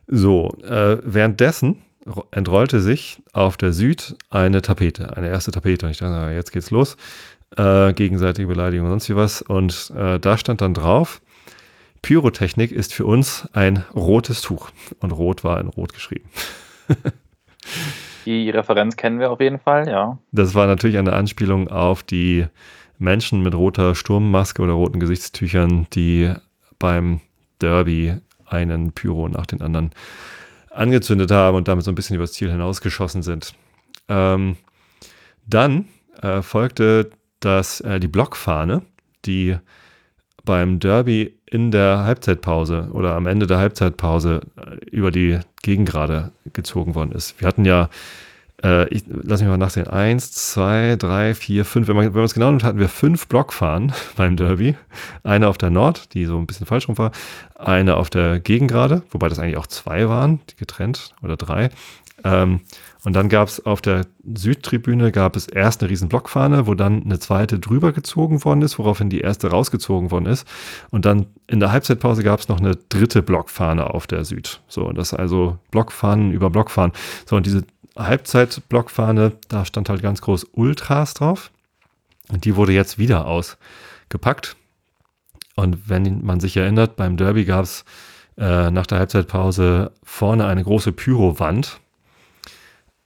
So, 0.08 0.56
äh, 0.64 0.98
währenddessen 1.04 1.82
entrollte 2.32 2.80
sich 2.80 3.22
auf 3.34 3.58
der 3.58 3.74
Süd 3.74 4.16
eine 4.30 4.62
Tapete, 4.62 5.18
eine 5.18 5.28
erste 5.28 5.52
Tapete. 5.52 5.86
Und 5.86 5.92
ich 5.92 5.98
dachte, 5.98 6.34
jetzt 6.34 6.52
geht's 6.52 6.72
los. 6.72 6.96
Äh, 7.56 7.94
gegenseitige 7.94 8.48
Beleidigung 8.48 8.86
und 8.86 8.92
sonst 8.92 9.10
wie 9.10 9.16
was. 9.16 9.42
Und 9.42 9.92
äh, 9.96 10.20
da 10.20 10.38
stand 10.38 10.62
dann 10.62 10.74
drauf, 10.74 11.22
Pyrotechnik 12.02 12.72
ist 12.72 12.94
für 12.94 13.06
uns 13.06 13.50
ein 13.54 13.84
rotes 13.94 14.42
Tuch. 14.42 14.70
Und 15.00 15.12
rot 15.12 15.44
war 15.44 15.60
in 15.60 15.68
rot 15.68 15.94
geschrieben. 15.94 16.30
die 18.26 18.50
Referenz 18.50 18.96
kennen 18.96 19.20
wir 19.20 19.32
auf 19.32 19.42
jeden 19.42 19.60
Fall, 19.60 19.90
ja. 19.90 20.18
Das 20.32 20.56
war 20.56 20.68
natürlich 20.68 20.98
eine 20.98 21.14
Anspielung 21.14 21.68
auf 21.68 22.04
die 22.04 22.46
Menschen 22.98 23.44
mit 23.44 23.54
roter 23.54 23.96
Sturmmaske 23.96 24.62
oder 24.62 24.74
roten 24.74 25.00
Gesichtstüchern, 25.00 25.88
die 25.94 26.34
beim 26.80 27.22
Derby 27.60 28.16
einen 28.46 28.92
Pyro 28.92 29.28
nach 29.28 29.46
den 29.46 29.62
anderen 29.62 29.92
angezündet 30.70 31.32
haben 31.32 31.58
und 31.58 31.68
damit 31.68 31.84
so 31.84 31.92
ein 31.92 31.96
bisschen 31.96 32.16
übers 32.16 32.34
Ziel 32.34 32.52
hinausgeschossen 32.52 33.24
sind. 33.24 33.54
Ähm, 34.08 34.58
dann 35.46 35.88
äh, 36.22 36.42
folgte 36.42 37.10
das, 37.40 37.82
äh, 37.82 38.00
die 38.00 38.08
Blockfahne, 38.08 38.84
die 39.26 39.58
beim 40.46 40.80
Derby 40.80 41.38
in 41.46 41.72
der 41.72 42.04
Halbzeitpause 42.04 42.90
oder 42.94 43.16
am 43.16 43.28
Ende 43.28 43.48
der 43.48 43.58
Halbzeitpause 43.58 44.42
äh, 44.56 44.86
über 44.90 45.12
die 45.12 45.40
Gegengrade 45.62 46.32
gezogen 46.54 46.96
worden 46.96 47.12
ist. 47.12 47.40
Wir 47.40 47.48
hatten 47.48 47.66
ja 47.66 47.90
äh, 48.64 48.88
ich, 48.90 49.04
lass 49.08 49.42
mich 49.42 49.50
mal 49.50 49.58
nachsehen, 49.58 49.88
eins, 49.88 50.32
zwei, 50.32 50.96
drei, 50.98 51.36
vier, 51.36 51.66
fünf, 51.66 51.88
wenn 51.88 51.96
man, 51.96 52.16
es 52.16 52.34
genau 52.34 52.50
nimmt, 52.50 52.64
hatten 52.64 52.80
wir 52.80 52.90
fünf 52.90 53.28
Blockfahren 53.28 53.94
beim 54.16 54.36
Derby. 54.36 54.76
Eine 55.24 55.48
auf 55.48 55.58
der 55.58 55.70
Nord, 55.70 56.14
die 56.14 56.26
so 56.26 56.38
ein 56.38 56.48
bisschen 56.48 56.66
falsch 56.66 56.88
rum 56.88 56.98
war, 56.98 57.12
eine 57.56 57.98
auf 57.98 58.10
der 58.10 58.40
Gegengrade, 58.40 59.04
wobei 59.12 59.30
das 59.30 59.40
eigentlich 59.40 59.58
auch 59.58 59.68
zwei 59.68 60.10
waren, 60.10 60.40
getrennt, 60.58 61.14
oder 61.22 61.38
drei. 61.38 61.70
Ähm, 62.24 62.62
und 63.04 63.14
dann 63.14 63.30
gab 63.30 63.48
es 63.48 63.66
auf 63.66 63.80
der 63.80 64.06
Südtribüne 64.26 65.12
gab 65.12 65.36
es 65.36 65.48
erst 65.48 65.82
eine 65.82 65.90
riesen 65.90 66.10
Blockfahne, 66.10 66.68
wo 66.68 66.74
dann 66.74 67.04
eine 67.04 67.20
zweite 67.20 67.60
drüber 67.60 67.94
gezogen 67.94 68.44
worden 68.44 68.64
ist, 68.64 68.80
woraufhin 68.80 69.10
die 69.10 69.22
erste 69.22 69.50
rausgezogen 69.50 70.12
worden 70.12 70.26
ist. 70.26 70.46
Und 70.90 71.06
dann 71.06 71.28
in 71.48 71.60
der 71.60 71.72
Halbzeitpause 71.72 72.24
gab 72.24 72.40
es 72.40 72.50
noch 72.50 72.60
eine 72.60 72.76
dritte 72.90 73.22
Blockfahne 73.22 73.94
auf 73.94 74.08
der 74.08 74.26
Süd. 74.26 74.62
So, 74.68 74.86
und 74.86 74.98
das 74.98 75.14
also 75.14 75.58
Blockfahnen 75.72 76.32
über 76.32 76.50
Blockfahnen. 76.50 76.92
So, 77.26 77.38
und 77.38 77.46
diese 77.46 77.64
Halbzeit-Blockfahne, 77.98 79.34
da 79.48 79.66
stand 79.66 79.90
halt 79.90 80.02
ganz 80.02 80.22
groß 80.22 80.48
Ultras 80.54 81.14
drauf. 81.14 81.52
Und 82.30 82.46
die 82.46 82.56
wurde 82.56 82.74
jetzt 82.74 82.98
wieder 82.98 83.26
ausgepackt. 83.26 84.56
Und 85.56 85.90
wenn 85.90 86.24
man 86.24 86.40
sich 86.40 86.58
erinnert, 86.58 86.96
beim 86.96 87.18
Derby 87.18 87.46
gab 87.46 87.64
es 87.64 87.86
äh, 88.38 88.70
nach 88.70 88.86
der 88.86 89.00
Halbzeitpause 89.00 89.92
vorne 90.04 90.46
eine 90.46 90.64
große 90.64 90.92
Pyrowand 90.92 91.80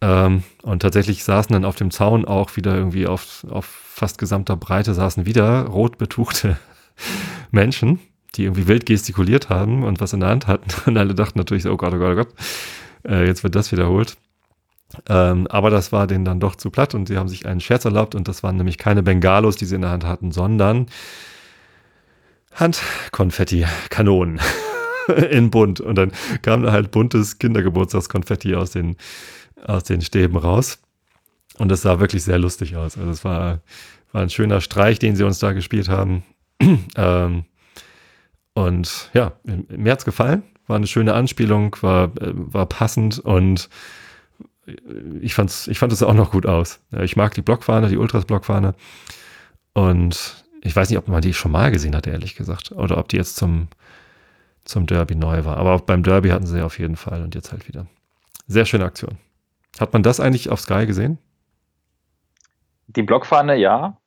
ähm, 0.01 0.43
und 0.63 0.81
tatsächlich 0.81 1.23
saßen 1.23 1.53
dann 1.53 1.63
auf 1.63 1.75
dem 1.75 1.91
Zaun 1.91 2.25
auch 2.25 2.57
wieder 2.57 2.75
irgendwie 2.75 3.07
auf, 3.07 3.45
auf 3.49 3.65
fast 3.65 4.17
gesamter 4.17 4.57
Breite 4.57 4.93
saßen 4.93 5.25
wieder 5.25 5.65
rot 5.65 5.97
betuchte 5.97 6.57
Menschen, 7.51 7.99
die 8.35 8.43
irgendwie 8.45 8.67
wild 8.67 8.85
gestikuliert 8.85 9.49
haben 9.49 9.83
und 9.83 10.01
was 10.01 10.13
in 10.13 10.19
der 10.19 10.29
Hand 10.29 10.47
hatten. 10.47 10.69
Und 10.89 10.97
alle 10.97 11.13
dachten 11.13 11.37
natürlich 11.37 11.63
so, 11.63 11.71
oh 11.71 11.77
Gott, 11.77 11.93
oh 11.93 11.97
Gott, 11.97 12.11
oh 12.11 12.15
Gott, 12.15 12.33
äh, 13.07 13.25
jetzt 13.25 13.43
wird 13.43 13.55
das 13.55 13.71
wiederholt. 13.71 14.17
Ähm, 15.07 15.47
aber 15.47 15.69
das 15.69 15.91
war 15.91 16.07
denen 16.07 16.25
dann 16.25 16.39
doch 16.39 16.55
zu 16.55 16.69
platt 16.69 16.93
und 16.93 17.07
sie 17.07 17.17
haben 17.17 17.29
sich 17.29 17.45
einen 17.45 17.61
Scherz 17.61 17.85
erlaubt 17.85 18.15
und 18.15 18.27
das 18.27 18.43
waren 18.43 18.57
nämlich 18.57 18.77
keine 18.77 19.03
Bengalos, 19.03 19.55
die 19.55 19.65
sie 19.65 19.75
in 19.75 19.81
der 19.81 19.91
Hand 19.91 20.05
hatten, 20.05 20.31
sondern 20.31 20.87
Handkonfetti, 22.53 23.65
Kanonen 23.89 24.39
in 25.31 25.49
bunt. 25.49 25.79
Und 25.79 25.95
dann 25.95 26.11
kam 26.41 26.63
da 26.63 26.71
halt 26.71 26.91
buntes 26.91 27.39
Kindergeburtstagskonfetti 27.39 28.55
aus 28.55 28.71
den 28.71 28.97
aus 29.65 29.83
den 29.83 30.01
Stäben 30.01 30.37
raus. 30.37 30.79
Und 31.57 31.69
das 31.69 31.81
sah 31.81 31.99
wirklich 31.99 32.23
sehr 32.23 32.39
lustig 32.39 32.75
aus. 32.75 32.97
Also 32.97 33.11
es 33.11 33.23
war, 33.23 33.61
war 34.11 34.21
ein 34.21 34.29
schöner 34.29 34.61
Streich, 34.61 34.99
den 34.99 35.15
sie 35.15 35.23
uns 35.23 35.39
da 35.39 35.51
gespielt 35.53 35.89
haben. 35.89 36.23
ähm, 36.95 37.45
und 38.53 39.09
ja, 39.13 39.33
mir 39.43 39.91
hat 39.91 39.99
es 39.99 40.05
gefallen. 40.05 40.43
War 40.67 40.77
eine 40.77 40.87
schöne 40.87 41.13
Anspielung, 41.13 41.75
war, 41.81 42.11
war 42.15 42.65
passend 42.65 43.19
und 43.19 43.69
ich, 45.21 45.33
fand's, 45.33 45.67
ich 45.67 45.79
fand 45.79 45.91
es 45.91 46.03
auch 46.03 46.13
noch 46.13 46.31
gut 46.31 46.45
aus. 46.45 46.79
Ich 47.01 47.15
mag 47.15 47.33
die 47.33 47.41
Blockfahne, 47.41 47.89
die 47.89 47.97
Ultras-Blockfahne. 47.97 48.75
Und 49.73 50.45
ich 50.61 50.75
weiß 50.75 50.89
nicht, 50.89 50.99
ob 50.99 51.07
man 51.07 51.21
die 51.21 51.33
schon 51.33 51.51
mal 51.51 51.71
gesehen 51.71 51.95
hat, 51.95 52.07
ehrlich 52.07 52.35
gesagt. 52.35 52.71
Oder 52.71 52.97
ob 52.97 53.07
die 53.07 53.17
jetzt 53.17 53.35
zum, 53.35 53.67
zum 54.63 54.85
Derby 54.85 55.15
neu 55.15 55.45
war. 55.45 55.57
Aber 55.57 55.73
auch 55.73 55.81
beim 55.81 56.03
Derby 56.03 56.29
hatten 56.29 56.45
sie 56.45 56.61
auf 56.61 56.79
jeden 56.79 56.95
Fall 56.95 57.23
und 57.23 57.35
jetzt 57.35 57.51
halt 57.51 57.67
wieder. 57.67 57.87
Sehr 58.47 58.65
schöne 58.65 58.85
Aktion. 58.85 59.17
Hat 59.79 59.93
man 59.93 60.03
das 60.03 60.19
eigentlich 60.19 60.49
auf 60.49 60.59
Sky 60.59 60.85
gesehen? 60.85 61.17
Die 62.87 63.03
Blockfahne, 63.03 63.55
ja. 63.55 63.97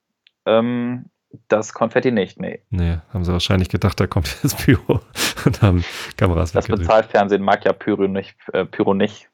Ähm, 0.46 1.06
das 1.48 1.72
Konfetti 1.72 2.12
nicht, 2.12 2.38
nee. 2.38 2.60
Nee, 2.70 2.98
haben 3.12 3.24
sie 3.24 3.32
wahrscheinlich 3.32 3.68
gedacht, 3.68 3.98
da 3.98 4.06
kommt 4.06 4.36
das 4.42 4.54
Pyro 4.54 5.00
und 5.44 5.62
haben 5.62 5.84
Kameras 6.16 6.52
Das 6.52 6.68
Bezahlfernsehen 6.68 7.42
mag 7.42 7.64
ja 7.64 7.72
Pyro 7.72 8.06
nicht. 8.06 8.36
Äh, 8.52 8.66
Pyro 8.66 8.94
nicht. 8.94 9.30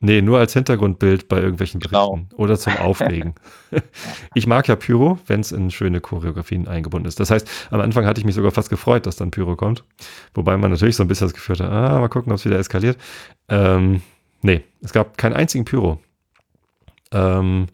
Nee, 0.00 0.20
nur 0.20 0.38
als 0.38 0.52
Hintergrundbild 0.52 1.26
bei 1.26 1.38
irgendwelchen 1.38 1.80
genau. 1.80 2.12
Berichten 2.12 2.34
oder 2.36 2.58
zum 2.58 2.76
Auflegen. 2.76 3.34
ich 4.34 4.46
mag 4.46 4.68
ja 4.68 4.76
Pyro, 4.76 5.18
wenn 5.26 5.40
es 5.40 5.52
in 5.52 5.70
schöne 5.70 6.00
Choreografien 6.00 6.68
eingebunden 6.68 7.08
ist. 7.08 7.18
Das 7.18 7.30
heißt, 7.30 7.48
am 7.70 7.80
Anfang 7.80 8.04
hatte 8.04 8.20
ich 8.20 8.26
mich 8.26 8.34
sogar 8.34 8.50
fast 8.50 8.68
gefreut, 8.68 9.06
dass 9.06 9.16
dann 9.16 9.30
Pyro 9.30 9.56
kommt. 9.56 9.84
Wobei 10.34 10.56
man 10.58 10.70
natürlich 10.70 10.96
so 10.96 11.02
ein 11.02 11.08
bisschen 11.08 11.26
das 11.28 11.34
Gefühl 11.34 11.58
hat, 11.58 11.70
ah, 11.70 11.98
mal 11.98 12.08
gucken, 12.08 12.30
ob 12.30 12.38
es 12.38 12.44
wieder 12.44 12.58
eskaliert. 12.58 12.98
Ähm, 13.48 14.02
Nee, 14.46 14.62
es 14.80 14.92
gab 14.92 15.18
keinen 15.18 15.32
einzigen 15.32 15.64
Pyro. 15.64 16.00
Ähm, 17.10 17.66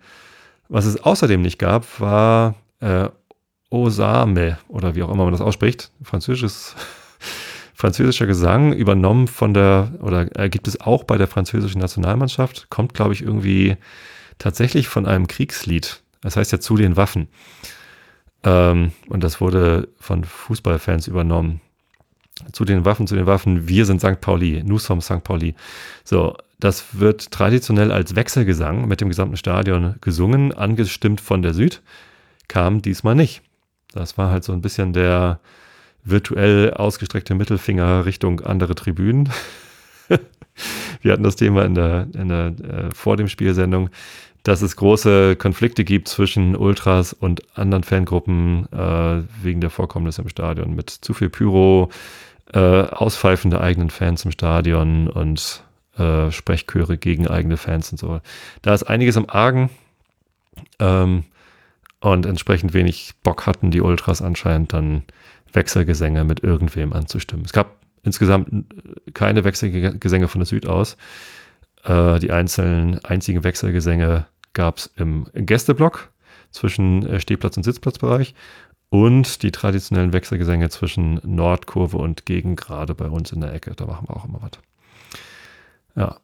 was 0.69 0.87
es 0.87 1.03
außerdem 1.03 1.43
nicht 1.43 1.59
gab, 1.59 2.01
war 2.01 2.55
äh, 2.81 3.09
Osame 3.69 4.59
oder 4.69 4.95
wie 4.95 5.03
auch 5.03 5.11
immer 5.11 5.25
man 5.25 5.33
das 5.33 5.43
ausspricht. 5.43 5.91
Französisches, 6.03 6.75
französischer 7.83 8.27
Gesang, 8.27 8.73
übernommen 8.73 9.27
von 9.27 9.55
der, 9.55 9.91
oder 10.03 10.29
äh, 10.39 10.49
gibt 10.49 10.69
es 10.69 10.81
auch 10.81 11.03
bei 11.03 11.19
der 11.19 11.27
französischen 11.27 11.81
Nationalmannschaft, 11.81 12.71
kommt, 12.71 12.95
glaube 12.95 13.13
ich, 13.13 13.23
irgendwie 13.23 13.77
tatsächlich 14.39 14.87
von 14.87 15.05
einem 15.05 15.27
Kriegslied. 15.27 16.01
Das 16.21 16.37
heißt 16.37 16.53
ja 16.53 16.61
zu 16.61 16.77
den 16.77 16.97
Waffen. 16.97 17.27
Ähm, 18.45 18.93
und 19.09 19.25
das 19.25 19.41
wurde 19.41 19.89
von 19.99 20.23
Fußballfans 20.23 21.09
übernommen. 21.09 21.61
Zu 22.53 22.65
den 22.65 22.85
Waffen, 22.85 23.09
zu 23.09 23.17
den 23.17 23.27
Waffen, 23.27 23.67
wir 23.67 23.85
sind 23.85 24.01
St. 24.01 24.21
Pauli, 24.21 24.63
nous 24.65 24.85
sommes 24.85 25.07
St. 25.07 25.25
Pauli. 25.25 25.57
So, 26.05 26.37
das 26.61 27.01
wird 27.01 27.33
traditionell 27.33 27.91
als 27.91 28.15
Wechselgesang 28.15 28.87
mit 28.87 29.01
dem 29.01 29.09
gesamten 29.09 29.37
Stadion 29.37 29.97
gesungen, 30.01 30.53
angestimmt 30.53 31.21
von 31.21 31.43
der 31.43 31.53
Süd, 31.53 31.83
kam 32.47 32.81
diesmal 32.81 33.17
nicht. 33.17 33.43
Das 33.93 34.17
war 34.19 34.31
halt 34.31 34.45
so 34.45 34.53
ein 34.53 34.63
bisschen 34.63 34.93
der 34.93 35.41
virtuell 36.05 36.73
ausgestreckte 36.75 37.35
Mittelfinger 37.35 38.05
Richtung 38.05 38.41
andere 38.41 38.75
Tribünen. 38.75 39.29
Wir 41.03 41.13
hatten 41.13 41.23
das 41.23 41.37
Thema 41.37 41.65
in 41.65 41.75
der, 41.75 42.07
in 42.15 42.29
der 42.29 42.47
äh, 42.47 42.95
vor 42.95 43.17
dem 43.17 43.29
Spielsendung, 43.29 43.91
dass 44.43 44.63
es 44.63 44.77
große 44.77 45.37
Konflikte 45.37 45.85
gibt 45.85 46.09
zwischen 46.09 46.57
Ultras 46.57 47.13
und 47.13 47.43
anderen 47.57 47.85
Fangruppen 47.85 48.67
äh, 48.73 49.23
wegen 49.43 49.61
der 49.61 49.71
Vorkommnisse 49.71 50.23
im 50.23 50.29
Stadion 50.29 50.75
mit 50.75 50.91
zu 50.91 51.15
viel 51.15 51.31
Pyro, 51.31 51.91
äh, 52.53 52.59
Auspfeifen 52.59 53.51
der 53.51 53.61
eigenen 53.61 53.91
Fans 53.91 54.25
im 54.25 54.33
Stadion 54.33 55.09
und 55.09 55.63
äh, 55.97 56.31
Sprechchöre 56.31 56.99
gegen 56.99 57.29
eigene 57.29 57.57
Fans 57.57 57.93
und 57.93 57.99
so. 57.99 58.21
Da 58.63 58.75
ist 58.75 58.85
einiges 58.85 59.17
im 59.17 59.31
Argen 59.31 59.71
ähm, 60.81 61.25
und 62.01 62.27
entsprechend 62.27 62.75
wenig 62.75 63.13
Bock 63.23 63.47
hatten 63.47 63.71
die 63.71 63.81
Ultras 63.81 64.23
anscheinend 64.23 64.73
dann 64.73 65.03
Wechselgesänge 65.53 66.25
mit 66.25 66.43
irgendwem 66.43 66.93
anzustimmen. 66.93 67.45
Es 67.45 67.53
gab 67.53 67.77
insgesamt 68.03 68.67
keine 69.15 69.45
Wechselgesänge 69.45 70.29
von 70.29 70.41
der 70.41 70.47
Süd 70.47 70.67
aus. 70.67 70.97
Äh, 71.85 72.19
die 72.19 72.33
einzelnen 72.33 73.05
einzigen 73.05 73.45
Wechselgesänge 73.45 74.27
gab 74.53 74.79
es 74.79 74.87
im 74.97 75.29
Gästeblock 75.35 76.13
zwischen 76.51 77.07
äh, 77.07 77.21
Stehplatz 77.21 77.57
und 77.57 77.63
Sitzplatzbereich 77.63 78.35
und 78.91 79.43
die 79.43 79.53
traditionellen 79.53 80.13
Wechselgesänge 80.13 80.69
zwischen 80.69 81.21
Nordkurve 81.25 81.97
und 81.97 82.27
Gegengrade 82.27 82.95
bei 82.95 83.07
uns 83.07 83.33
in 83.33 83.41
der 83.41 83.53
Ecke. 83.55 83.75
Da 83.75 83.87
machen 83.87 84.09
wir 84.09 84.17
auch 84.17 84.25
immer 84.25 84.43
was. 84.43 84.51
Ja. 85.95 86.17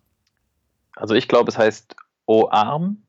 Also 0.96 1.14
ich 1.14 1.28
glaube, 1.28 1.50
es 1.50 1.58
heißt 1.58 1.96
O-Arm. 2.26 3.02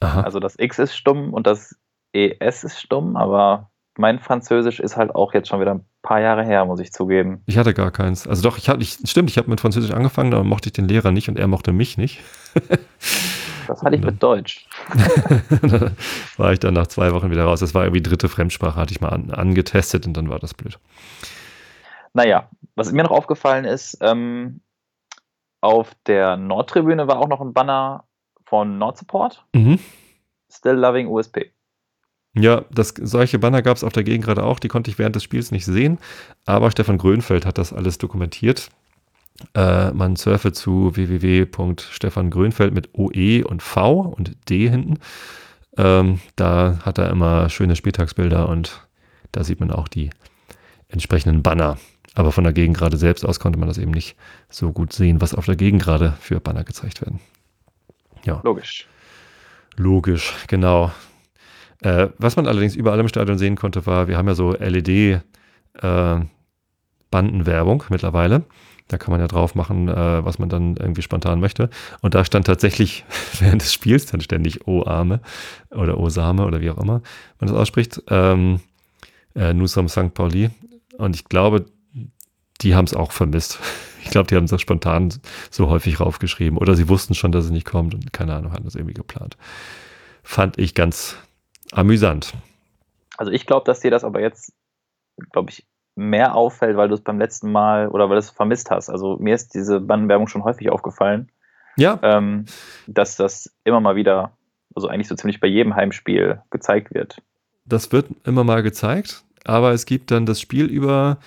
Also 0.00 0.38
das 0.38 0.56
X 0.58 0.78
ist 0.78 0.94
stumm 0.94 1.32
und 1.32 1.46
das 1.46 1.76
ES 2.12 2.62
ist 2.64 2.80
stumm, 2.80 3.16
aber 3.16 3.70
mein 3.98 4.20
Französisch 4.20 4.78
ist 4.78 4.96
halt 4.96 5.14
auch 5.14 5.34
jetzt 5.34 5.48
schon 5.48 5.60
wieder 5.60 5.74
ein 5.74 5.84
paar 6.02 6.20
Jahre 6.20 6.44
her, 6.44 6.64
muss 6.64 6.80
ich 6.80 6.92
zugeben. 6.92 7.42
Ich 7.46 7.58
hatte 7.58 7.74
gar 7.74 7.90
keins. 7.90 8.26
Also 8.26 8.42
doch, 8.48 8.56
ich 8.56 8.68
hatte, 8.68 8.80
ich, 8.80 8.98
stimmt, 9.04 9.28
ich 9.28 9.38
habe 9.38 9.50
mit 9.50 9.60
Französisch 9.60 9.90
angefangen, 9.90 10.32
aber 10.32 10.44
mochte 10.44 10.68
ich 10.68 10.72
den 10.72 10.86
Lehrer 10.86 11.10
nicht 11.10 11.28
und 11.28 11.38
er 11.38 11.48
mochte 11.48 11.72
mich 11.72 11.98
nicht. 11.98 12.20
das 13.66 13.82
hatte 13.82 13.96
ich 13.96 14.02
mit 14.02 14.22
Deutsch. 14.22 14.68
war 16.36 16.52
ich 16.52 16.60
dann 16.60 16.74
nach 16.74 16.86
zwei 16.86 17.12
Wochen 17.12 17.30
wieder 17.30 17.44
raus. 17.44 17.58
Das 17.58 17.74
war 17.74 17.82
irgendwie 17.82 18.02
dritte 18.02 18.28
Fremdsprache, 18.28 18.78
hatte 18.78 18.92
ich 18.92 19.00
mal 19.00 19.08
an, 19.08 19.32
angetestet 19.32 20.06
und 20.06 20.16
dann 20.16 20.30
war 20.30 20.38
das 20.38 20.54
blöd. 20.54 20.78
Naja, 22.14 22.48
was 22.76 22.92
mir 22.92 23.02
noch 23.02 23.10
aufgefallen 23.10 23.64
ist, 23.64 23.98
ähm, 24.00 24.60
auf 25.60 25.90
der 26.06 26.36
Nordtribüne 26.36 27.08
war 27.08 27.18
auch 27.18 27.28
noch 27.28 27.40
ein 27.40 27.52
Banner 27.52 28.04
von 28.44 28.78
Nordsupport. 28.78 29.44
Mhm. 29.54 29.80
Still 30.50 30.74
Loving 30.74 31.08
USP. 31.08 31.52
Ja, 32.34 32.64
das, 32.70 32.94
solche 33.00 33.38
Banner 33.38 33.62
gab 33.62 33.76
es 33.76 33.84
auf 33.84 33.92
der 33.92 34.04
Gegend 34.04 34.24
gerade 34.24 34.44
auch, 34.44 34.58
die 34.58 34.68
konnte 34.68 34.90
ich 34.90 34.98
während 34.98 35.16
des 35.16 35.22
Spiels 35.22 35.50
nicht 35.50 35.64
sehen, 35.64 35.98
aber 36.44 36.70
Stefan 36.70 36.98
Grönfeld 36.98 37.46
hat 37.46 37.58
das 37.58 37.72
alles 37.72 37.98
dokumentiert. 37.98 38.68
Äh, 39.54 39.92
man 39.92 40.16
surfe 40.16 40.52
zu 40.52 40.94
www.stefangrönfeld 40.94 42.74
mit 42.74 42.90
OE 42.94 43.44
und 43.44 43.62
V 43.62 44.00
und 44.00 44.36
D 44.48 44.68
hinten. 44.68 44.98
Ähm, 45.76 46.20
da 46.36 46.80
hat 46.84 46.98
er 46.98 47.10
immer 47.10 47.48
schöne 47.48 47.76
Spieltagsbilder 47.76 48.48
und 48.48 48.86
da 49.32 49.44
sieht 49.44 49.60
man 49.60 49.70
auch 49.70 49.88
die 49.88 50.10
entsprechenden 50.88 51.42
Banner. 51.42 51.78
Aber 52.14 52.32
von 52.32 52.42
der 52.42 52.52
Gegend 52.52 52.76
gerade 52.76 52.96
selbst 52.96 53.24
aus 53.24 53.38
konnte 53.38 53.58
man 53.60 53.68
das 53.68 53.78
eben 53.78 53.92
nicht 53.92 54.16
so 54.48 54.72
gut 54.72 54.92
sehen, 54.92 55.20
was 55.20 55.34
auf 55.34 55.46
der 55.46 55.56
Gegend 55.56 55.82
gerade 55.82 56.14
für 56.20 56.40
Banner 56.40 56.64
gezeigt 56.64 57.00
werden. 57.00 57.20
Ja. 58.24 58.40
Logisch. 58.42 58.88
Logisch, 59.76 60.34
genau. 60.48 60.90
Äh, 61.80 62.08
was 62.18 62.36
man 62.36 62.46
allerdings 62.46 62.74
überall 62.74 62.98
im 62.98 63.08
Stadion 63.08 63.38
sehen 63.38 63.56
konnte, 63.56 63.86
war, 63.86 64.08
wir 64.08 64.16
haben 64.16 64.28
ja 64.28 64.34
so 64.34 64.52
LED, 64.52 64.88
äh, 64.88 66.20
mittlerweile. 67.90 68.44
Da 68.88 68.96
kann 68.96 69.12
man 69.12 69.20
ja 69.20 69.28
drauf 69.28 69.54
machen, 69.54 69.88
äh, 69.88 70.24
was 70.24 70.38
man 70.38 70.48
dann 70.48 70.76
irgendwie 70.76 71.02
spontan 71.02 71.40
möchte. 71.40 71.68
Und 72.00 72.14
da 72.14 72.24
stand 72.24 72.46
tatsächlich 72.46 73.04
während 73.38 73.62
des 73.62 73.72
Spiels 73.72 74.06
dann 74.06 74.20
ständig 74.20 74.66
O 74.66 74.84
Arme 74.86 75.20
oder 75.70 75.98
O 75.98 76.08
Same 76.08 76.44
oder 76.46 76.60
wie 76.60 76.70
auch 76.70 76.78
immer 76.78 77.02
man 77.38 77.48
das 77.48 77.52
ausspricht. 77.52 78.02
Ähm, 78.08 78.60
äh, 79.34 79.52
Nusam 79.52 79.88
St. 79.88 80.14
Pauli. 80.14 80.50
Und 80.96 81.14
ich 81.14 81.26
glaube, 81.26 81.66
die 82.62 82.74
haben 82.74 82.86
es 82.86 82.94
auch 82.94 83.12
vermisst. 83.12 83.60
Ich 84.00 84.12
glaube, 84.12 84.28
die 84.28 84.36
haben 84.36 84.44
es 84.44 84.60
spontan 84.62 85.12
so 85.50 85.68
häufig 85.68 86.00
raufgeschrieben. 86.00 86.56
Oder 86.56 86.74
sie 86.76 86.88
wussten 86.88 87.14
schon, 87.14 87.30
dass 87.30 87.44
es 87.44 87.50
nicht 87.50 87.66
kommt 87.66 87.94
und 87.94 88.10
keine 88.14 88.34
Ahnung, 88.34 88.52
hatten 88.52 88.64
das 88.64 88.74
irgendwie 88.74 88.94
geplant. 88.94 89.36
Fand 90.22 90.56
ich 90.56 90.74
ganz 90.74 91.16
amüsant. 91.72 92.34
Also 93.16 93.32
ich 93.32 93.46
glaube, 93.46 93.64
dass 93.64 93.80
dir 93.80 93.90
das 93.90 94.04
aber 94.04 94.20
jetzt, 94.20 94.52
glaube 95.32 95.50
ich, 95.50 95.66
mehr 95.96 96.36
auffällt, 96.36 96.76
weil 96.76 96.88
du 96.88 96.94
es 96.94 97.00
beim 97.00 97.18
letzten 97.18 97.50
Mal 97.50 97.88
oder 97.88 98.08
weil 98.08 98.14
du 98.14 98.20
es 98.20 98.30
vermisst 98.30 98.70
hast. 98.70 98.88
Also 98.88 99.16
mir 99.18 99.34
ist 99.34 99.54
diese 99.54 99.80
Bandenwerbung 99.80 100.28
schon 100.28 100.44
häufig 100.44 100.70
aufgefallen. 100.70 101.30
Ja. 101.76 101.98
Ähm, 102.02 102.46
dass 102.86 103.16
das 103.16 103.52
immer 103.64 103.80
mal 103.80 103.96
wieder, 103.96 104.32
also 104.74 104.88
eigentlich 104.88 105.08
so 105.08 105.16
ziemlich 105.16 105.40
bei 105.40 105.48
jedem 105.48 105.74
Heimspiel 105.74 106.40
gezeigt 106.50 106.94
wird. 106.94 107.20
Das 107.64 107.92
wird 107.92 108.06
immer 108.24 108.44
mal 108.44 108.62
gezeigt, 108.62 109.24
aber 109.44 109.72
es 109.72 109.86
gibt 109.86 110.10
dann 110.10 110.24
das 110.24 110.40
Spiel 110.40 110.66
über 110.66 111.18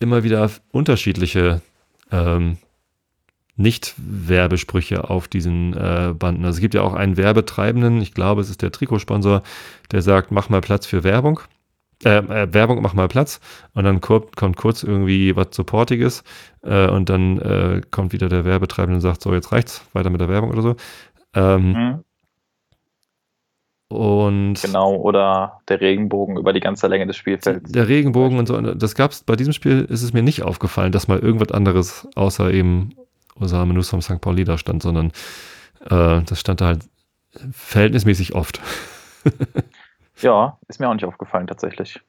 immer 0.00 0.24
wieder 0.24 0.50
unterschiedliche 0.72 1.62
ähm, 2.10 2.58
nicht-Werbesprüche 3.60 5.08
auf 5.10 5.28
diesen 5.28 5.74
äh, 5.74 6.14
Banden. 6.18 6.44
Also 6.44 6.56
es 6.56 6.60
gibt 6.60 6.74
ja 6.74 6.82
auch 6.82 6.94
einen 6.94 7.16
Werbetreibenden, 7.16 8.00
ich 8.00 8.14
glaube, 8.14 8.40
es 8.40 8.50
ist 8.50 8.62
der 8.62 8.72
Trikotsponsor, 8.72 9.42
der 9.92 10.02
sagt, 10.02 10.30
mach 10.30 10.48
mal 10.48 10.60
Platz 10.60 10.86
für 10.86 11.04
Werbung. 11.04 11.40
Äh, 12.02 12.16
äh, 12.18 12.54
Werbung, 12.54 12.80
mach 12.80 12.94
mal 12.94 13.08
Platz. 13.08 13.40
Und 13.74 13.84
dann 13.84 14.00
kommt, 14.00 14.56
kurz 14.56 14.82
irgendwie 14.82 15.36
was 15.36 15.48
Supportiges 15.52 16.24
äh, 16.62 16.88
und 16.88 17.10
dann 17.10 17.38
äh, 17.38 17.82
kommt 17.90 18.12
wieder 18.12 18.28
der 18.28 18.44
Werbetreibende 18.44 18.96
und 18.96 19.02
sagt, 19.02 19.22
so, 19.22 19.34
jetzt 19.34 19.52
reicht's, 19.52 19.84
weiter 19.92 20.10
mit 20.10 20.20
der 20.20 20.28
Werbung 20.28 20.50
oder 20.50 20.62
so. 20.62 20.76
Ähm, 21.34 21.72
Mhm. 21.72 22.04
Und 23.92 24.62
Genau, 24.62 24.94
oder 24.94 25.60
der 25.68 25.80
Regenbogen 25.80 26.36
über 26.36 26.52
die 26.52 26.60
ganze 26.60 26.86
Länge 26.86 27.08
des 27.08 27.16
Spielfelds. 27.16 27.72
der 27.72 27.88
Regenbogen 27.88 28.38
und 28.38 28.46
so, 28.46 28.60
das 28.60 28.94
gab's 28.94 29.24
bei 29.24 29.34
diesem 29.34 29.52
Spiel 29.52 29.84
ist 29.88 30.02
es 30.02 30.12
mir 30.12 30.22
nicht 30.22 30.44
aufgefallen, 30.44 30.92
dass 30.92 31.08
mal 31.08 31.18
irgendwas 31.18 31.50
anderes 31.50 32.06
außer 32.14 32.52
eben 32.52 32.94
Osama 33.40 33.72
Nus 33.72 33.90
vom 33.90 34.02
St. 34.02 34.20
Pauli 34.20 34.44
da 34.44 34.58
stand, 34.58 34.82
sondern 34.82 35.12
äh, 35.88 36.22
das 36.22 36.40
stand 36.40 36.60
da 36.60 36.66
halt 36.66 36.84
verhältnismäßig 37.52 38.34
oft. 38.34 38.60
Ja, 40.22 40.58
ist 40.68 40.80
mir 40.80 40.88
auch 40.88 40.94
nicht 40.94 41.04
aufgefallen 41.04 41.46
tatsächlich. 41.46 42.00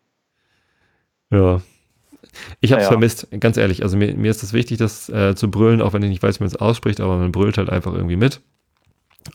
Ja. 1.30 1.62
Ich 2.62 2.72
habe 2.72 2.82
es 2.82 2.86
Ja, 2.86 2.88
vermisst, 2.88 3.28
ganz 3.40 3.58
ehrlich. 3.58 3.84
Also 3.84 3.98
mir, 3.98 4.14
mir 4.16 4.32
ist 4.32 4.44
es 4.44 4.54
wichtig, 4.54 4.78
das 4.78 5.10
äh, 5.10 5.36
zu 5.36 5.50
brüllen, 5.52 5.82
auch 5.82 5.94
wenn 5.94 6.04
ich 6.04 6.10
nicht 6.10 6.24
weiß, 6.24 6.40
wie 6.40 6.44
man 6.44 6.48
es 6.50 6.56
ausspricht, 6.56 7.00
aber 7.02 7.18
man 7.18 7.32
brüllt 7.32 7.58
halt 7.58 7.70
einfach 7.70 7.94
irgendwie 7.94 8.16
mit. 8.16 8.42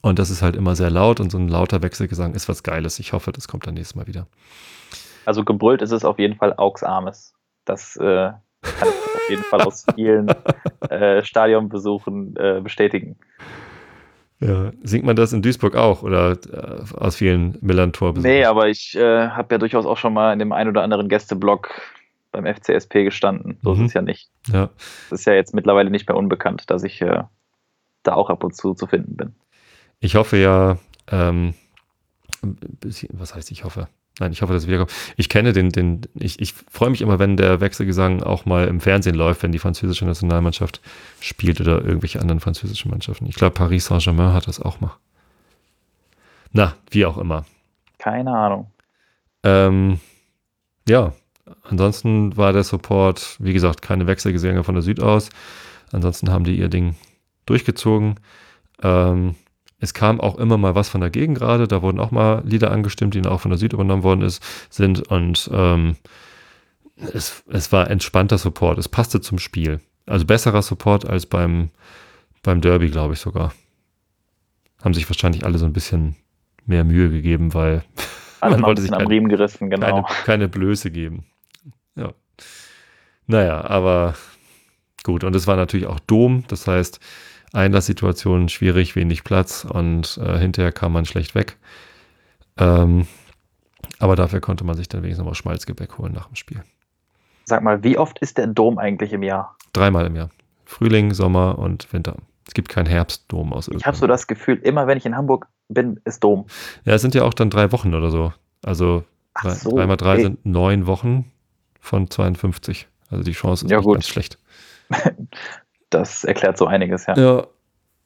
Und 0.03 0.19
das 0.19 0.31
ist 0.31 0.43
halt 0.43 0.57
immer 0.57 0.77
sehr 0.77 0.91
laut 0.91 1.21
und 1.21 1.31
so 1.31 1.39
ein 1.39 1.49
lauter 1.49 1.83
Wechselgesang 1.83 2.35
ist 2.35 2.49
was 2.49 2.63
Geiles. 2.63 2.99
Ich 2.99 3.13
hoffe, 3.13 3.33
das 3.33 3.49
kommt 3.49 3.67
dann 3.67 3.75
nächstes 3.75 3.95
Mal 3.97 4.07
wieder. 4.07 4.27
Also 5.25 5.45
gebrüllt 5.45 5.83
ist 5.83 5.93
es 5.93 6.05
auf 6.05 6.19
jeden 6.19 6.37
Fall 6.37 6.55
Augs 6.57 6.83
Armes. 6.83 7.35
Das 7.65 7.97
äh, 7.97 8.33
kann 8.79 8.89
ich 8.89 9.15
auf 9.15 9.31
jeden 9.31 9.43
Fall 9.45 9.61
aus 9.63 9.85
vielen 9.95 10.29
äh, 10.91 11.23
Stadionbesuchen 11.25 12.37
äh, 12.37 12.61
bestätigen. 12.63 13.17
Ja. 14.41 14.71
Singt 14.83 15.05
man 15.05 15.17
das 15.17 15.33
in 15.33 15.41
Duisburg 15.43 15.77
auch 15.77 16.03
oder 16.03 16.33
äh, 16.33 16.95
aus 16.99 17.17
vielen 17.17 17.57
Millantor? 17.63 18.13
Nee, 18.19 18.45
aber 18.45 18.69
ich 18.69 18.95
äh, 18.95 19.29
habe 19.29 19.55
ja 19.55 19.59
durchaus 19.59 19.87
auch 19.87 19.97
schon 19.97 20.13
mal 20.13 20.33
in 20.33 20.39
dem 20.39 20.53
ein 20.53 20.69
oder 20.69 20.83
anderen 20.83 21.09
Gästeblock 21.09 21.71
beim 22.33 22.45
FCSP 22.45 23.05
gestanden. 23.05 23.59
So 23.63 23.75
Mhm. 23.75 23.81
ist 23.83 23.87
es 23.89 23.95
ja 23.95 24.03
nicht. 24.03 24.29
Ja. 24.49 24.69
Das 25.09 25.21
ist 25.21 25.25
ja 25.27 25.33
jetzt 25.33 25.55
mittlerweile 25.55 25.91
nicht 25.91 26.07
mehr 26.09 26.17
unbekannt, 26.19 26.71
dass 26.71 26.85
ich 26.85 27.01
äh, 27.01 27.23
da 28.03 28.13
auch 28.13 28.29
ab 28.29 28.45
und 28.45 28.55
zu 28.55 28.75
zu 28.75 28.87
finden 28.87 29.17
bin. 29.17 29.35
Ich 30.01 30.17
hoffe 30.17 30.37
ja, 30.37 30.77
ähm, 31.11 31.55
was 33.13 33.35
heißt 33.35 33.51
ich 33.51 33.65
hoffe? 33.65 33.89
Nein, 34.19 34.33
ich 34.33 34.41
hoffe, 34.41 34.55
dass 34.55 34.63
es 34.63 34.69
wiederkommt. 34.69 34.93
Ich 35.17 35.29
kenne 35.29 35.53
den, 35.53 35.71
den, 35.71 36.01
ich, 36.15 36.41
ich 36.41 36.55
freue 36.71 36.89
mich 36.89 37.03
immer, 37.03 37.19
wenn 37.19 37.37
der 37.37 37.61
Wechselgesang 37.61 38.23
auch 38.23 38.47
mal 38.47 38.67
im 38.67 38.81
Fernsehen 38.81 39.15
läuft, 39.15 39.43
wenn 39.43 39.53
die 39.53 39.59
französische 39.59 40.07
Nationalmannschaft 40.07 40.81
spielt 41.21 41.61
oder 41.61 41.85
irgendwelche 41.85 42.21
anderen 42.21 42.41
französischen 42.41 42.91
Mannschaften. 42.91 43.27
Ich 43.27 43.35
glaube, 43.35 43.55
Paris 43.55 43.87
Saint-Germain 43.87 44.33
hat 44.33 44.49
das 44.49 44.61
auch 44.61 44.81
mal. 44.81 44.97
Na, 46.53 46.75
wie 46.91 47.05
auch 47.05 47.19
immer. 47.19 47.45
Keine 47.99 48.35
Ahnung. 48.35 48.71
Ähm, 49.43 50.01
ja, 50.89 51.13
ansonsten 51.63 52.37
war 52.39 52.55
der 52.55 52.65
Support, 52.65 53.37
wie 53.39 53.53
gesagt, 53.53 53.83
keine 53.83 54.07
Wechselgesänge 54.07 54.65
von 54.65 54.75
der 54.75 54.83
Süd 54.83 55.03
aus. 55.03 55.29
Ansonsten 55.93 56.33
haben 56.33 56.45
die 56.45 56.57
ihr 56.57 56.69
Ding 56.69 56.97
durchgezogen. 57.45 58.15
Ähm, 58.83 59.35
es 59.79 59.93
kam 59.95 60.21
auch 60.21 60.37
immer 60.39 60.57
mal 60.57 60.75
was 60.75 60.89
von 60.89 61.01
der 61.01 61.11
Gegend 61.11 61.39
gerade. 61.39 61.69
Da 61.69 61.83
wurden 61.83 62.01
auch 62.01 62.11
mal 62.11 62.43
Lieder 62.47 62.71
angestimmt, 62.71 63.15
die 63.15 63.21
dann 63.21 63.33
auch 63.33 63.41
von 63.41 63.51
der 63.51 63.59
Süd 63.59 63.73
übernommen 63.73 64.03
worden 64.03 64.23
ist, 64.23 64.43
sind. 64.71 65.07
Und 65.09 65.51
ähm, 65.53 65.97
es, 67.13 67.45
es 67.51 67.73
war 67.73 67.91
entspannter 67.91 68.39
Support. 68.39 68.79
Es 68.79 68.89
passte 68.89 69.21
zum 69.21 69.39
Spiel. 69.39 69.81
Also 70.07 70.25
besserer 70.25 70.63
Support 70.63 71.05
als 71.07 71.27
beim, 71.27 71.71
beim 72.43 72.61
Derby, 72.61 72.89
glaube 72.89 73.15
ich 73.15 73.21
sogar. 73.21 73.53
Haben 74.83 74.95
sich 74.95 75.09
wahrscheinlich 75.11 75.45
alle 75.45 75.59
so 75.59 75.67
ein 75.67 75.73
bisschen 75.73 76.17
mehr 76.65 76.85
Mühe 76.85 77.11
gegeben, 77.11 77.53
weil 77.55 77.85
Alle 78.41 78.57
Man 78.57 78.65
wollte 78.65 78.83
sich 78.83 78.93
am 78.93 78.99
keine- 78.99 79.11
Riemen 79.11 79.29
gerissen, 79.29 79.71
genau. 79.71 79.87
keine, 80.03 80.05
keine 80.25 80.49
Blöße 80.49 80.91
geben. 80.91 81.25
Ja. 81.97 82.13
Naja, 83.27 83.65
aber 83.65 84.15
gut. 85.03 85.25
Und 85.25 85.35
es 85.35 85.47
war 85.47 85.57
natürlich 85.57 85.87
auch 85.87 85.99
Dom. 86.01 86.45
Das 86.49 86.67
heißt, 86.67 87.01
Einlasssituation 87.53 88.49
schwierig, 88.49 88.97
wenig 88.97 89.25
Platz 89.25 89.65
und 89.65 90.19
äh, 90.23 90.39
hinterher 90.39 90.73
kam 90.73 90.93
man 90.93 91.05
schlecht 91.07 91.35
weg. 91.35 91.57
Ähm, 92.59 93.07
aber 93.99 94.17
dafür 94.17 94.41
konnte 94.41 94.65
man 94.65 94.77
sich 94.77 94.89
dann 94.89 95.03
wenigstens 95.03 95.25
noch 95.25 95.31
mal 95.31 95.35
Schmalzgebäck 95.35 95.99
holen 95.99 96.13
nach 96.13 96.27
dem 96.27 96.37
Spiel. 96.37 96.63
Sag 97.45 97.63
mal, 97.63 97.83
wie 97.85 97.97
oft 97.99 98.19
ist 98.19 98.39
der 98.39 98.47
Dom 98.49 98.79
eigentlich 98.79 99.13
im 99.13 99.23
Jahr? 99.23 99.57
Dreimal 99.73 100.07
im 100.07 100.17
Jahr. 100.17 100.31
Frühling, 100.65 101.15
Sommer 101.15 101.59
und 101.59 101.93
Winter. 101.93 102.17
Es 102.47 102.55
gibt 102.55 102.69
keinen 102.69 102.87
Herbstdom 102.87 103.53
aus 103.53 103.69
Ich 103.69 103.87
habe 103.87 103.97
so 103.97 104.07
das 104.07 104.27
Gefühl, 104.27 104.57
immer 104.63 104.87
wenn 104.87 104.99
ich 104.99 105.07
in 105.07 105.17
Hamburg 105.17 105.49
bin, 105.69 106.01
ist 106.05 106.23
Dom. 106.25 106.47
Ja, 106.85 106.95
es 106.95 107.03
sind 107.03 107.15
ja 107.15 107.23
auch 107.25 107.35
dann 107.35 107.51
drei 107.51 107.73
Wochen 107.73 107.95
oder 107.95 108.11
so. 108.11 108.33
Also 108.65 109.05
Ach 109.35 109.43
drei, 109.43 109.55
so, 109.55 109.71
drei 109.77 109.87
mal 109.87 109.97
drei 109.97 110.15
okay. 110.15 110.23
sind 110.23 110.47
neun 110.47 110.87
Wochen 110.87 111.31
von 111.81 112.11
52. 112.11 112.89
Also 113.11 113.23
die 113.23 113.33
Chance 113.33 113.67
ist 113.67 113.71
Ja, 113.71 113.79
nicht 113.79 113.85
gut. 113.85 113.95
ganz 113.95 114.09
schlecht. 114.09 114.39
Das 115.99 116.25
erklärt 116.25 116.59
so 116.59 116.67
einiges, 116.67 117.07
ja. 117.07 117.17
Ja, 117.17 117.47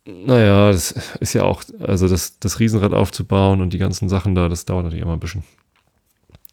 naja, 0.07 0.71
das 0.71 0.93
ist 1.21 1.35
ja 1.35 1.43
auch, 1.43 1.63
also 1.81 2.09
das, 2.09 2.39
das 2.39 2.59
Riesenrad 2.59 2.93
aufzubauen 2.93 3.61
und 3.61 3.73
die 3.73 3.79
ganzen 3.79 4.09
Sachen 4.09 4.35
da, 4.35 4.49
das 4.49 4.65
dauert 4.65 4.85
natürlich 4.85 5.03
immer 5.05 5.13
ein 5.13 5.21
bisschen. 5.21 5.45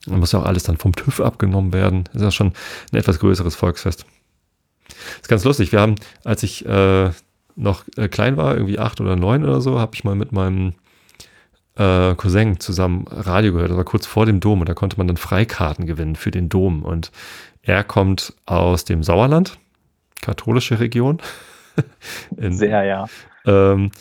Da 0.06 0.16
muss 0.16 0.32
ja 0.32 0.40
auch 0.40 0.46
alles 0.46 0.64
dann 0.64 0.78
vom 0.78 0.96
TÜV 0.96 1.22
abgenommen 1.22 1.74
werden. 1.74 2.06
Das 2.06 2.16
ist 2.16 2.22
ja 2.24 2.32
schon 2.32 2.54
ein 2.92 2.98
etwas 2.98 3.20
größeres 3.20 3.56
Volksfest. 3.56 4.06
ist 5.22 5.28
ganz 5.28 5.44
lustig. 5.44 5.72
Wir 5.72 5.82
haben, 5.82 5.96
als 6.24 6.44
ich 6.44 6.66
äh, 6.66 7.12
noch 7.56 7.84
äh, 7.98 8.08
klein 8.08 8.38
war, 8.38 8.56
irgendwie 8.56 8.80
acht 8.80 9.02
oder 9.02 9.16
neun 9.16 9.44
oder 9.44 9.62
so, 9.62 9.80
habe 9.80 9.96
ich 9.96 10.04
mal 10.04 10.16
mit 10.16 10.32
meinem 10.32 10.76
äh, 11.76 12.16
Cousin 12.16 12.60
zusammen 12.60 13.06
Radio 13.10 13.54
gehört. 13.54 13.70
Das 13.70 13.78
war 13.78 13.84
kurz 13.84 14.06
vor 14.06 14.26
dem 14.26 14.40
Dom 14.40 14.62
und 14.62 14.70
da 14.70 14.74
konnte 14.74 14.98
man 14.98 15.08
dann 15.08 15.18
Freikarten 15.18 15.86
gewinnen 15.86 16.16
für 16.16 16.32
den 16.32 16.50
Dom. 16.50 16.84
Und 16.84 17.12
er 17.62 17.84
kommt 17.84 18.34
aus 18.46 18.86
dem 18.86 19.04
Sauerland, 19.04 19.58
katholische 20.22 20.80
Region. 20.80 21.22
In, 22.38 22.54
Sehr, 22.54 22.84
ja. 22.84 23.06
ähm, 23.46 23.92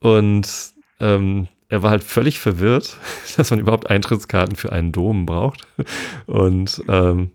und 0.00 0.48
ähm, 1.00 1.48
er 1.68 1.82
war 1.82 1.90
halt 1.90 2.04
völlig 2.04 2.38
verwirrt, 2.38 2.96
dass 3.36 3.50
man 3.50 3.60
überhaupt 3.60 3.90
Eintrittskarten 3.90 4.56
für 4.56 4.72
einen 4.72 4.92
Dom 4.92 5.26
braucht. 5.26 5.66
Und 6.26 6.82
ähm, 6.88 7.30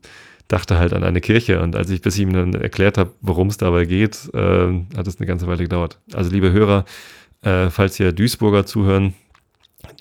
dachte 0.48 0.78
halt 0.78 0.94
an 0.94 1.04
eine 1.04 1.22
Kirche. 1.22 1.62
Und 1.62 1.76
als 1.76 1.90
ich 1.90 2.02
bis 2.02 2.18
ihm 2.18 2.34
dann 2.34 2.54
erklärt 2.54 2.98
habe, 2.98 3.12
worum 3.22 3.48
es 3.48 3.58
dabei 3.58 3.86
geht, 3.86 4.30
ähm, 4.34 4.88
hat 4.96 5.08
es 5.08 5.18
eine 5.18 5.26
ganze 5.26 5.48
Weile 5.48 5.64
gedauert. 5.64 6.00
Also 6.14 6.32
liebe 6.32 6.52
Hörer, 6.52 6.86
äh, 7.42 7.70
falls 7.70 8.00
ihr 8.00 8.12
Duisburger 8.12 8.66
zuhören, 8.66 9.14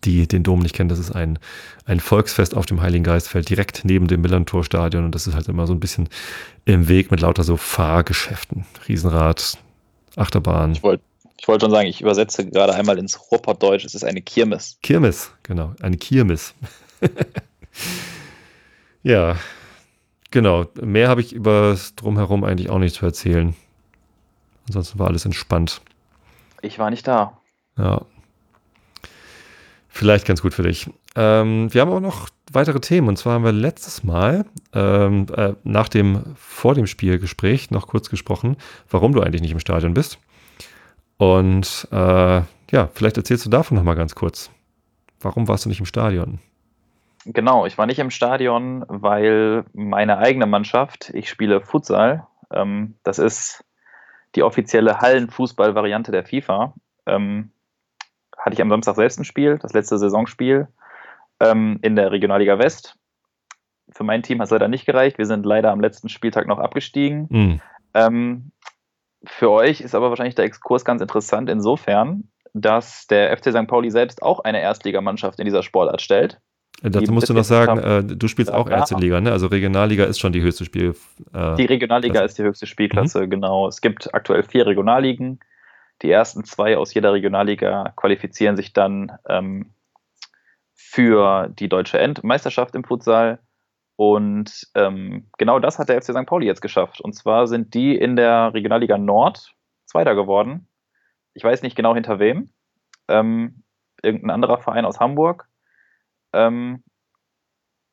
die 0.05 0.27
den 0.27 0.43
Dom 0.43 0.61
nicht 0.61 0.75
kennen, 0.75 0.89
das 0.89 0.99
ist 0.99 1.13
ein, 1.13 1.39
ein 1.85 2.01
Volksfest 2.01 2.57
auf 2.57 2.67
dem 2.67 2.81
Heiligen 2.81 3.05
Geistfeld, 3.05 3.49
direkt 3.49 3.85
neben 3.85 4.09
dem 4.09 4.21
Millantor-Stadion. 4.21 5.05
Und 5.05 5.15
das 5.15 5.27
ist 5.27 5.35
halt 5.35 5.49
immer 5.49 5.67
so 5.67 5.73
ein 5.73 5.81
bisschen 5.81 6.09
im 6.65 6.89
Weg 6.89 7.11
mit 7.11 7.21
lauter 7.21 7.45
so 7.45 7.57
Fahrgeschäften. 7.57 8.65
Riesenrad, 8.89 9.59
Achterbahn. 10.17 10.73
Ich 10.73 10.83
wollte 10.83 11.05
ich 11.43 11.49
wollt 11.49 11.61
schon 11.61 11.73
sagen, 11.73 11.89
ich 11.89 12.01
übersetze 12.01 12.47
gerade 12.47 12.73
einmal 12.73 12.99
ins 12.99 13.33
Ruhrpottdeutsch. 13.33 13.85
Es 13.85 13.97
ist 13.97 14.05
eine 14.05 14.23
Kirmes. 14.23 14.79
Kirmes, 14.81 15.33
genau, 15.43 15.75
eine 15.83 15.97
Kirmes. 15.97 16.55
ja, 19.03 19.35
genau. 20.31 20.67
Mehr 20.81 21.09
habe 21.09 21.21
ich 21.21 21.33
über 21.33 21.77
Drumherum 21.97 22.45
eigentlich 22.45 22.71
auch 22.71 22.79
nicht 22.79 22.95
zu 22.95 23.05
erzählen. 23.05 23.57
Ansonsten 24.69 25.01
war 25.01 25.09
alles 25.09 25.25
entspannt. 25.25 25.81
Ich 26.61 26.79
war 26.79 26.91
nicht 26.91 27.09
da. 27.09 27.37
Ja. 27.77 28.03
Vielleicht 29.95 30.27
ganz 30.27 30.41
gut 30.41 30.55
für 30.55 30.63
dich. 30.63 30.89
Ähm, 31.17 31.73
wir 31.73 31.83
haben 31.83 31.93
auch 31.93 32.01
noch 32.01 32.31
weitere 32.51 32.81
Themen. 32.81 33.09
Und 33.09 33.19
zwar 33.19 33.35
haben 33.35 33.45
wir 33.45 33.53
letztes 33.53 34.03
Mal 34.03 34.47
ähm, 34.73 35.27
äh, 35.37 35.53
nach 35.65 35.91
dem, 35.91 36.35
vor 36.35 36.75
dem 36.75 36.87
Spielgespräch 36.87 37.71
noch 37.71 37.89
kurz 37.89 38.09
gesprochen, 38.09 38.57
warum 38.91 39.13
du 39.13 39.21
eigentlich 39.21 39.43
nicht 39.43 39.53
im 39.53 39.61
Stadion 39.61 39.93
bist. 39.93 40.19
Und 41.19 41.87
äh, 41.93 42.41
ja, 42.71 42.89
vielleicht 42.95 43.19
erzählst 43.19 43.45
du 43.45 43.51
davon 43.51 43.77
nochmal 43.77 43.95
ganz 43.95 44.15
kurz. 44.15 44.51
Warum 45.21 45.47
warst 45.47 45.67
du 45.67 45.69
nicht 45.69 45.81
im 45.81 45.87
Stadion? 45.87 46.39
Genau, 47.27 47.67
ich 47.67 47.77
war 47.77 47.85
nicht 47.85 47.99
im 47.99 48.11
Stadion, 48.11 48.87
weil 48.89 49.65
meine 49.75 50.17
eigene 50.19 50.47
Mannschaft, 50.47 51.11
ich 51.15 51.29
spiele 51.29 51.61
Futsal, 51.61 52.27
ähm, 52.51 52.95
das 53.05 53.19
ist 53.19 53.63
die 54.35 54.43
offizielle 54.43 55.01
Hallenfußball-Variante 55.01 56.11
der 56.13 56.25
FIFA. 56.25 56.75
Ähm, 57.07 57.52
hatte 58.45 58.55
ich 58.55 58.63
am 58.63 58.71
Samstag 58.71 58.97
selbst 58.97 59.19
ein 59.19 59.25
Spiel, 59.25 59.59
das 59.59 59.73
letzte 59.73 59.99
Saisonspiel 59.99 60.69
ähm, 61.41 61.79
in 61.83 61.97
der 61.97 62.11
Regionalliga 62.11 62.59
West. 62.59 62.97
Für 63.91 64.05
mein 64.05 64.23
Team 64.23 64.39
hat 64.39 64.47
es 64.47 64.51
leider 64.51 64.69
nicht 64.69 64.87
gereicht. 64.87 65.19
Wir 65.19 65.27
sind 65.27 65.47
leider 65.47 65.71
am 65.71 65.81
letzten 65.81 66.09
Spieltag 66.09 66.47
noch 66.47 66.59
abgestiegen. 66.59 67.27
Mhm. 67.31 67.61
Ähm, 67.95 68.53
für 69.25 69.51
euch 69.51 69.81
ist 69.81 69.95
aber 69.95 70.09
wahrscheinlich 70.09 70.35
der 70.35 70.45
Exkurs 70.45 70.85
ganz 70.85 71.01
interessant 71.01 71.49
insofern, 71.49 72.25
dass 72.55 73.07
der 73.07 73.37
FC 73.37 73.51
St. 73.51 73.67
Pauli 73.67 73.91
selbst 73.91 74.23
auch 74.23 74.41
eine 74.41 74.61
Erstligamannschaft 74.61 75.39
in 75.39 75.45
dieser 75.45 75.63
Sportart 75.63 76.03
stellt. 76.03 76.41
Äh, 76.83 76.91
dazu 76.91 77.13
musst 77.13 77.29
du 77.29 77.35
noch 77.35 77.45
sagen, 77.45 77.79
äh, 77.79 78.03
du 78.03 78.29
spielst 78.29 78.53
auch 78.53 78.69
Erste 78.69 78.97
Liga, 78.97 79.21
ne? 79.21 79.31
Also 79.31 79.47
Regionalliga 79.47 80.05
ist 80.05 80.19
schon 80.19 80.33
die 80.33 80.43
höchste 80.43 80.65
Spiel. 80.65 80.95
Äh, 81.33 81.55
die 81.55 81.67
Regionalliga 81.67 82.15
Klasse. 82.15 82.27
ist 82.27 82.39
die 82.39 82.43
höchste 82.43 82.67
Spielklasse, 82.67 83.23
mhm. 83.23 83.31
genau. 83.31 83.69
Es 83.69 83.81
gibt 83.81 84.13
aktuell 84.15 84.43
vier 84.43 84.67
Regionalligen. 84.67 85.39
Die 86.03 86.11
ersten 86.11 86.45
zwei 86.45 86.77
aus 86.77 86.95
jeder 86.95 87.13
Regionalliga 87.13 87.93
qualifizieren 87.97 88.57
sich 88.57 88.73
dann 88.73 89.13
ähm, 89.29 89.73
für 90.75 91.49
die 91.49 91.69
deutsche 91.69 91.99
Endmeisterschaft 91.99 92.75
im 92.75 92.85
Futsal. 92.85 93.39
Und 93.97 94.69
ähm, 94.75 95.31
genau 95.39 95.59
das 95.59 95.79
hat 95.79 95.89
der 95.89 96.01
FC 96.03 96.13
St. 96.13 96.27
Pauli 96.27 96.47
jetzt 96.47 96.63
geschafft. 96.63 97.01
Und 97.01 97.15
zwar 97.15 97.47
sind 97.47 97.75
die 97.75 97.97
in 97.97 98.17
der 98.17 98.53
Regionalliga 98.53 98.99
Nord 98.99 99.55
Zweiter 99.85 100.15
geworden. 100.15 100.67
Ich 101.35 101.45
weiß 101.45 101.63
nicht 101.63 101.77
genau 101.77 101.95
hinter 101.95 102.19
wem. 102.19 102.51
Ähm, 103.09 103.63
irgendein 104.03 104.31
anderer 104.31 104.59
Verein 104.59 104.85
aus 104.85 104.99
Hamburg. 104.99 105.49
Ähm, 106.33 106.83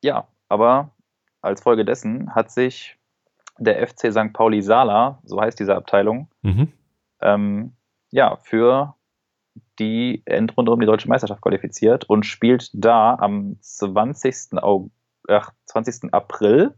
ja, 0.02 0.28
aber 0.48 0.94
als 1.42 1.62
Folge 1.62 1.84
dessen 1.84 2.34
hat 2.34 2.50
sich 2.50 2.98
der 3.58 3.86
FC 3.86 4.12
St. 4.12 4.32
Pauli 4.32 4.62
Sala, 4.62 5.20
so 5.24 5.40
heißt 5.40 5.60
diese 5.60 5.76
Abteilung, 5.76 6.30
mhm. 6.42 6.72
ähm, 7.20 7.76
ja, 8.10 8.36
für 8.36 8.94
die 9.78 10.22
Endrunde 10.26 10.72
um 10.72 10.80
die 10.80 10.86
deutsche 10.86 11.08
Meisterschaft 11.08 11.40
qualifiziert 11.40 12.04
und 12.04 12.24
spielt 12.24 12.70
da 12.72 13.14
am 13.14 13.56
20. 13.60 14.62
August, 14.62 14.94
ach, 15.28 15.52
20. 15.66 16.12
April 16.12 16.74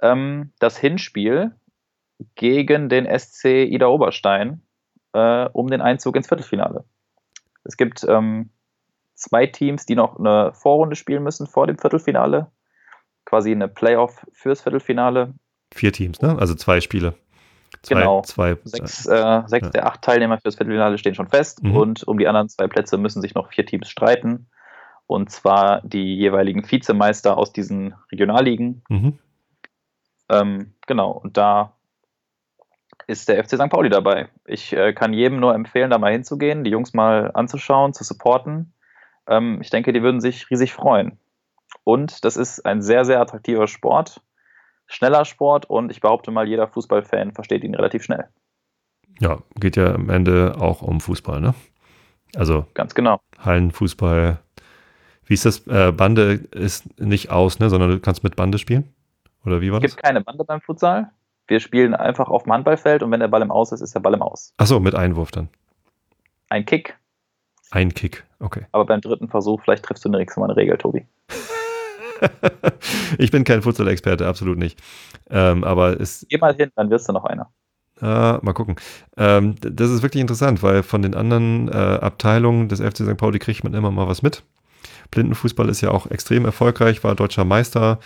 ähm, 0.00 0.52
das 0.58 0.78
Hinspiel 0.78 1.54
gegen 2.34 2.88
den 2.88 3.06
SC 3.06 3.66
Ida 3.68 3.86
Oberstein 3.86 4.62
äh, 5.12 5.48
um 5.52 5.68
den 5.68 5.80
Einzug 5.80 6.16
ins 6.16 6.28
Viertelfinale. 6.28 6.84
Es 7.64 7.76
gibt 7.76 8.04
ähm, 8.08 8.50
zwei 9.14 9.46
Teams, 9.46 9.86
die 9.86 9.94
noch 9.94 10.18
eine 10.18 10.52
Vorrunde 10.54 10.96
spielen 10.96 11.22
müssen 11.22 11.46
vor 11.46 11.66
dem 11.66 11.78
Viertelfinale. 11.78 12.50
Quasi 13.24 13.52
eine 13.52 13.68
Playoff 13.68 14.26
fürs 14.32 14.62
Viertelfinale. 14.62 15.34
Vier 15.72 15.92
Teams, 15.92 16.22
ne? 16.22 16.38
Also 16.38 16.54
zwei 16.54 16.80
Spiele. 16.80 17.14
Zwei, 17.82 18.00
genau. 18.00 18.22
Zwei, 18.22 18.56
sechs, 18.64 19.06
äh, 19.06 19.42
sechs 19.46 19.66
ja. 19.66 19.70
der 19.70 19.86
acht 19.86 20.02
Teilnehmer 20.02 20.38
fürs 20.38 20.56
Viertelfinale 20.56 20.98
stehen 20.98 21.14
schon 21.14 21.28
fest 21.28 21.62
mhm. 21.62 21.76
und 21.76 22.04
um 22.04 22.18
die 22.18 22.26
anderen 22.26 22.48
zwei 22.48 22.66
Plätze 22.66 22.98
müssen 22.98 23.22
sich 23.22 23.34
noch 23.34 23.48
vier 23.48 23.66
Teams 23.66 23.88
streiten. 23.88 24.48
Und 25.06 25.30
zwar 25.30 25.80
die 25.82 26.16
jeweiligen 26.16 26.70
Vizemeister 26.70 27.38
aus 27.38 27.52
diesen 27.52 27.94
Regionalligen. 28.12 28.82
Mhm. 28.88 29.18
Ähm, 30.28 30.74
genau, 30.86 31.12
und 31.12 31.38
da 31.38 31.72
ist 33.06 33.28
der 33.28 33.42
FC 33.42 33.56
St. 33.56 33.70
Pauli 33.70 33.88
dabei. 33.88 34.28
Ich 34.44 34.74
äh, 34.74 34.92
kann 34.92 35.14
jedem 35.14 35.40
nur 35.40 35.54
empfehlen, 35.54 35.90
da 35.90 35.98
mal 35.98 36.12
hinzugehen, 36.12 36.62
die 36.62 36.70
Jungs 36.70 36.92
mal 36.92 37.30
anzuschauen, 37.32 37.94
zu 37.94 38.04
supporten. 38.04 38.74
Ähm, 39.26 39.60
ich 39.62 39.70
denke, 39.70 39.94
die 39.94 40.02
würden 40.02 40.20
sich 40.20 40.50
riesig 40.50 40.74
freuen. 40.74 41.18
Und 41.84 42.24
das 42.24 42.36
ist 42.36 42.66
ein 42.66 42.82
sehr, 42.82 43.06
sehr 43.06 43.20
attraktiver 43.20 43.66
Sport 43.66 44.20
schneller 44.88 45.24
Sport 45.24 45.66
und 45.66 45.90
ich 45.90 46.00
behaupte 46.00 46.30
mal, 46.30 46.48
jeder 46.48 46.66
Fußballfan 46.66 47.32
versteht 47.32 47.62
ihn 47.62 47.74
relativ 47.74 48.02
schnell. 48.02 48.28
Ja, 49.20 49.38
geht 49.60 49.76
ja 49.76 49.94
am 49.94 50.10
Ende 50.10 50.56
auch 50.58 50.82
um 50.82 51.00
Fußball, 51.00 51.40
ne? 51.40 51.54
Also 52.34 52.66
ganz 52.74 52.94
genau. 52.94 53.20
Hallenfußball. 53.38 54.38
Wie 55.24 55.34
ist 55.34 55.44
das? 55.44 55.66
Äh, 55.66 55.92
Bande 55.92 56.32
ist 56.32 56.98
nicht 57.00 57.30
aus, 57.30 57.58
ne? 57.58 57.70
Sondern 57.70 57.90
du 57.90 58.00
kannst 58.00 58.24
mit 58.24 58.36
Bande 58.36 58.58
spielen? 58.58 58.92
Oder 59.44 59.60
wie 59.60 59.72
war 59.72 59.80
das? 59.80 59.90
Es 59.90 59.96
gibt 59.96 60.04
keine 60.04 60.20
Bande 60.20 60.44
beim 60.44 60.60
Futsal. 60.60 61.10
Wir 61.46 61.60
spielen 61.60 61.94
einfach 61.94 62.28
auf 62.28 62.44
dem 62.44 62.52
Handballfeld 62.52 63.02
und 63.02 63.10
wenn 63.10 63.20
der 63.20 63.28
Ball 63.28 63.42
im 63.42 63.50
Aus 63.50 63.72
ist, 63.72 63.80
ist 63.80 63.94
der 63.94 64.00
Ball 64.00 64.14
im 64.14 64.22
Aus. 64.22 64.52
Achso, 64.58 64.80
mit 64.80 64.94
Einwurf 64.94 65.30
dann. 65.30 65.48
Ein 66.50 66.64
Kick. 66.64 66.98
Ein 67.70 67.92
Kick, 67.92 68.24
okay. 68.40 68.66
Aber 68.72 68.84
beim 68.84 69.00
dritten 69.00 69.28
Versuch, 69.28 69.62
vielleicht 69.62 69.84
triffst 69.84 70.04
du 70.04 70.10
nächstes 70.10 70.38
Mal 70.38 70.46
eine 70.46 70.56
Regel, 70.56 70.76
Tobi. 70.78 71.06
ich 73.18 73.30
bin 73.30 73.44
kein 73.44 73.62
Futsal-Experte, 73.62 74.26
absolut 74.26 74.58
nicht. 74.58 74.80
Ähm, 75.30 75.64
aber 75.64 76.00
es. 76.00 76.26
Geh 76.28 76.38
mal 76.38 76.54
hin, 76.54 76.70
dann 76.76 76.90
wirst 76.90 77.08
du 77.08 77.12
noch 77.12 77.24
einer. 77.24 77.50
Äh, 78.00 78.38
mal 78.44 78.52
gucken. 78.52 78.76
Ähm, 79.16 79.56
das 79.60 79.90
ist 79.90 80.02
wirklich 80.02 80.20
interessant, 80.20 80.62
weil 80.62 80.82
von 80.82 81.02
den 81.02 81.14
anderen 81.14 81.68
äh, 81.68 81.72
Abteilungen 81.72 82.68
des 82.68 82.80
FC 82.80 82.98
St. 82.98 83.16
Pauli 83.16 83.38
kriegt 83.38 83.64
man 83.64 83.74
immer 83.74 83.90
mal 83.90 84.06
was 84.06 84.22
mit. 84.22 84.42
Blindenfußball 85.10 85.68
ist 85.68 85.80
ja 85.80 85.90
auch 85.90 86.06
extrem 86.10 86.44
erfolgreich, 86.44 87.02
war 87.02 87.14
deutscher 87.14 87.44
Meister, 87.44 87.98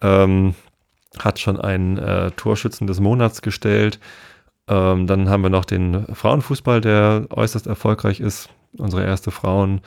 ähm, 0.00 0.54
hat 1.18 1.38
schon 1.38 1.60
einen 1.60 1.98
äh, 1.98 2.30
Torschützen 2.32 2.86
des 2.86 3.00
Monats 3.00 3.42
gestellt. 3.42 4.00
Ähm, 4.68 5.06
dann 5.06 5.28
haben 5.28 5.42
wir 5.42 5.50
noch 5.50 5.64
den 5.64 6.06
Frauenfußball, 6.14 6.80
der 6.80 7.26
äußerst 7.30 7.66
erfolgreich 7.66 8.20
ist. 8.20 8.48
Unsere 8.76 9.04
erste 9.04 9.30
Frauen 9.30 9.80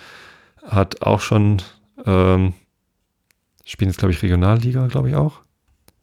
hat 0.63 1.01
auch 1.01 1.19
schon 1.19 1.61
ähm, 2.05 2.53
Spielen 3.65 3.89
jetzt, 3.89 3.97
glaube 3.97 4.13
ich, 4.13 4.21
Regionalliga, 4.21 4.87
glaube 4.87 5.09
ich 5.09 5.15
auch. 5.15 5.41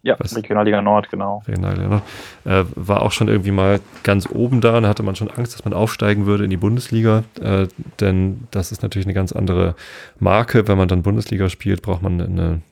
Ja, 0.03 0.17
Was? 0.19 0.35
Regionalliga 0.37 0.83
Nord, 0.83 1.11
genau. 1.11 1.43
Regionalliga 1.47 1.87
Nord. 1.87 2.03
Äh, 2.45 2.65
war 2.75 3.03
auch 3.03 3.13
schon 3.13 3.29
irgendwie 3.29 3.53
mal 3.53 3.79
ganz 4.03 4.29
oben 4.29 4.61
da 4.61 4.79
und 4.79 4.87
hatte 4.87 5.05
man 5.05 5.15
schon 5.15 5.31
Angst, 5.31 5.55
dass 5.55 5.65
man 5.65 5.73
aufsteigen 5.73 6.27
würde 6.27 6.43
in 6.43 6.51
die 6.51 6.57
Bundesliga. 6.57 7.23
Äh, 7.41 7.69
denn 8.01 8.49
das 8.51 8.73
ist 8.73 8.83
natürlich 8.83 9.07
eine 9.07 9.15
ganz 9.15 9.31
andere 9.31 9.77
Marke. 10.19 10.67
Wenn 10.67 10.77
man 10.77 10.89
dann 10.89 11.03
Bundesliga 11.03 11.49
spielt, 11.49 11.83
braucht 11.83 12.03
man 12.03 12.21
eine, 12.21 12.63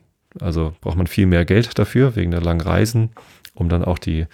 also 0.40 0.74
braucht 0.80 0.96
man 0.96 1.06
viel 1.06 1.26
mehr 1.26 1.44
Geld 1.44 1.78
dafür, 1.78 2.16
wegen 2.16 2.32
der 2.32 2.40
langen 2.40 2.62
Reisen, 2.62 3.10
um 3.54 3.68
dann 3.68 3.84
auch 3.84 4.00
die, 4.00 4.26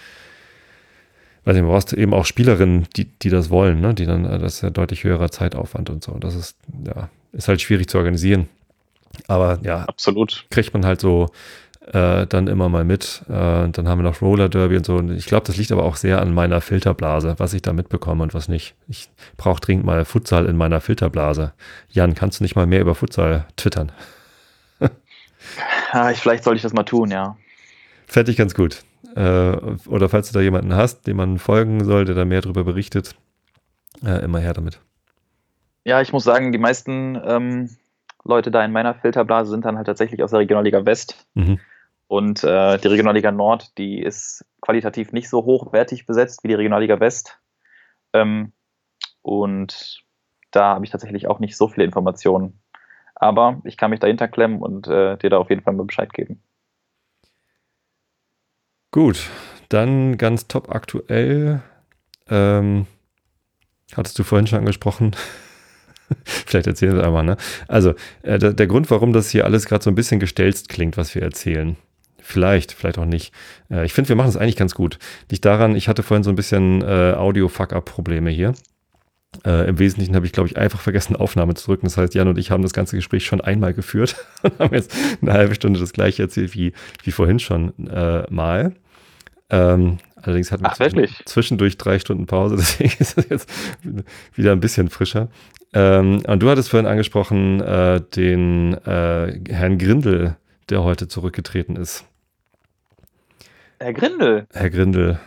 weiß 1.44 1.54
nicht, 1.54 1.64
man 1.64 1.72
brauchst 1.72 1.92
eben 1.92 2.14
auch 2.14 2.24
Spielerinnen, 2.24 2.86
die, 2.96 3.04
die 3.04 3.28
das 3.28 3.50
wollen, 3.50 3.82
ne? 3.82 3.92
die 3.92 4.06
dann, 4.06 4.24
äh, 4.24 4.38
das 4.38 4.54
ist 4.54 4.60
ja 4.62 4.70
deutlich 4.70 5.04
höherer 5.04 5.30
Zeitaufwand 5.30 5.90
und 5.90 6.02
so. 6.02 6.12
Und 6.12 6.24
das 6.24 6.34
ist, 6.34 6.56
ja, 6.86 7.10
ist 7.32 7.48
halt 7.48 7.60
schwierig 7.60 7.88
zu 7.88 7.98
organisieren. 7.98 8.48
Aber 9.28 9.58
ja, 9.62 9.84
absolut. 9.84 10.46
Kriegt 10.50 10.72
man 10.72 10.84
halt 10.84 11.00
so 11.00 11.28
äh, 11.92 12.26
dann 12.26 12.48
immer 12.48 12.68
mal 12.68 12.84
mit. 12.84 13.22
Äh, 13.28 13.68
dann 13.68 13.88
haben 13.88 13.98
wir 13.98 14.02
noch 14.02 14.20
Roller 14.20 14.48
Derby 14.48 14.76
und 14.76 14.86
so. 14.86 14.96
Und 14.96 15.10
ich 15.12 15.26
glaube, 15.26 15.46
das 15.46 15.56
liegt 15.56 15.72
aber 15.72 15.84
auch 15.84 15.96
sehr 15.96 16.20
an 16.20 16.34
meiner 16.34 16.60
Filterblase, 16.60 17.36
was 17.38 17.54
ich 17.54 17.62
da 17.62 17.72
mitbekomme 17.72 18.22
und 18.22 18.34
was 18.34 18.48
nicht. 18.48 18.74
Ich 18.88 19.08
brauche 19.36 19.60
dringend 19.60 19.86
mal 19.86 20.04
Futsal 20.04 20.46
in 20.46 20.56
meiner 20.56 20.80
Filterblase. 20.80 21.52
Jan, 21.90 22.14
kannst 22.14 22.40
du 22.40 22.44
nicht 22.44 22.56
mal 22.56 22.66
mehr 22.66 22.80
über 22.80 22.94
Futsal 22.94 23.46
twittern? 23.56 23.92
ich, 24.80 26.18
vielleicht 26.18 26.44
sollte 26.44 26.56
ich 26.56 26.62
das 26.62 26.72
mal 26.72 26.82
tun, 26.82 27.10
ja. 27.10 27.36
Fände 28.06 28.30
ich 28.30 28.36
ganz 28.36 28.54
gut. 28.54 28.82
Äh, 29.14 29.56
oder 29.86 30.08
falls 30.08 30.28
du 30.30 30.34
da 30.34 30.40
jemanden 30.40 30.74
hast, 30.74 31.06
dem 31.06 31.16
man 31.16 31.38
folgen 31.38 31.84
soll, 31.84 32.04
der 32.04 32.14
da 32.14 32.24
mehr 32.24 32.40
darüber 32.40 32.64
berichtet, 32.64 33.14
äh, 34.04 34.24
immer 34.24 34.40
her 34.40 34.54
damit. 34.54 34.80
Ja, 35.84 36.00
ich 36.02 36.12
muss 36.12 36.24
sagen, 36.24 36.50
die 36.50 36.58
meisten 36.58 37.16
ähm, 37.24 37.70
Leute 38.26 38.50
da 38.50 38.64
in 38.64 38.72
meiner 38.72 38.94
Filterblase 38.94 39.50
sind 39.50 39.64
dann 39.64 39.76
halt 39.76 39.86
tatsächlich 39.86 40.22
aus 40.22 40.30
der 40.30 40.40
Regionalliga 40.40 40.84
West. 40.84 41.26
Mhm. 41.34 41.60
Und 42.08 42.44
äh, 42.44 42.78
die 42.78 42.88
Regionalliga 42.88 43.32
Nord, 43.32 43.76
die 43.78 44.00
ist 44.00 44.44
qualitativ 44.60 45.12
nicht 45.12 45.28
so 45.28 45.44
hochwertig 45.44 46.06
besetzt 46.06 46.44
wie 46.44 46.48
die 46.48 46.54
Regionalliga 46.54 47.00
West. 47.00 47.40
Ähm, 48.12 48.52
und 49.22 50.04
da 50.50 50.74
habe 50.74 50.84
ich 50.84 50.90
tatsächlich 50.90 51.26
auch 51.26 51.40
nicht 51.40 51.56
so 51.56 51.68
viele 51.68 51.84
Informationen. 51.84 52.60
Aber 53.14 53.60
ich 53.64 53.76
kann 53.76 53.90
mich 53.90 54.00
dahinter 54.00 54.28
klemmen 54.28 54.60
und 54.60 54.86
äh, 54.86 55.16
dir 55.16 55.30
da 55.30 55.38
auf 55.38 55.50
jeden 55.50 55.62
Fall 55.62 55.74
mal 55.74 55.86
Bescheid 55.86 56.12
geben. 56.12 56.42
Gut, 58.92 59.30
dann 59.68 60.16
ganz 60.16 60.46
top 60.46 60.70
aktuell. 60.70 61.62
Ähm, 62.28 62.86
hattest 63.94 64.18
du 64.18 64.22
vorhin 64.22 64.46
schon 64.46 64.58
angesprochen, 64.58 65.16
Vielleicht 66.24 66.66
erzählen 66.66 66.96
Sie 66.96 67.04
einmal, 67.04 67.24
ne? 67.24 67.36
Also, 67.68 67.94
äh, 68.22 68.38
der, 68.38 68.52
der, 68.52 68.66
Grund, 68.66 68.90
warum 68.90 69.12
das 69.12 69.30
hier 69.30 69.44
alles 69.44 69.66
gerade 69.66 69.82
so 69.82 69.90
ein 69.90 69.94
bisschen 69.94 70.20
gestelzt 70.20 70.68
klingt, 70.68 70.96
was 70.96 71.14
wir 71.14 71.22
erzählen. 71.22 71.76
Vielleicht, 72.20 72.72
vielleicht 72.72 72.98
auch 72.98 73.04
nicht. 73.04 73.32
Äh, 73.70 73.84
ich 73.84 73.92
finde, 73.92 74.08
wir 74.08 74.16
machen 74.16 74.28
es 74.28 74.36
eigentlich 74.36 74.56
ganz 74.56 74.74
gut. 74.74 74.98
Liegt 75.30 75.44
daran, 75.44 75.76
ich 75.76 75.88
hatte 75.88 76.02
vorhin 76.02 76.24
so 76.24 76.30
ein 76.30 76.36
bisschen 76.36 76.82
äh, 76.82 77.14
Audio-Fuck-Up-Probleme 77.16 78.30
hier. 78.30 78.54
Äh, 79.44 79.68
Im 79.68 79.78
Wesentlichen 79.78 80.14
habe 80.16 80.26
ich, 80.26 80.32
glaube 80.32 80.48
ich, 80.48 80.56
einfach 80.56 80.80
vergessen, 80.80 81.16
Aufnahme 81.16 81.54
zu 81.54 81.66
drücken. 81.66 81.86
Das 81.86 81.96
heißt, 81.96 82.14
Jan 82.14 82.28
und 82.28 82.38
ich 82.38 82.50
haben 82.50 82.62
das 82.62 82.72
ganze 82.72 82.96
Gespräch 82.96 83.26
schon 83.26 83.40
einmal 83.40 83.74
geführt 83.74 84.16
und 84.42 84.58
haben 84.58 84.74
jetzt 84.74 84.92
eine 85.20 85.32
halbe 85.32 85.54
Stunde 85.54 85.78
das 85.78 85.92
gleiche 85.92 86.22
erzählt 86.22 86.54
wie, 86.54 86.72
wie 87.04 87.10
vorhin 87.10 87.38
schon 87.38 87.72
äh, 87.88 88.24
mal. 88.30 88.74
Ähm, 89.50 89.98
allerdings 90.26 90.52
hatten 90.52 90.64
wir 90.64 90.70
Ach, 90.72 90.78
wirklich? 90.78 91.22
zwischendurch 91.24 91.78
drei 91.78 91.98
Stunden 91.98 92.26
Pause, 92.26 92.56
deswegen 92.58 92.94
ist 92.98 93.18
es 93.18 93.28
jetzt 93.28 93.50
wieder 94.34 94.52
ein 94.52 94.60
bisschen 94.60 94.88
frischer. 94.88 95.28
Ähm, 95.72 96.22
und 96.26 96.42
du 96.42 96.48
hattest 96.48 96.70
vorhin 96.70 96.86
angesprochen 96.86 97.60
äh, 97.60 98.00
den 98.00 98.74
äh, 98.84 99.40
Herrn 99.48 99.78
Grindel, 99.78 100.36
der 100.70 100.82
heute 100.82 101.08
zurückgetreten 101.08 101.76
ist. 101.76 102.04
Herr 103.78 103.92
Grindel. 103.92 104.46
Herr 104.52 104.70
Grindel. 104.70 105.20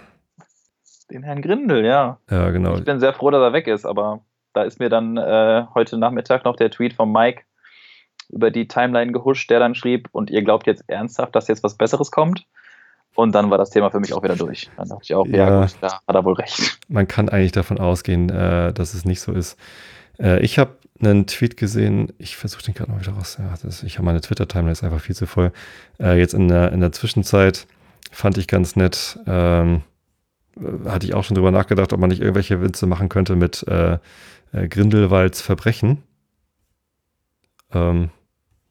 Den 1.11 1.23
Herrn 1.23 1.41
Grindel, 1.41 1.85
ja. 1.85 2.19
Ja, 2.29 2.49
genau. 2.51 2.75
Ich 2.75 2.83
bin 2.83 2.99
sehr 2.99 3.13
froh, 3.13 3.31
dass 3.31 3.41
er 3.41 3.53
weg 3.53 3.67
ist, 3.67 3.85
aber 3.85 4.21
da 4.53 4.63
ist 4.63 4.79
mir 4.79 4.89
dann 4.89 5.17
äh, 5.17 5.65
heute 5.73 5.97
Nachmittag 5.97 6.45
noch 6.45 6.55
der 6.55 6.71
Tweet 6.71 6.93
von 6.93 7.11
Mike 7.11 7.43
über 8.29 8.51
die 8.51 8.67
Timeline 8.67 9.11
gehuscht, 9.11 9.49
der 9.49 9.59
dann 9.59 9.75
schrieb, 9.75 10.07
und 10.11 10.29
ihr 10.29 10.43
glaubt 10.43 10.67
jetzt 10.67 10.83
ernsthaft, 10.87 11.35
dass 11.35 11.47
jetzt 11.47 11.63
was 11.63 11.75
Besseres 11.75 12.11
kommt? 12.11 12.45
Und 13.15 13.33
dann 13.33 13.49
war 13.49 13.57
das 13.57 13.69
Thema 13.71 13.89
für 13.91 13.99
mich 13.99 14.13
auch 14.13 14.23
wieder 14.23 14.35
durch. 14.35 14.69
Dann 14.77 14.87
dachte 14.89 15.01
ich 15.03 15.13
auch, 15.13 15.25
ja, 15.27 15.49
Ja. 15.49 15.61
gut, 15.61 15.75
da 15.81 15.93
hat 16.07 16.15
er 16.15 16.23
wohl 16.23 16.33
recht. 16.35 16.79
Man 16.87 17.07
kann 17.07 17.27
eigentlich 17.29 17.51
davon 17.51 17.77
ausgehen, 17.79 18.29
äh, 18.29 18.71
dass 18.73 18.93
es 18.93 19.03
nicht 19.05 19.19
so 19.19 19.31
ist. 19.33 19.57
Äh, 20.19 20.39
ich 20.41 20.57
habe 20.59 20.77
einen 21.01 21.27
Tweet 21.27 21.57
gesehen, 21.57 22.13
ich 22.17 22.37
versuche 22.37 22.63
den 22.63 22.73
gerade 22.73 22.91
mal 22.91 22.99
wieder 23.01 23.13
raus. 23.13 23.37
Ja, 23.39 23.53
das, 23.61 23.83
ich 23.83 23.95
habe 23.97 24.05
meine 24.05 24.21
Twitter-Timeline 24.21 24.71
ist 24.71 24.83
einfach 24.83 25.01
viel 25.01 25.15
zu 25.15 25.25
voll. 25.27 25.51
Äh, 25.99 26.17
jetzt 26.19 26.33
in 26.33 26.47
der, 26.47 26.71
in 26.71 26.79
der 26.81 26.91
Zwischenzeit 26.91 27.67
fand 28.11 28.37
ich 28.37 28.47
ganz 28.47 28.75
nett, 28.75 29.19
ähm, 29.27 29.81
äh, 30.57 30.89
hatte 30.89 31.05
ich 31.05 31.13
auch 31.13 31.23
schon 31.23 31.35
drüber 31.35 31.51
nachgedacht, 31.51 31.91
ob 31.93 31.99
man 31.99 32.09
nicht 32.09 32.21
irgendwelche 32.21 32.61
Witze 32.61 32.85
machen 32.85 33.09
könnte 33.09 33.35
mit 33.35 33.65
äh, 33.67 33.97
Grindelwalds 34.51 35.41
Verbrechen. 35.41 36.03
Ähm, 37.73 38.09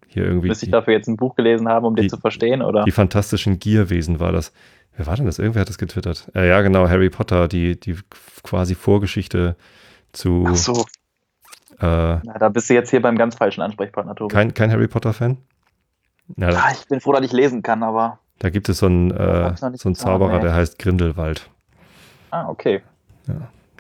hier 0.09 0.25
irgendwie. 0.25 0.49
Müsste 0.49 0.67
ich 0.67 0.73
dafür 0.73 0.95
jetzt 0.95 1.07
ein 1.09 1.17
Buch 1.17 1.37
gelesen 1.37 1.69
haben, 1.69 1.87
um 1.87 1.95
den 1.95 2.03
die- 2.05 2.09
zu 2.09 2.17
verstehen, 2.19 2.63
oder? 2.63 2.83
die 2.85 2.91
fantastischen 2.91 3.59
Gierwesen 3.59 4.19
war 4.21 4.33
das. 4.33 4.53
Wer 4.97 5.07
war 5.07 5.15
denn 5.17 5.27
das? 5.27 5.39
Irgendwer 5.39 5.61
hat 5.61 5.69
das 5.69 5.79
getwittert. 5.79 6.29
Äh, 6.35 6.49
ja, 6.49 6.61
genau, 6.61 6.89
Harry 6.89 7.09
Potter, 7.09 7.47
die, 7.47 7.79
die 7.79 7.97
quasi 8.43 8.75
Vorgeschichte 8.75 9.55
zu 10.13 10.45
Ach 10.49 10.57
so, 10.57 10.73
äh, 11.81 11.85
na, 11.87 12.21
da 12.41 12.49
bist 12.49 12.69
du 12.69 12.75
jetzt 12.75 12.91
hier 12.91 13.01
beim 13.01 13.17
ganz 13.17 13.37
falschen 13.37 13.61
Ansprechpartner, 13.63 14.17
Tobi. 14.17 14.35
kein, 14.35 14.53
kein 14.55 14.73
Harry 14.73 14.89
Potter-Fan. 14.89 15.37
Ja, 16.37 16.49
Ah, 16.49 16.73
ich 16.73 16.89
bin 16.89 17.01
froh, 17.01 17.13
dass 17.13 17.25
ich 17.25 17.33
lesen 17.33 17.63
kann, 17.63 17.83
aber. 17.85 18.19
da 18.41 18.51
gibt 18.51 18.69
es 18.69 18.79
so 18.79 18.87
einen, 18.87 19.13
äh, 19.13 19.55
so 19.57 19.67
einen 19.67 19.75
getan, 19.77 19.95
Zauberer, 19.95 20.37
nee. 20.37 20.43
der 20.43 20.55
heißt 20.55 20.79
Grindelwald. 20.81 21.49
Ah, 22.31 22.49
okay. 22.49 22.83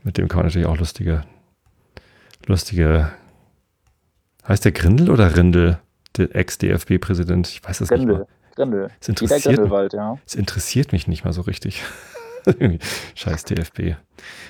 Mit 0.04 0.16
dem 0.18 0.28
kann 0.28 0.38
man 0.38 0.46
natürlich 0.46 0.68
auch 0.68 0.78
lustige, 0.78 1.22
lustige. 2.46 3.10
Heißt 4.46 4.64
der 4.64 4.72
Grindel 4.72 5.10
oder 5.10 5.36
Rindel? 5.36 5.78
Der 6.16 6.34
Ex-DFB-Präsident. 6.34 7.48
Ich 7.48 7.62
weiß 7.64 7.78
das 7.78 7.90
nicht 7.90 8.06
mal. 8.06 8.26
Grindel. 8.56 8.88
Es 9.00 9.08
interessiert, 9.08 9.60
mich- 9.60 9.92
ja. 9.92 10.18
es 10.26 10.34
interessiert 10.34 10.92
mich 10.92 11.06
nicht 11.06 11.24
mal 11.24 11.32
so 11.32 11.42
richtig. 11.42 11.82
Scheiß 13.14 13.44
DFB. 13.44 13.94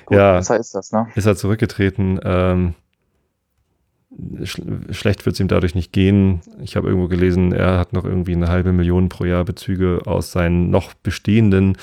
Gut, 0.06 0.16
Ja. 0.16 0.36
besser 0.38 0.56
ist 0.58 0.74
das, 0.74 0.92
ne? 0.92 1.08
ist 1.14 1.26
er 1.26 1.36
zurückgetreten. 1.36 2.18
Ähm, 2.22 2.74
sch 4.44 4.60
schlecht 4.90 5.26
wird 5.26 5.34
es 5.34 5.40
ihm 5.40 5.48
dadurch 5.48 5.74
nicht 5.74 5.92
gehen. 5.92 6.40
Ich 6.62 6.76
habe 6.76 6.88
irgendwo 6.88 7.08
gelesen, 7.08 7.52
er 7.52 7.78
hat 7.78 7.92
noch 7.92 8.04
irgendwie 8.04 8.32
eine 8.34 8.48
halbe 8.48 8.72
Million 8.72 9.08
pro 9.10 9.24
Jahr 9.26 9.44
Bezüge 9.44 10.00
aus 10.06 10.32
seinen 10.32 10.70
noch 10.70 10.94
bestehenden 10.94 11.76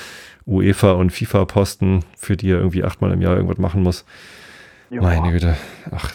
UEFA- 0.48 0.94
und 0.94 1.12
FIFA-Posten, 1.12 2.04
für 2.18 2.38
die 2.38 2.50
er 2.52 2.58
irgendwie 2.58 2.84
achtmal 2.84 3.12
im 3.12 3.22
Jahr 3.22 3.36
irgendwas 3.36 3.58
machen 3.60 3.84
muss. 3.84 4.06
Ja. 4.90 5.02
Meine 5.02 5.32
Güte. 5.32 5.56
Ach, 5.92 6.12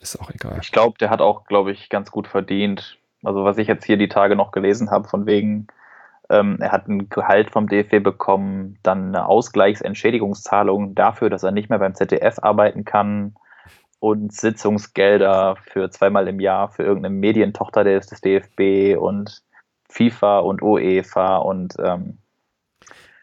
ist 0.00 0.20
auch 0.20 0.30
egal. 0.30 0.58
Ich 0.62 0.72
glaube, 0.72 0.98
der 0.98 1.10
hat 1.10 1.20
auch, 1.20 1.44
glaube 1.44 1.72
ich, 1.72 1.88
ganz 1.88 2.10
gut 2.10 2.26
verdient. 2.26 2.98
Also 3.22 3.44
was 3.44 3.58
ich 3.58 3.68
jetzt 3.68 3.84
hier 3.84 3.96
die 3.96 4.08
Tage 4.08 4.36
noch 4.36 4.52
gelesen 4.52 4.90
habe, 4.90 5.08
von 5.08 5.26
wegen, 5.26 5.66
ähm, 6.30 6.58
er 6.60 6.72
hat 6.72 6.88
ein 6.88 7.08
Gehalt 7.08 7.50
vom 7.50 7.68
DFB 7.68 8.02
bekommen, 8.02 8.78
dann 8.82 9.08
eine 9.08 9.26
Ausgleichsentschädigungszahlung 9.26 10.94
dafür, 10.94 11.30
dass 11.30 11.42
er 11.42 11.50
nicht 11.50 11.68
mehr 11.68 11.80
beim 11.80 11.94
ZDF 11.94 12.38
arbeiten 12.40 12.84
kann 12.84 13.34
und 14.00 14.32
Sitzungsgelder 14.32 15.56
für 15.56 15.90
zweimal 15.90 16.28
im 16.28 16.38
Jahr 16.38 16.70
für 16.70 16.84
irgendeine 16.84 17.14
Medientochter 17.14 17.82
des, 17.82 18.06
des 18.06 18.20
DFB 18.20 18.96
und 18.96 19.42
FIFA 19.88 20.40
und 20.40 20.62
UEFA 20.62 21.38
und 21.38 21.74
ähm, 21.82 22.18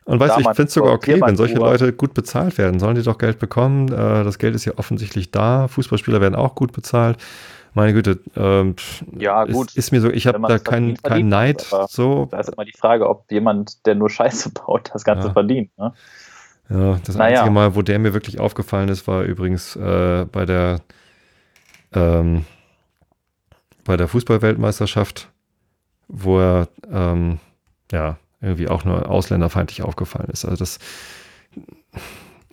Und 0.06 0.20
weißt 0.20 0.38
du, 0.38 0.42
ich 0.42 0.48
finde 0.48 0.64
es 0.64 0.74
sogar 0.74 0.94
okay, 0.94 1.20
wenn 1.20 1.36
solche. 1.36 1.56
Leute 1.56 1.92
gut 1.92 2.14
bezahlt 2.14 2.58
werden. 2.58 2.80
Sollen 2.80 2.96
die 2.96 3.02
doch 3.04 3.18
Geld 3.18 3.40
bekommen? 3.40 3.88
Äh, 3.92 4.24
das 4.24 4.38
Geld 4.38 4.56
ist 4.56 4.66
ja 4.66 4.74
offensichtlich 4.78 5.32
da. 5.32 5.68
Fußballspieler 5.68 6.22
werden 6.22 6.36
auch 6.36 6.54
gut 6.56 6.72
bezahlt. 6.74 7.18
Meine 7.74 7.92
Güte, 7.92 8.20
ähm, 8.38 8.76
Ja, 9.18 9.44
gut. 9.46 9.70
Ist, 9.70 9.78
ist 9.78 9.92
mir 9.92 10.02
so, 10.02 10.10
ich 10.10 10.28
habe 10.28 10.40
da 10.48 10.60
keinen 10.60 10.96
kein 11.02 11.28
Neid. 11.28 11.66
So, 11.90 12.28
da 12.32 12.40
ist 12.40 12.50
immer 12.50 12.64
die 12.66 12.78
Frage, 12.78 13.10
ob 13.10 13.30
jemand, 13.32 13.86
der 13.86 13.96
nur 13.96 14.10
Scheiße 14.10 14.52
baut, 14.54 14.92
das 14.94 15.04
Ganze 15.04 15.28
Ja. 15.28 15.34
verdient. 15.34 15.78
Ne? 15.78 15.92
Ja, 16.70 17.00
das 17.06 17.16
Naja. 17.16 17.40
einzige 17.42 17.52
Mal, 17.54 17.76
wo 17.76 17.82
der 17.82 18.00
mir 18.00 18.14
wirklich 18.14 18.40
aufgefallen 18.40 18.90
ist, 18.90 19.08
war 19.08 19.24
übrigens 19.24 19.76
äh, 19.76 20.26
bei 20.32 20.46
der 20.46 20.82
ähm, 21.94 22.46
bei 23.84 23.98
der 23.98 24.08
Fußballweltmeisterschaft, 24.08 25.30
wo 26.08 26.40
er 26.40 26.68
ähm, 26.92 27.40
ja 27.92 28.18
irgendwie 28.46 28.70
auch 28.70 28.86
nur 28.86 29.10
ausländerfeindlich 29.10 29.82
aufgefallen 29.84 30.30
ist. 30.30 30.46
Also 30.46 30.58
das 30.58 30.80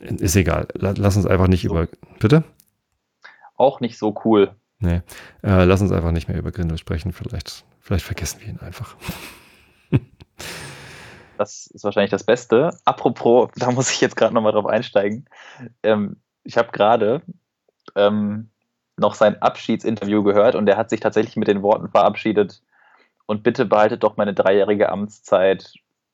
ist 0.01 0.37
egal. 0.37 0.67
La- 0.75 0.95
Lass 0.97 1.17
uns 1.17 1.27
einfach 1.27 1.49
nicht 1.49 1.63
So. 1.63 1.71
über 1.71 1.89
bitte. 2.19 2.45
Auch 3.57 3.81
nicht 3.81 3.99
so 3.99 4.15
cool. 4.25 4.55
Nee, 4.81 5.03
äh, 5.45 5.65
lass 5.65 5.81
uns 5.81 5.93
einfach 5.93 6.11
nicht 6.11 6.27
mehr 6.29 6.37
über 6.39 6.51
Grindel 6.51 6.77
sprechen. 6.79 7.13
Vielleicht, 7.13 7.65
vielleicht 7.81 8.05
vergessen 8.05 8.41
wir 8.41 8.49
ihn 8.49 8.59
einfach. 8.61 8.97
Das 11.39 11.67
ist 11.69 11.83
wahrscheinlich 11.83 12.11
das 12.11 12.25
Beste. 12.25 12.71
Apropos, 12.85 13.51
da 13.57 13.73
muss 13.73 13.91
ich 13.91 14.01
jetzt 14.01 14.17
gerade 14.17 14.33
nochmal 14.35 14.53
drauf 14.53 14.67
einsteigen. 14.67 15.25
Ähm, 15.83 16.17
ich 16.45 16.57
habe 16.57 16.71
gerade 16.71 17.23
ähm, 17.97 18.51
noch 18.97 19.15
sein 19.15 19.41
Abschiedsinterview 19.43 20.23
gehört 20.23 20.55
und 20.55 20.69
er 20.69 20.77
hat 20.77 20.91
sich 20.91 21.01
tatsächlich 21.01 21.37
mit 21.37 21.49
den 21.49 21.63
Worten 21.63 21.89
verabschiedet. 21.89 22.63
Und 23.27 23.43
bitte 23.43 23.65
behaltet 23.65 24.05
doch 24.05 24.17
meine 24.17 24.35
dreijährige 24.35 24.91
Amtszeit 24.91 25.73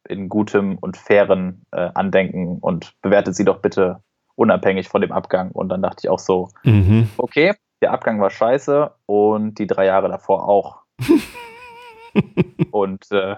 in 0.08 0.28
gutem 0.28 0.78
und 0.78 0.96
fairen 0.96 1.64
äh, 1.72 1.90
Andenken 1.94 2.58
und 2.58 2.94
bewertet 3.02 3.34
sie 3.36 3.44
doch 3.44 3.60
bitte 3.60 4.02
unabhängig 4.34 4.88
von 4.88 5.00
dem 5.00 5.12
Abgang. 5.12 5.50
Und 5.52 5.68
dann 5.68 5.82
dachte 5.82 6.00
ich 6.04 6.08
auch 6.08 6.18
so, 6.18 6.48
Mhm. 6.64 7.08
okay, 7.16 7.54
der 7.82 7.92
Abgang 7.92 8.20
war 8.20 8.30
scheiße 8.30 8.92
und 9.06 9.58
die 9.58 9.66
drei 9.66 9.86
Jahre 9.86 10.08
davor 10.08 10.48
auch. 10.48 10.82
und 12.70 13.10
äh, 13.12 13.36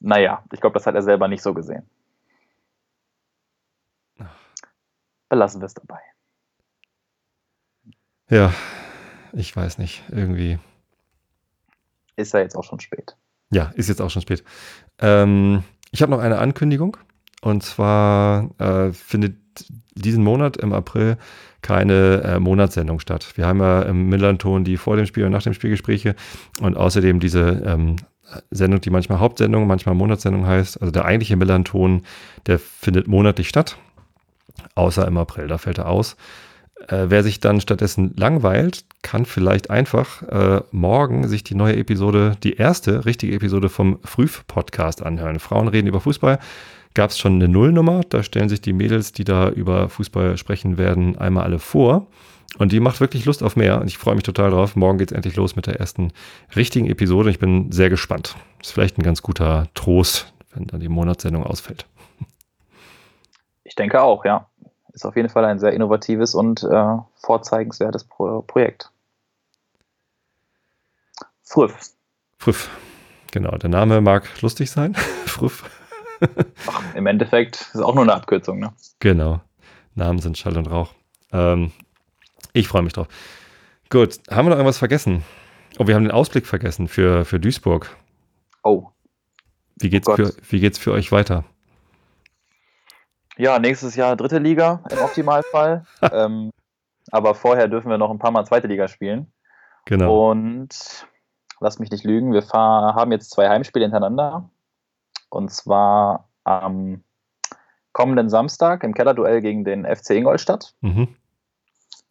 naja, 0.00 0.42
ich 0.52 0.60
glaube, 0.60 0.74
das 0.74 0.86
hat 0.86 0.94
er 0.94 1.02
selber 1.02 1.28
nicht 1.28 1.42
so 1.42 1.54
gesehen. 1.54 1.88
Belassen 5.28 5.60
wir 5.60 5.66
es 5.66 5.74
dabei. 5.74 5.98
Ja, 8.28 8.52
ich 9.32 9.54
weiß 9.56 9.78
nicht. 9.78 10.04
Irgendwie. 10.10 10.58
Ist 12.16 12.32
ja 12.32 12.40
jetzt 12.40 12.56
auch 12.56 12.64
schon 12.64 12.80
spät. 12.80 13.16
Ja, 13.50 13.72
ist 13.74 13.88
jetzt 13.88 14.00
auch 14.00 14.10
schon 14.10 14.22
spät. 14.22 14.44
Ähm, 15.00 15.62
ich 15.90 16.02
habe 16.02 16.10
noch 16.10 16.20
eine 16.20 16.38
Ankündigung. 16.38 16.96
Und 17.42 17.62
zwar 17.62 18.50
äh, 18.58 18.92
findet 18.92 19.36
diesen 19.94 20.24
Monat 20.24 20.56
im 20.56 20.72
April 20.72 21.16
keine 21.62 22.22
äh, 22.22 22.40
Monatssendung 22.40 23.00
statt. 23.00 23.32
Wir 23.36 23.46
haben 23.46 23.60
ja 23.60 23.82
im 23.82 24.08
Millanton 24.08 24.64
die 24.64 24.76
vor 24.76 24.96
dem 24.96 25.06
Spiel 25.06 25.24
und 25.24 25.32
nach 25.32 25.42
dem 25.42 25.54
Spiel 25.54 25.70
Gespräche 25.70 26.14
und 26.60 26.76
außerdem 26.76 27.18
diese 27.20 27.62
ähm, 27.64 27.96
Sendung, 28.50 28.80
die 28.80 28.90
manchmal 28.90 29.20
Hauptsendung, 29.20 29.66
manchmal 29.66 29.94
Monatssendung 29.94 30.46
heißt. 30.46 30.80
Also 30.80 30.90
der 30.90 31.04
eigentliche 31.04 31.36
Millanton, 31.36 32.02
der 32.46 32.58
findet 32.58 33.08
monatlich 33.08 33.48
statt, 33.48 33.78
außer 34.74 35.06
im 35.06 35.16
April, 35.16 35.48
da 35.48 35.58
fällt 35.58 35.78
er 35.78 35.88
aus. 35.88 36.16
Äh, 36.88 37.06
wer 37.08 37.22
sich 37.22 37.40
dann 37.40 37.60
stattdessen 37.60 38.14
langweilt, 38.16 38.84
kann 39.02 39.24
vielleicht 39.24 39.70
einfach 39.70 40.22
äh, 40.22 40.62
morgen 40.70 41.26
sich 41.28 41.42
die 41.42 41.54
neue 41.54 41.76
Episode, 41.76 42.36
die 42.42 42.54
erste 42.54 43.04
richtige 43.04 43.34
Episode 43.34 43.68
vom 43.68 43.98
Früh-Podcast 44.04 45.02
anhören. 45.02 45.38
Frauen 45.40 45.68
reden 45.68 45.86
über 45.86 46.00
Fußball. 46.00 46.38
Gab 46.94 47.10
es 47.10 47.18
schon 47.18 47.34
eine 47.34 47.48
Nullnummer, 47.48 48.02
da 48.08 48.22
stellen 48.22 48.48
sich 48.48 48.62
die 48.62 48.72
Mädels, 48.72 49.12
die 49.12 49.24
da 49.24 49.50
über 49.50 49.88
Fußball 49.88 50.36
sprechen 50.38 50.78
werden, 50.78 51.18
einmal 51.18 51.44
alle 51.44 51.58
vor. 51.58 52.06
Und 52.58 52.72
die 52.72 52.80
macht 52.80 53.00
wirklich 53.00 53.24
Lust 53.26 53.42
auf 53.42 53.56
mehr. 53.56 53.80
Und 53.80 53.86
ich 53.86 53.98
freue 53.98 54.14
mich 54.14 54.24
total 54.24 54.50
drauf. 54.50 54.76
Morgen 54.76 54.98
geht 54.98 55.10
es 55.10 55.14
endlich 55.14 55.36
los 55.36 55.56
mit 55.56 55.66
der 55.66 55.78
ersten 55.78 56.12
richtigen 56.54 56.88
Episode. 56.88 57.28
Ich 57.28 57.38
bin 57.38 57.70
sehr 57.70 57.90
gespannt. 57.90 58.34
Ist 58.62 58.72
vielleicht 58.72 58.98
ein 58.98 59.02
ganz 59.02 59.20
guter 59.20 59.66
Trost, 59.74 60.32
wenn 60.54 60.66
dann 60.66 60.80
die 60.80 60.88
Monatssendung 60.88 61.44
ausfällt. 61.44 61.86
Ich 63.64 63.74
denke 63.74 64.00
auch, 64.00 64.24
ja. 64.24 64.48
Ist 64.96 65.04
auf 65.04 65.14
jeden 65.14 65.28
Fall 65.28 65.44
ein 65.44 65.58
sehr 65.58 65.74
innovatives 65.74 66.34
und 66.34 66.62
äh, 66.62 66.96
vorzeigenswertes 67.16 68.04
Pro 68.04 68.40
Projekt. 68.40 68.90
Früff. 71.42 71.90
Früff. 72.38 72.70
Genau, 73.30 73.58
der 73.58 73.68
Name 73.68 74.00
mag 74.00 74.24
lustig 74.40 74.70
sein. 74.70 74.94
Früff. 75.26 75.64
Ach, 76.66 76.82
Im 76.94 77.06
Endeffekt 77.06 77.56
ist 77.74 77.82
auch 77.82 77.94
nur 77.94 78.04
eine 78.04 78.14
Abkürzung, 78.14 78.58
ne? 78.58 78.72
Genau. 79.00 79.42
Namen 79.94 80.18
sind 80.18 80.38
Schall 80.38 80.56
und 80.56 80.70
Rauch. 80.70 80.94
Ähm, 81.30 81.72
Ich 82.54 82.68
freue 82.68 82.80
mich 82.80 82.94
drauf. 82.94 83.08
Gut, 83.90 84.18
haben 84.30 84.46
wir 84.46 84.50
noch 84.50 84.56
irgendwas 84.56 84.78
vergessen? 84.78 85.24
Oh, 85.78 85.86
wir 85.86 85.94
haben 85.94 86.04
den 86.04 86.10
Ausblick 86.10 86.46
vergessen 86.46 86.88
für, 86.88 87.26
für 87.26 87.38
Duisburg. 87.38 87.94
Oh. 88.64 88.86
Wie 89.78 89.90
geht's, 89.90 90.08
Oh 90.08 90.16
für, 90.16 90.32
wie 90.48 90.60
geht's 90.60 90.78
für 90.78 90.92
euch 90.92 91.12
weiter? 91.12 91.44
Ja, 93.38 93.58
nächstes 93.58 93.96
Jahr 93.96 94.16
dritte 94.16 94.38
Liga 94.38 94.82
im 94.90 94.98
Optimalfall. 94.98 95.84
ähm, 96.12 96.50
aber 97.10 97.34
vorher 97.34 97.68
dürfen 97.68 97.90
wir 97.90 97.98
noch 97.98 98.10
ein 98.10 98.18
paar 98.18 98.30
Mal 98.30 98.44
zweite 98.44 98.66
Liga 98.66 98.88
spielen. 98.88 99.32
Genau. 99.84 100.30
Und 100.30 101.06
lass 101.60 101.78
mich 101.78 101.90
nicht 101.90 102.04
lügen, 102.04 102.32
wir 102.32 102.42
fahr, 102.42 102.94
haben 102.94 103.12
jetzt 103.12 103.30
zwei 103.30 103.48
Heimspiele 103.48 103.84
hintereinander. 103.84 104.50
Und 105.30 105.50
zwar 105.52 106.28
am 106.44 107.02
kommenden 107.92 108.28
Samstag 108.28 108.84
im 108.84 108.94
Kellerduell 108.94 109.40
gegen 109.40 109.64
den 109.64 109.84
FC 109.84 110.10
Ingolstadt. 110.10 110.74
Mhm. 110.80 111.08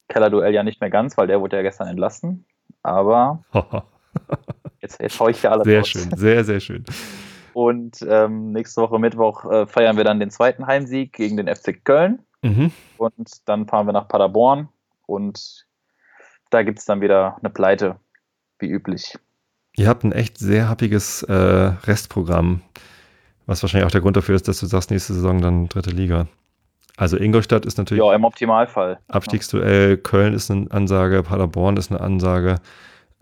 Kellerduell 0.07 0.53
ja 0.53 0.63
nicht 0.63 0.82
mehr 0.82 0.89
ganz, 0.89 1.17
weil 1.17 1.28
der 1.28 1.41
wurde 1.41 1.57
ja 1.57 1.61
gestern 1.63 1.88
entlassen. 1.88 2.45
Aber 2.84 3.43
jetzt, 4.82 5.01
jetzt 5.01 5.19
hau 5.19 5.28
ich 5.28 5.41
ja 5.41 5.51
alles 5.51 5.65
Sehr 5.65 5.80
raus. 5.80 5.88
schön, 5.88 6.11
sehr, 6.15 6.43
sehr 6.43 6.59
schön. 6.59 6.86
Und 7.56 8.06
ähm, 8.06 8.51
nächste 8.51 8.82
Woche 8.82 8.99
Mittwoch 8.99 9.49
äh, 9.49 9.66
feiern 9.66 9.95
wir 9.95 10.03
dann 10.03 10.20
den 10.20 10.30
zweiten 10.30 10.68
Heimsieg 10.68 11.14
gegen 11.14 11.38
den 11.38 11.47
FC 11.47 11.86
Köln. 11.86 12.20
Mhm. 12.41 12.70
Und 12.97 13.30
dann 13.45 13.66
fahren 13.66 13.88
wir 13.88 13.93
nach 13.93 14.10
Paderborn. 14.10 14.68
Und 15.06 15.66
da 16.49 16.64
gibt 16.64 16.80
es 16.80 16.86
dann 16.86 16.99
wieder 16.99 17.38
eine 17.39 17.49
Pleite, 17.49 17.95
wie 18.60 18.68
üblich. 18.68 19.18
Ihr 19.78 19.88
habt 19.88 20.03
ein 20.03 20.12
echt 20.12 20.38
sehr 20.38 20.68
happiges 20.68 21.24
äh, 21.24 21.32
Restprogramm, 21.32 22.60
was 23.45 23.64
wahrscheinlich 23.64 23.88
auch 23.88 23.91
der 23.91 24.01
Grund 24.01 24.18
dafür 24.18 24.36
ist, 24.36 24.49
dass 24.49 24.60
du 24.60 24.66
sagst, 24.66 24.91
nächste 24.91 25.14
Saison 25.14 25.39
dann 25.39 25.70
dritte 25.70 25.91
Liga. 25.91 26.28
Also 26.97 27.16
Ingolstadt 27.16 27.66
ist 27.66 27.78
natürlich 27.78 28.03
Ja, 28.03 28.14
im 28.14 28.26
Optimalfall. 28.26 28.99
Abstiegsduell, 29.08 29.95
Köln 29.95 30.34
ist 30.34 30.51
eine 30.51 30.70
Ansage, 30.72 31.24
Paderborn 31.24 31.78
ist 31.78 31.89
eine 31.89 32.01
Ansage. 32.01 32.58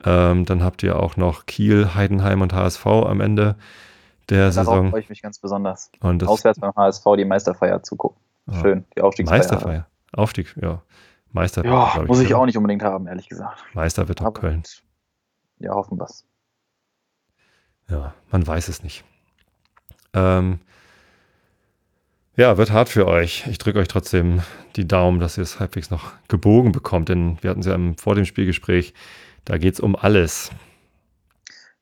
Ähm, 0.03 0.45
dann 0.45 0.63
habt 0.63 0.81
ihr 0.81 0.99
auch 0.99 1.17
noch 1.17 1.45
Kiel, 1.45 1.93
Heidenheim 1.93 2.41
und 2.41 2.53
HSV 2.53 2.83
am 2.87 3.21
Ende 3.21 3.57
der 4.29 4.49
Darauf 4.51 4.53
Saison. 4.53 4.89
freue 4.89 5.01
ich 5.01 5.09
mich 5.09 5.21
ganz 5.21 5.39
besonders. 5.39 5.91
Und 5.99 6.21
das 6.21 6.29
Auswärts 6.29 6.59
beim 6.59 6.73
HSV 6.75 7.03
die 7.17 7.25
Meisterfeier 7.25 7.83
zugucken. 7.83 8.21
Ja. 8.47 8.61
Schön, 8.61 8.85
die 8.95 9.01
Aufstiegsfeier. 9.01 9.37
Meisterfeier. 9.39 9.87
Aufstieg, 10.13 10.55
ja. 10.61 10.81
Meister, 11.31 11.65
Ja, 11.65 11.91
glaub 11.95 12.07
muss 12.07 12.19
ich 12.19 12.33
auch 12.35 12.45
nicht 12.45 12.57
unbedingt 12.57 12.83
haben, 12.83 13.07
ehrlich 13.07 13.27
gesagt. 13.27 13.63
Meister 13.73 14.07
wird 14.07 14.19
doch 14.19 14.25
Aber 14.27 14.39
Köln. 14.39 14.63
Ja, 15.57 15.73
hoffen 15.73 15.99
wir's. 15.99 16.25
Ja, 17.89 18.13
man 18.31 18.45
weiß 18.45 18.67
es 18.67 18.83
nicht. 18.83 19.03
Ähm, 20.13 20.59
ja, 22.35 22.57
wird 22.57 22.71
hart 22.71 22.89
für 22.89 23.07
euch. 23.07 23.47
Ich 23.47 23.57
drücke 23.57 23.79
euch 23.79 23.87
trotzdem 23.87 24.41
die 24.75 24.87
Daumen, 24.87 25.19
dass 25.19 25.37
ihr 25.37 25.43
es 25.43 25.59
halbwegs 25.59 25.89
noch 25.89 26.11
gebogen 26.27 26.71
bekommt, 26.71 27.09
denn 27.09 27.37
wir 27.41 27.49
hatten 27.49 27.61
es 27.61 27.65
ja 27.65 27.75
im, 27.75 27.97
vor 27.97 28.15
dem 28.15 28.25
Spielgespräch, 28.25 28.93
da 29.45 29.57
geht 29.57 29.73
es 29.75 29.79
um 29.79 29.95
alles. 29.95 30.51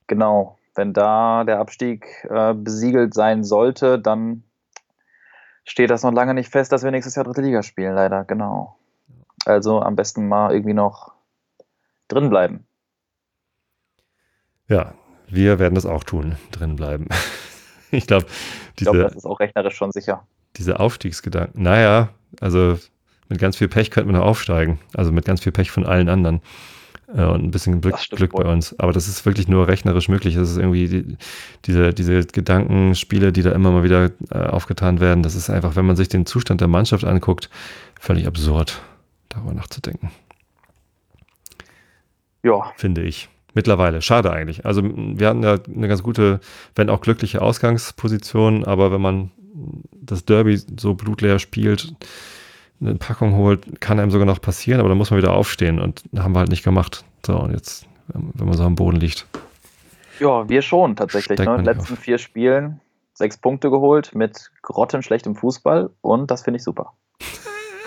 Genau. 0.06 0.58
Wenn 0.74 0.92
da 0.92 1.44
der 1.44 1.58
Abstieg 1.58 2.26
äh, 2.30 2.54
besiegelt 2.54 3.14
sein 3.14 3.44
sollte, 3.44 3.98
dann 3.98 4.44
steht 5.64 5.90
das 5.90 6.02
noch 6.02 6.12
lange 6.12 6.34
nicht 6.34 6.50
fest, 6.50 6.72
dass 6.72 6.82
wir 6.82 6.90
nächstes 6.90 7.14
Jahr 7.14 7.24
dritte 7.24 7.42
Liga 7.42 7.62
spielen, 7.62 7.94
leider. 7.94 8.24
Genau. 8.24 8.76
Also 9.44 9.80
am 9.80 9.96
besten 9.96 10.28
mal 10.28 10.52
irgendwie 10.52 10.74
noch 10.74 11.12
drin 12.08 12.30
bleiben. 12.30 12.66
Ja, 14.68 14.94
wir 15.28 15.58
werden 15.58 15.74
das 15.74 15.86
auch 15.86 16.04
tun, 16.04 16.36
drin 16.50 16.76
bleiben. 16.76 17.08
ich 17.90 18.06
glaube, 18.06 18.26
diese, 18.78 18.92
das 18.92 19.16
ist 19.16 19.26
auch 19.26 19.40
rechnerisch 19.40 19.76
schon 19.76 19.92
sicher. 19.92 20.26
diese 20.56 20.80
Aufstiegsgedanken, 20.80 21.62
naja, 21.62 22.10
also 22.40 22.78
mit 23.28 23.40
ganz 23.40 23.56
viel 23.56 23.68
Pech 23.68 23.90
könnten 23.90 24.12
wir 24.12 24.18
noch 24.18 24.26
aufsteigen. 24.26 24.78
Also 24.94 25.10
mit 25.10 25.24
ganz 25.24 25.40
viel 25.40 25.52
Pech 25.52 25.70
von 25.70 25.86
allen 25.86 26.08
anderen. 26.08 26.42
Äh, 27.14 27.24
und 27.24 27.44
ein 27.44 27.50
bisschen 27.50 27.80
Glück, 27.80 27.96
Glück 28.10 28.32
bei 28.32 28.44
uns. 28.44 28.78
Aber 28.78 28.92
das 28.92 29.08
ist 29.08 29.24
wirklich 29.26 29.48
nur 29.48 29.68
rechnerisch 29.68 30.08
möglich. 30.08 30.34
Das 30.34 30.50
ist 30.50 30.56
irgendwie 30.56 30.88
die, 30.88 31.16
diese, 31.64 31.92
diese 31.92 32.24
Gedankenspiele, 32.24 33.32
die 33.32 33.42
da 33.42 33.52
immer 33.52 33.70
mal 33.70 33.82
wieder 33.82 34.10
äh, 34.30 34.38
aufgetan 34.38 35.00
werden. 35.00 35.22
Das 35.22 35.34
ist 35.34 35.50
einfach, 35.50 35.76
wenn 35.76 35.86
man 35.86 35.96
sich 35.96 36.08
den 36.08 36.26
Zustand 36.26 36.60
der 36.60 36.68
Mannschaft 36.68 37.04
anguckt, 37.04 37.50
völlig 38.00 38.26
absurd, 38.26 38.80
darüber 39.28 39.54
nachzudenken, 39.54 40.10
Ja, 42.42 42.72
finde 42.76 43.02
ich. 43.02 43.28
Mittlerweile. 43.54 44.00
Schade 44.00 44.32
eigentlich. 44.32 44.64
Also 44.64 44.82
wir 44.82 45.28
hatten 45.28 45.42
ja 45.42 45.58
eine 45.74 45.88
ganz 45.88 46.02
gute, 46.02 46.40
wenn 46.74 46.88
auch 46.88 47.02
glückliche 47.02 47.42
Ausgangsposition, 47.42 48.64
aber 48.64 48.90
wenn 48.92 49.02
man 49.02 49.30
das 49.92 50.24
Derby 50.24 50.58
so 50.80 50.94
blutleer 50.94 51.38
spielt, 51.38 51.94
eine 52.82 52.96
Packung 52.96 53.34
holt, 53.36 53.80
kann 53.80 54.00
einem 54.00 54.10
sogar 54.10 54.26
noch 54.26 54.40
passieren, 54.40 54.80
aber 54.80 54.88
dann 54.88 54.98
muss 54.98 55.10
man 55.10 55.18
wieder 55.18 55.32
aufstehen 55.32 55.78
und 55.78 56.02
haben 56.16 56.34
wir 56.34 56.40
halt 56.40 56.50
nicht 56.50 56.64
gemacht. 56.64 57.04
So, 57.24 57.38
und 57.38 57.52
jetzt, 57.52 57.86
ähm, 58.14 58.30
wenn 58.34 58.46
man 58.46 58.56
so 58.56 58.64
am 58.64 58.74
Boden 58.74 58.98
liegt. 58.98 59.26
ja 60.18 60.48
wir 60.48 60.62
schon 60.62 60.96
tatsächlich. 60.96 61.38
Ne? 61.38 61.44
In 61.44 61.56
den 61.58 61.64
letzten 61.64 61.94
auf. 61.94 62.00
vier 62.00 62.18
Spielen 62.18 62.80
sechs 63.14 63.36
Punkte 63.36 63.70
geholt 63.70 64.14
mit 64.14 64.50
grottenschlechtem 64.62 65.36
Fußball 65.36 65.90
und 66.00 66.30
das 66.30 66.42
finde 66.42 66.58
ich 66.58 66.64
super. 66.64 66.92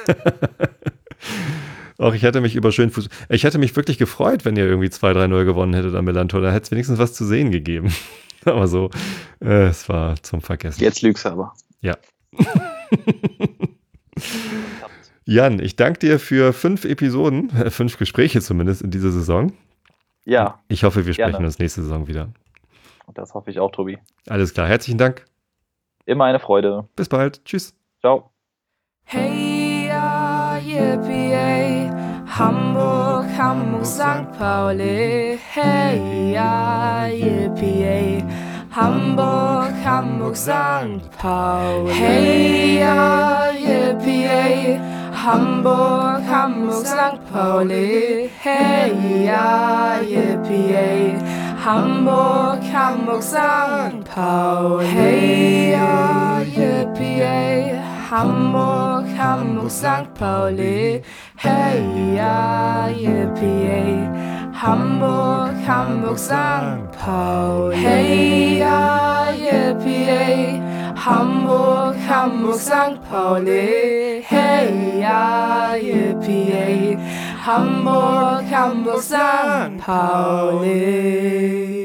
Auch 1.98 2.14
ich 2.14 2.24
hätte 2.24 2.42
mich 2.42 2.56
über 2.56 2.74
schön 2.74 2.90
Fuß. 2.90 3.08
Ich 3.30 3.46
hätte 3.46 3.58
mich 3.58 3.76
wirklich 3.76 3.98
gefreut, 3.98 4.44
wenn 4.44 4.58
ihr 4.58 4.66
irgendwie 4.66 4.90
2-3-0 4.90 5.46
gewonnen 5.46 5.74
hättet 5.74 5.96
am 5.96 6.06
Melantor. 6.06 6.42
Da 6.42 6.52
hätte 6.52 6.66
es 6.66 6.72
wenigstens 6.72 7.00
was 7.00 7.14
zu 7.14 7.26
sehen 7.26 7.52
gegeben. 7.52 7.94
aber 8.46 8.68
so, 8.68 8.90
äh, 9.42 9.68
es 9.68 9.88
war 9.88 10.22
zum 10.22 10.42
Vergessen. 10.42 10.82
Jetzt 10.82 11.02
lügst 11.02 11.26
du 11.26 11.30
aber. 11.30 11.54
Jan, 15.26 15.60
ich 15.60 15.76
danke 15.76 16.00
dir 16.00 16.20
für 16.20 16.54
fünf 16.54 16.86
Episoden, 16.86 17.50
fünf 17.72 17.98
Gespräche 17.98 18.42
zumindest 18.42 18.82
in 18.82 18.92
dieser 18.92 19.12
Saison. 19.12 19.54
Ja, 20.26 20.60
Ich 20.68 20.84
hoffe, 20.84 21.06
wir 21.06 21.14
sprechen 21.14 21.32
Gerne. 21.32 21.46
uns 21.48 21.60
nächste 21.60 21.82
Saison 21.84 22.08
wieder. 22.08 22.30
und 23.06 23.18
das 23.18 23.34
hoffe 23.34 23.52
ich 23.52 23.60
auch, 23.60 23.72
Tobi. 23.72 23.98
Alles 24.28 24.54
klar, 24.54 24.68
herzlichen 24.68 24.98
Dank. 24.98 25.26
Immer 26.06 26.26
eine 26.26 26.40
Freude. 26.40 26.88
Bis 26.96 27.10
bald. 27.10 27.44
Tschüss. 27.46 27.74
Ciao. 28.02 28.32
Hey 29.04 29.88
ja, 29.88 30.58
yippie, 30.58 31.90
Hamburg, 32.28 33.26
Hamburg, 33.38 33.86
St. 33.86 34.32
Pauli. 34.38 35.38
Hey 35.54 36.34
ja, 36.34 37.06
yippie, 37.08 38.24
Hamburg, 38.72 39.74
Hamburg, 39.84 40.36
St. 40.36 41.10
Pauli. 41.20 41.94
Hey 41.94 42.80
ja, 42.80 43.52
yippie, 43.52 44.80
Hamburg, 45.26 46.22
Hamburg, 46.24 46.86
St. 46.86 47.20
Pauli. 47.34 48.30
Hey 48.44 49.26
ja, 49.26 50.00
yippie, 50.00 51.18
Hamburg, 51.66 52.62
Hamburg, 52.72 53.24
St. 53.24 54.06
Pauli. 54.06 54.86
Hey 54.86 55.72
ja, 55.72 56.42
yippie. 56.46 57.82
Hamburg, 58.12 59.08
Hamburg, 59.18 59.72
St. 59.72 60.14
Pauli. 60.14 61.02
Hey, 61.38 62.16
ja, 62.16 62.88
yippie. 62.88 64.08
Hamburg, 64.54 65.56
Hamburg, 65.66 66.20
St. 66.20 66.92
Pauli. 66.92 67.76
Hey, 67.76 68.60
ja, 68.60 69.32
yippie. 69.32 70.65
Hamburg, 71.06 71.96
Hamburg, 72.08 72.60
St. 72.60 73.00
Pauli. 73.08 74.24
Hey, 74.24 75.00
ja, 75.00 75.76
yippie. 75.76 76.98
Hamburg, 77.46 78.50
Hamburg, 78.50 79.04
St. 79.04 79.78
Pauli. 79.78 81.85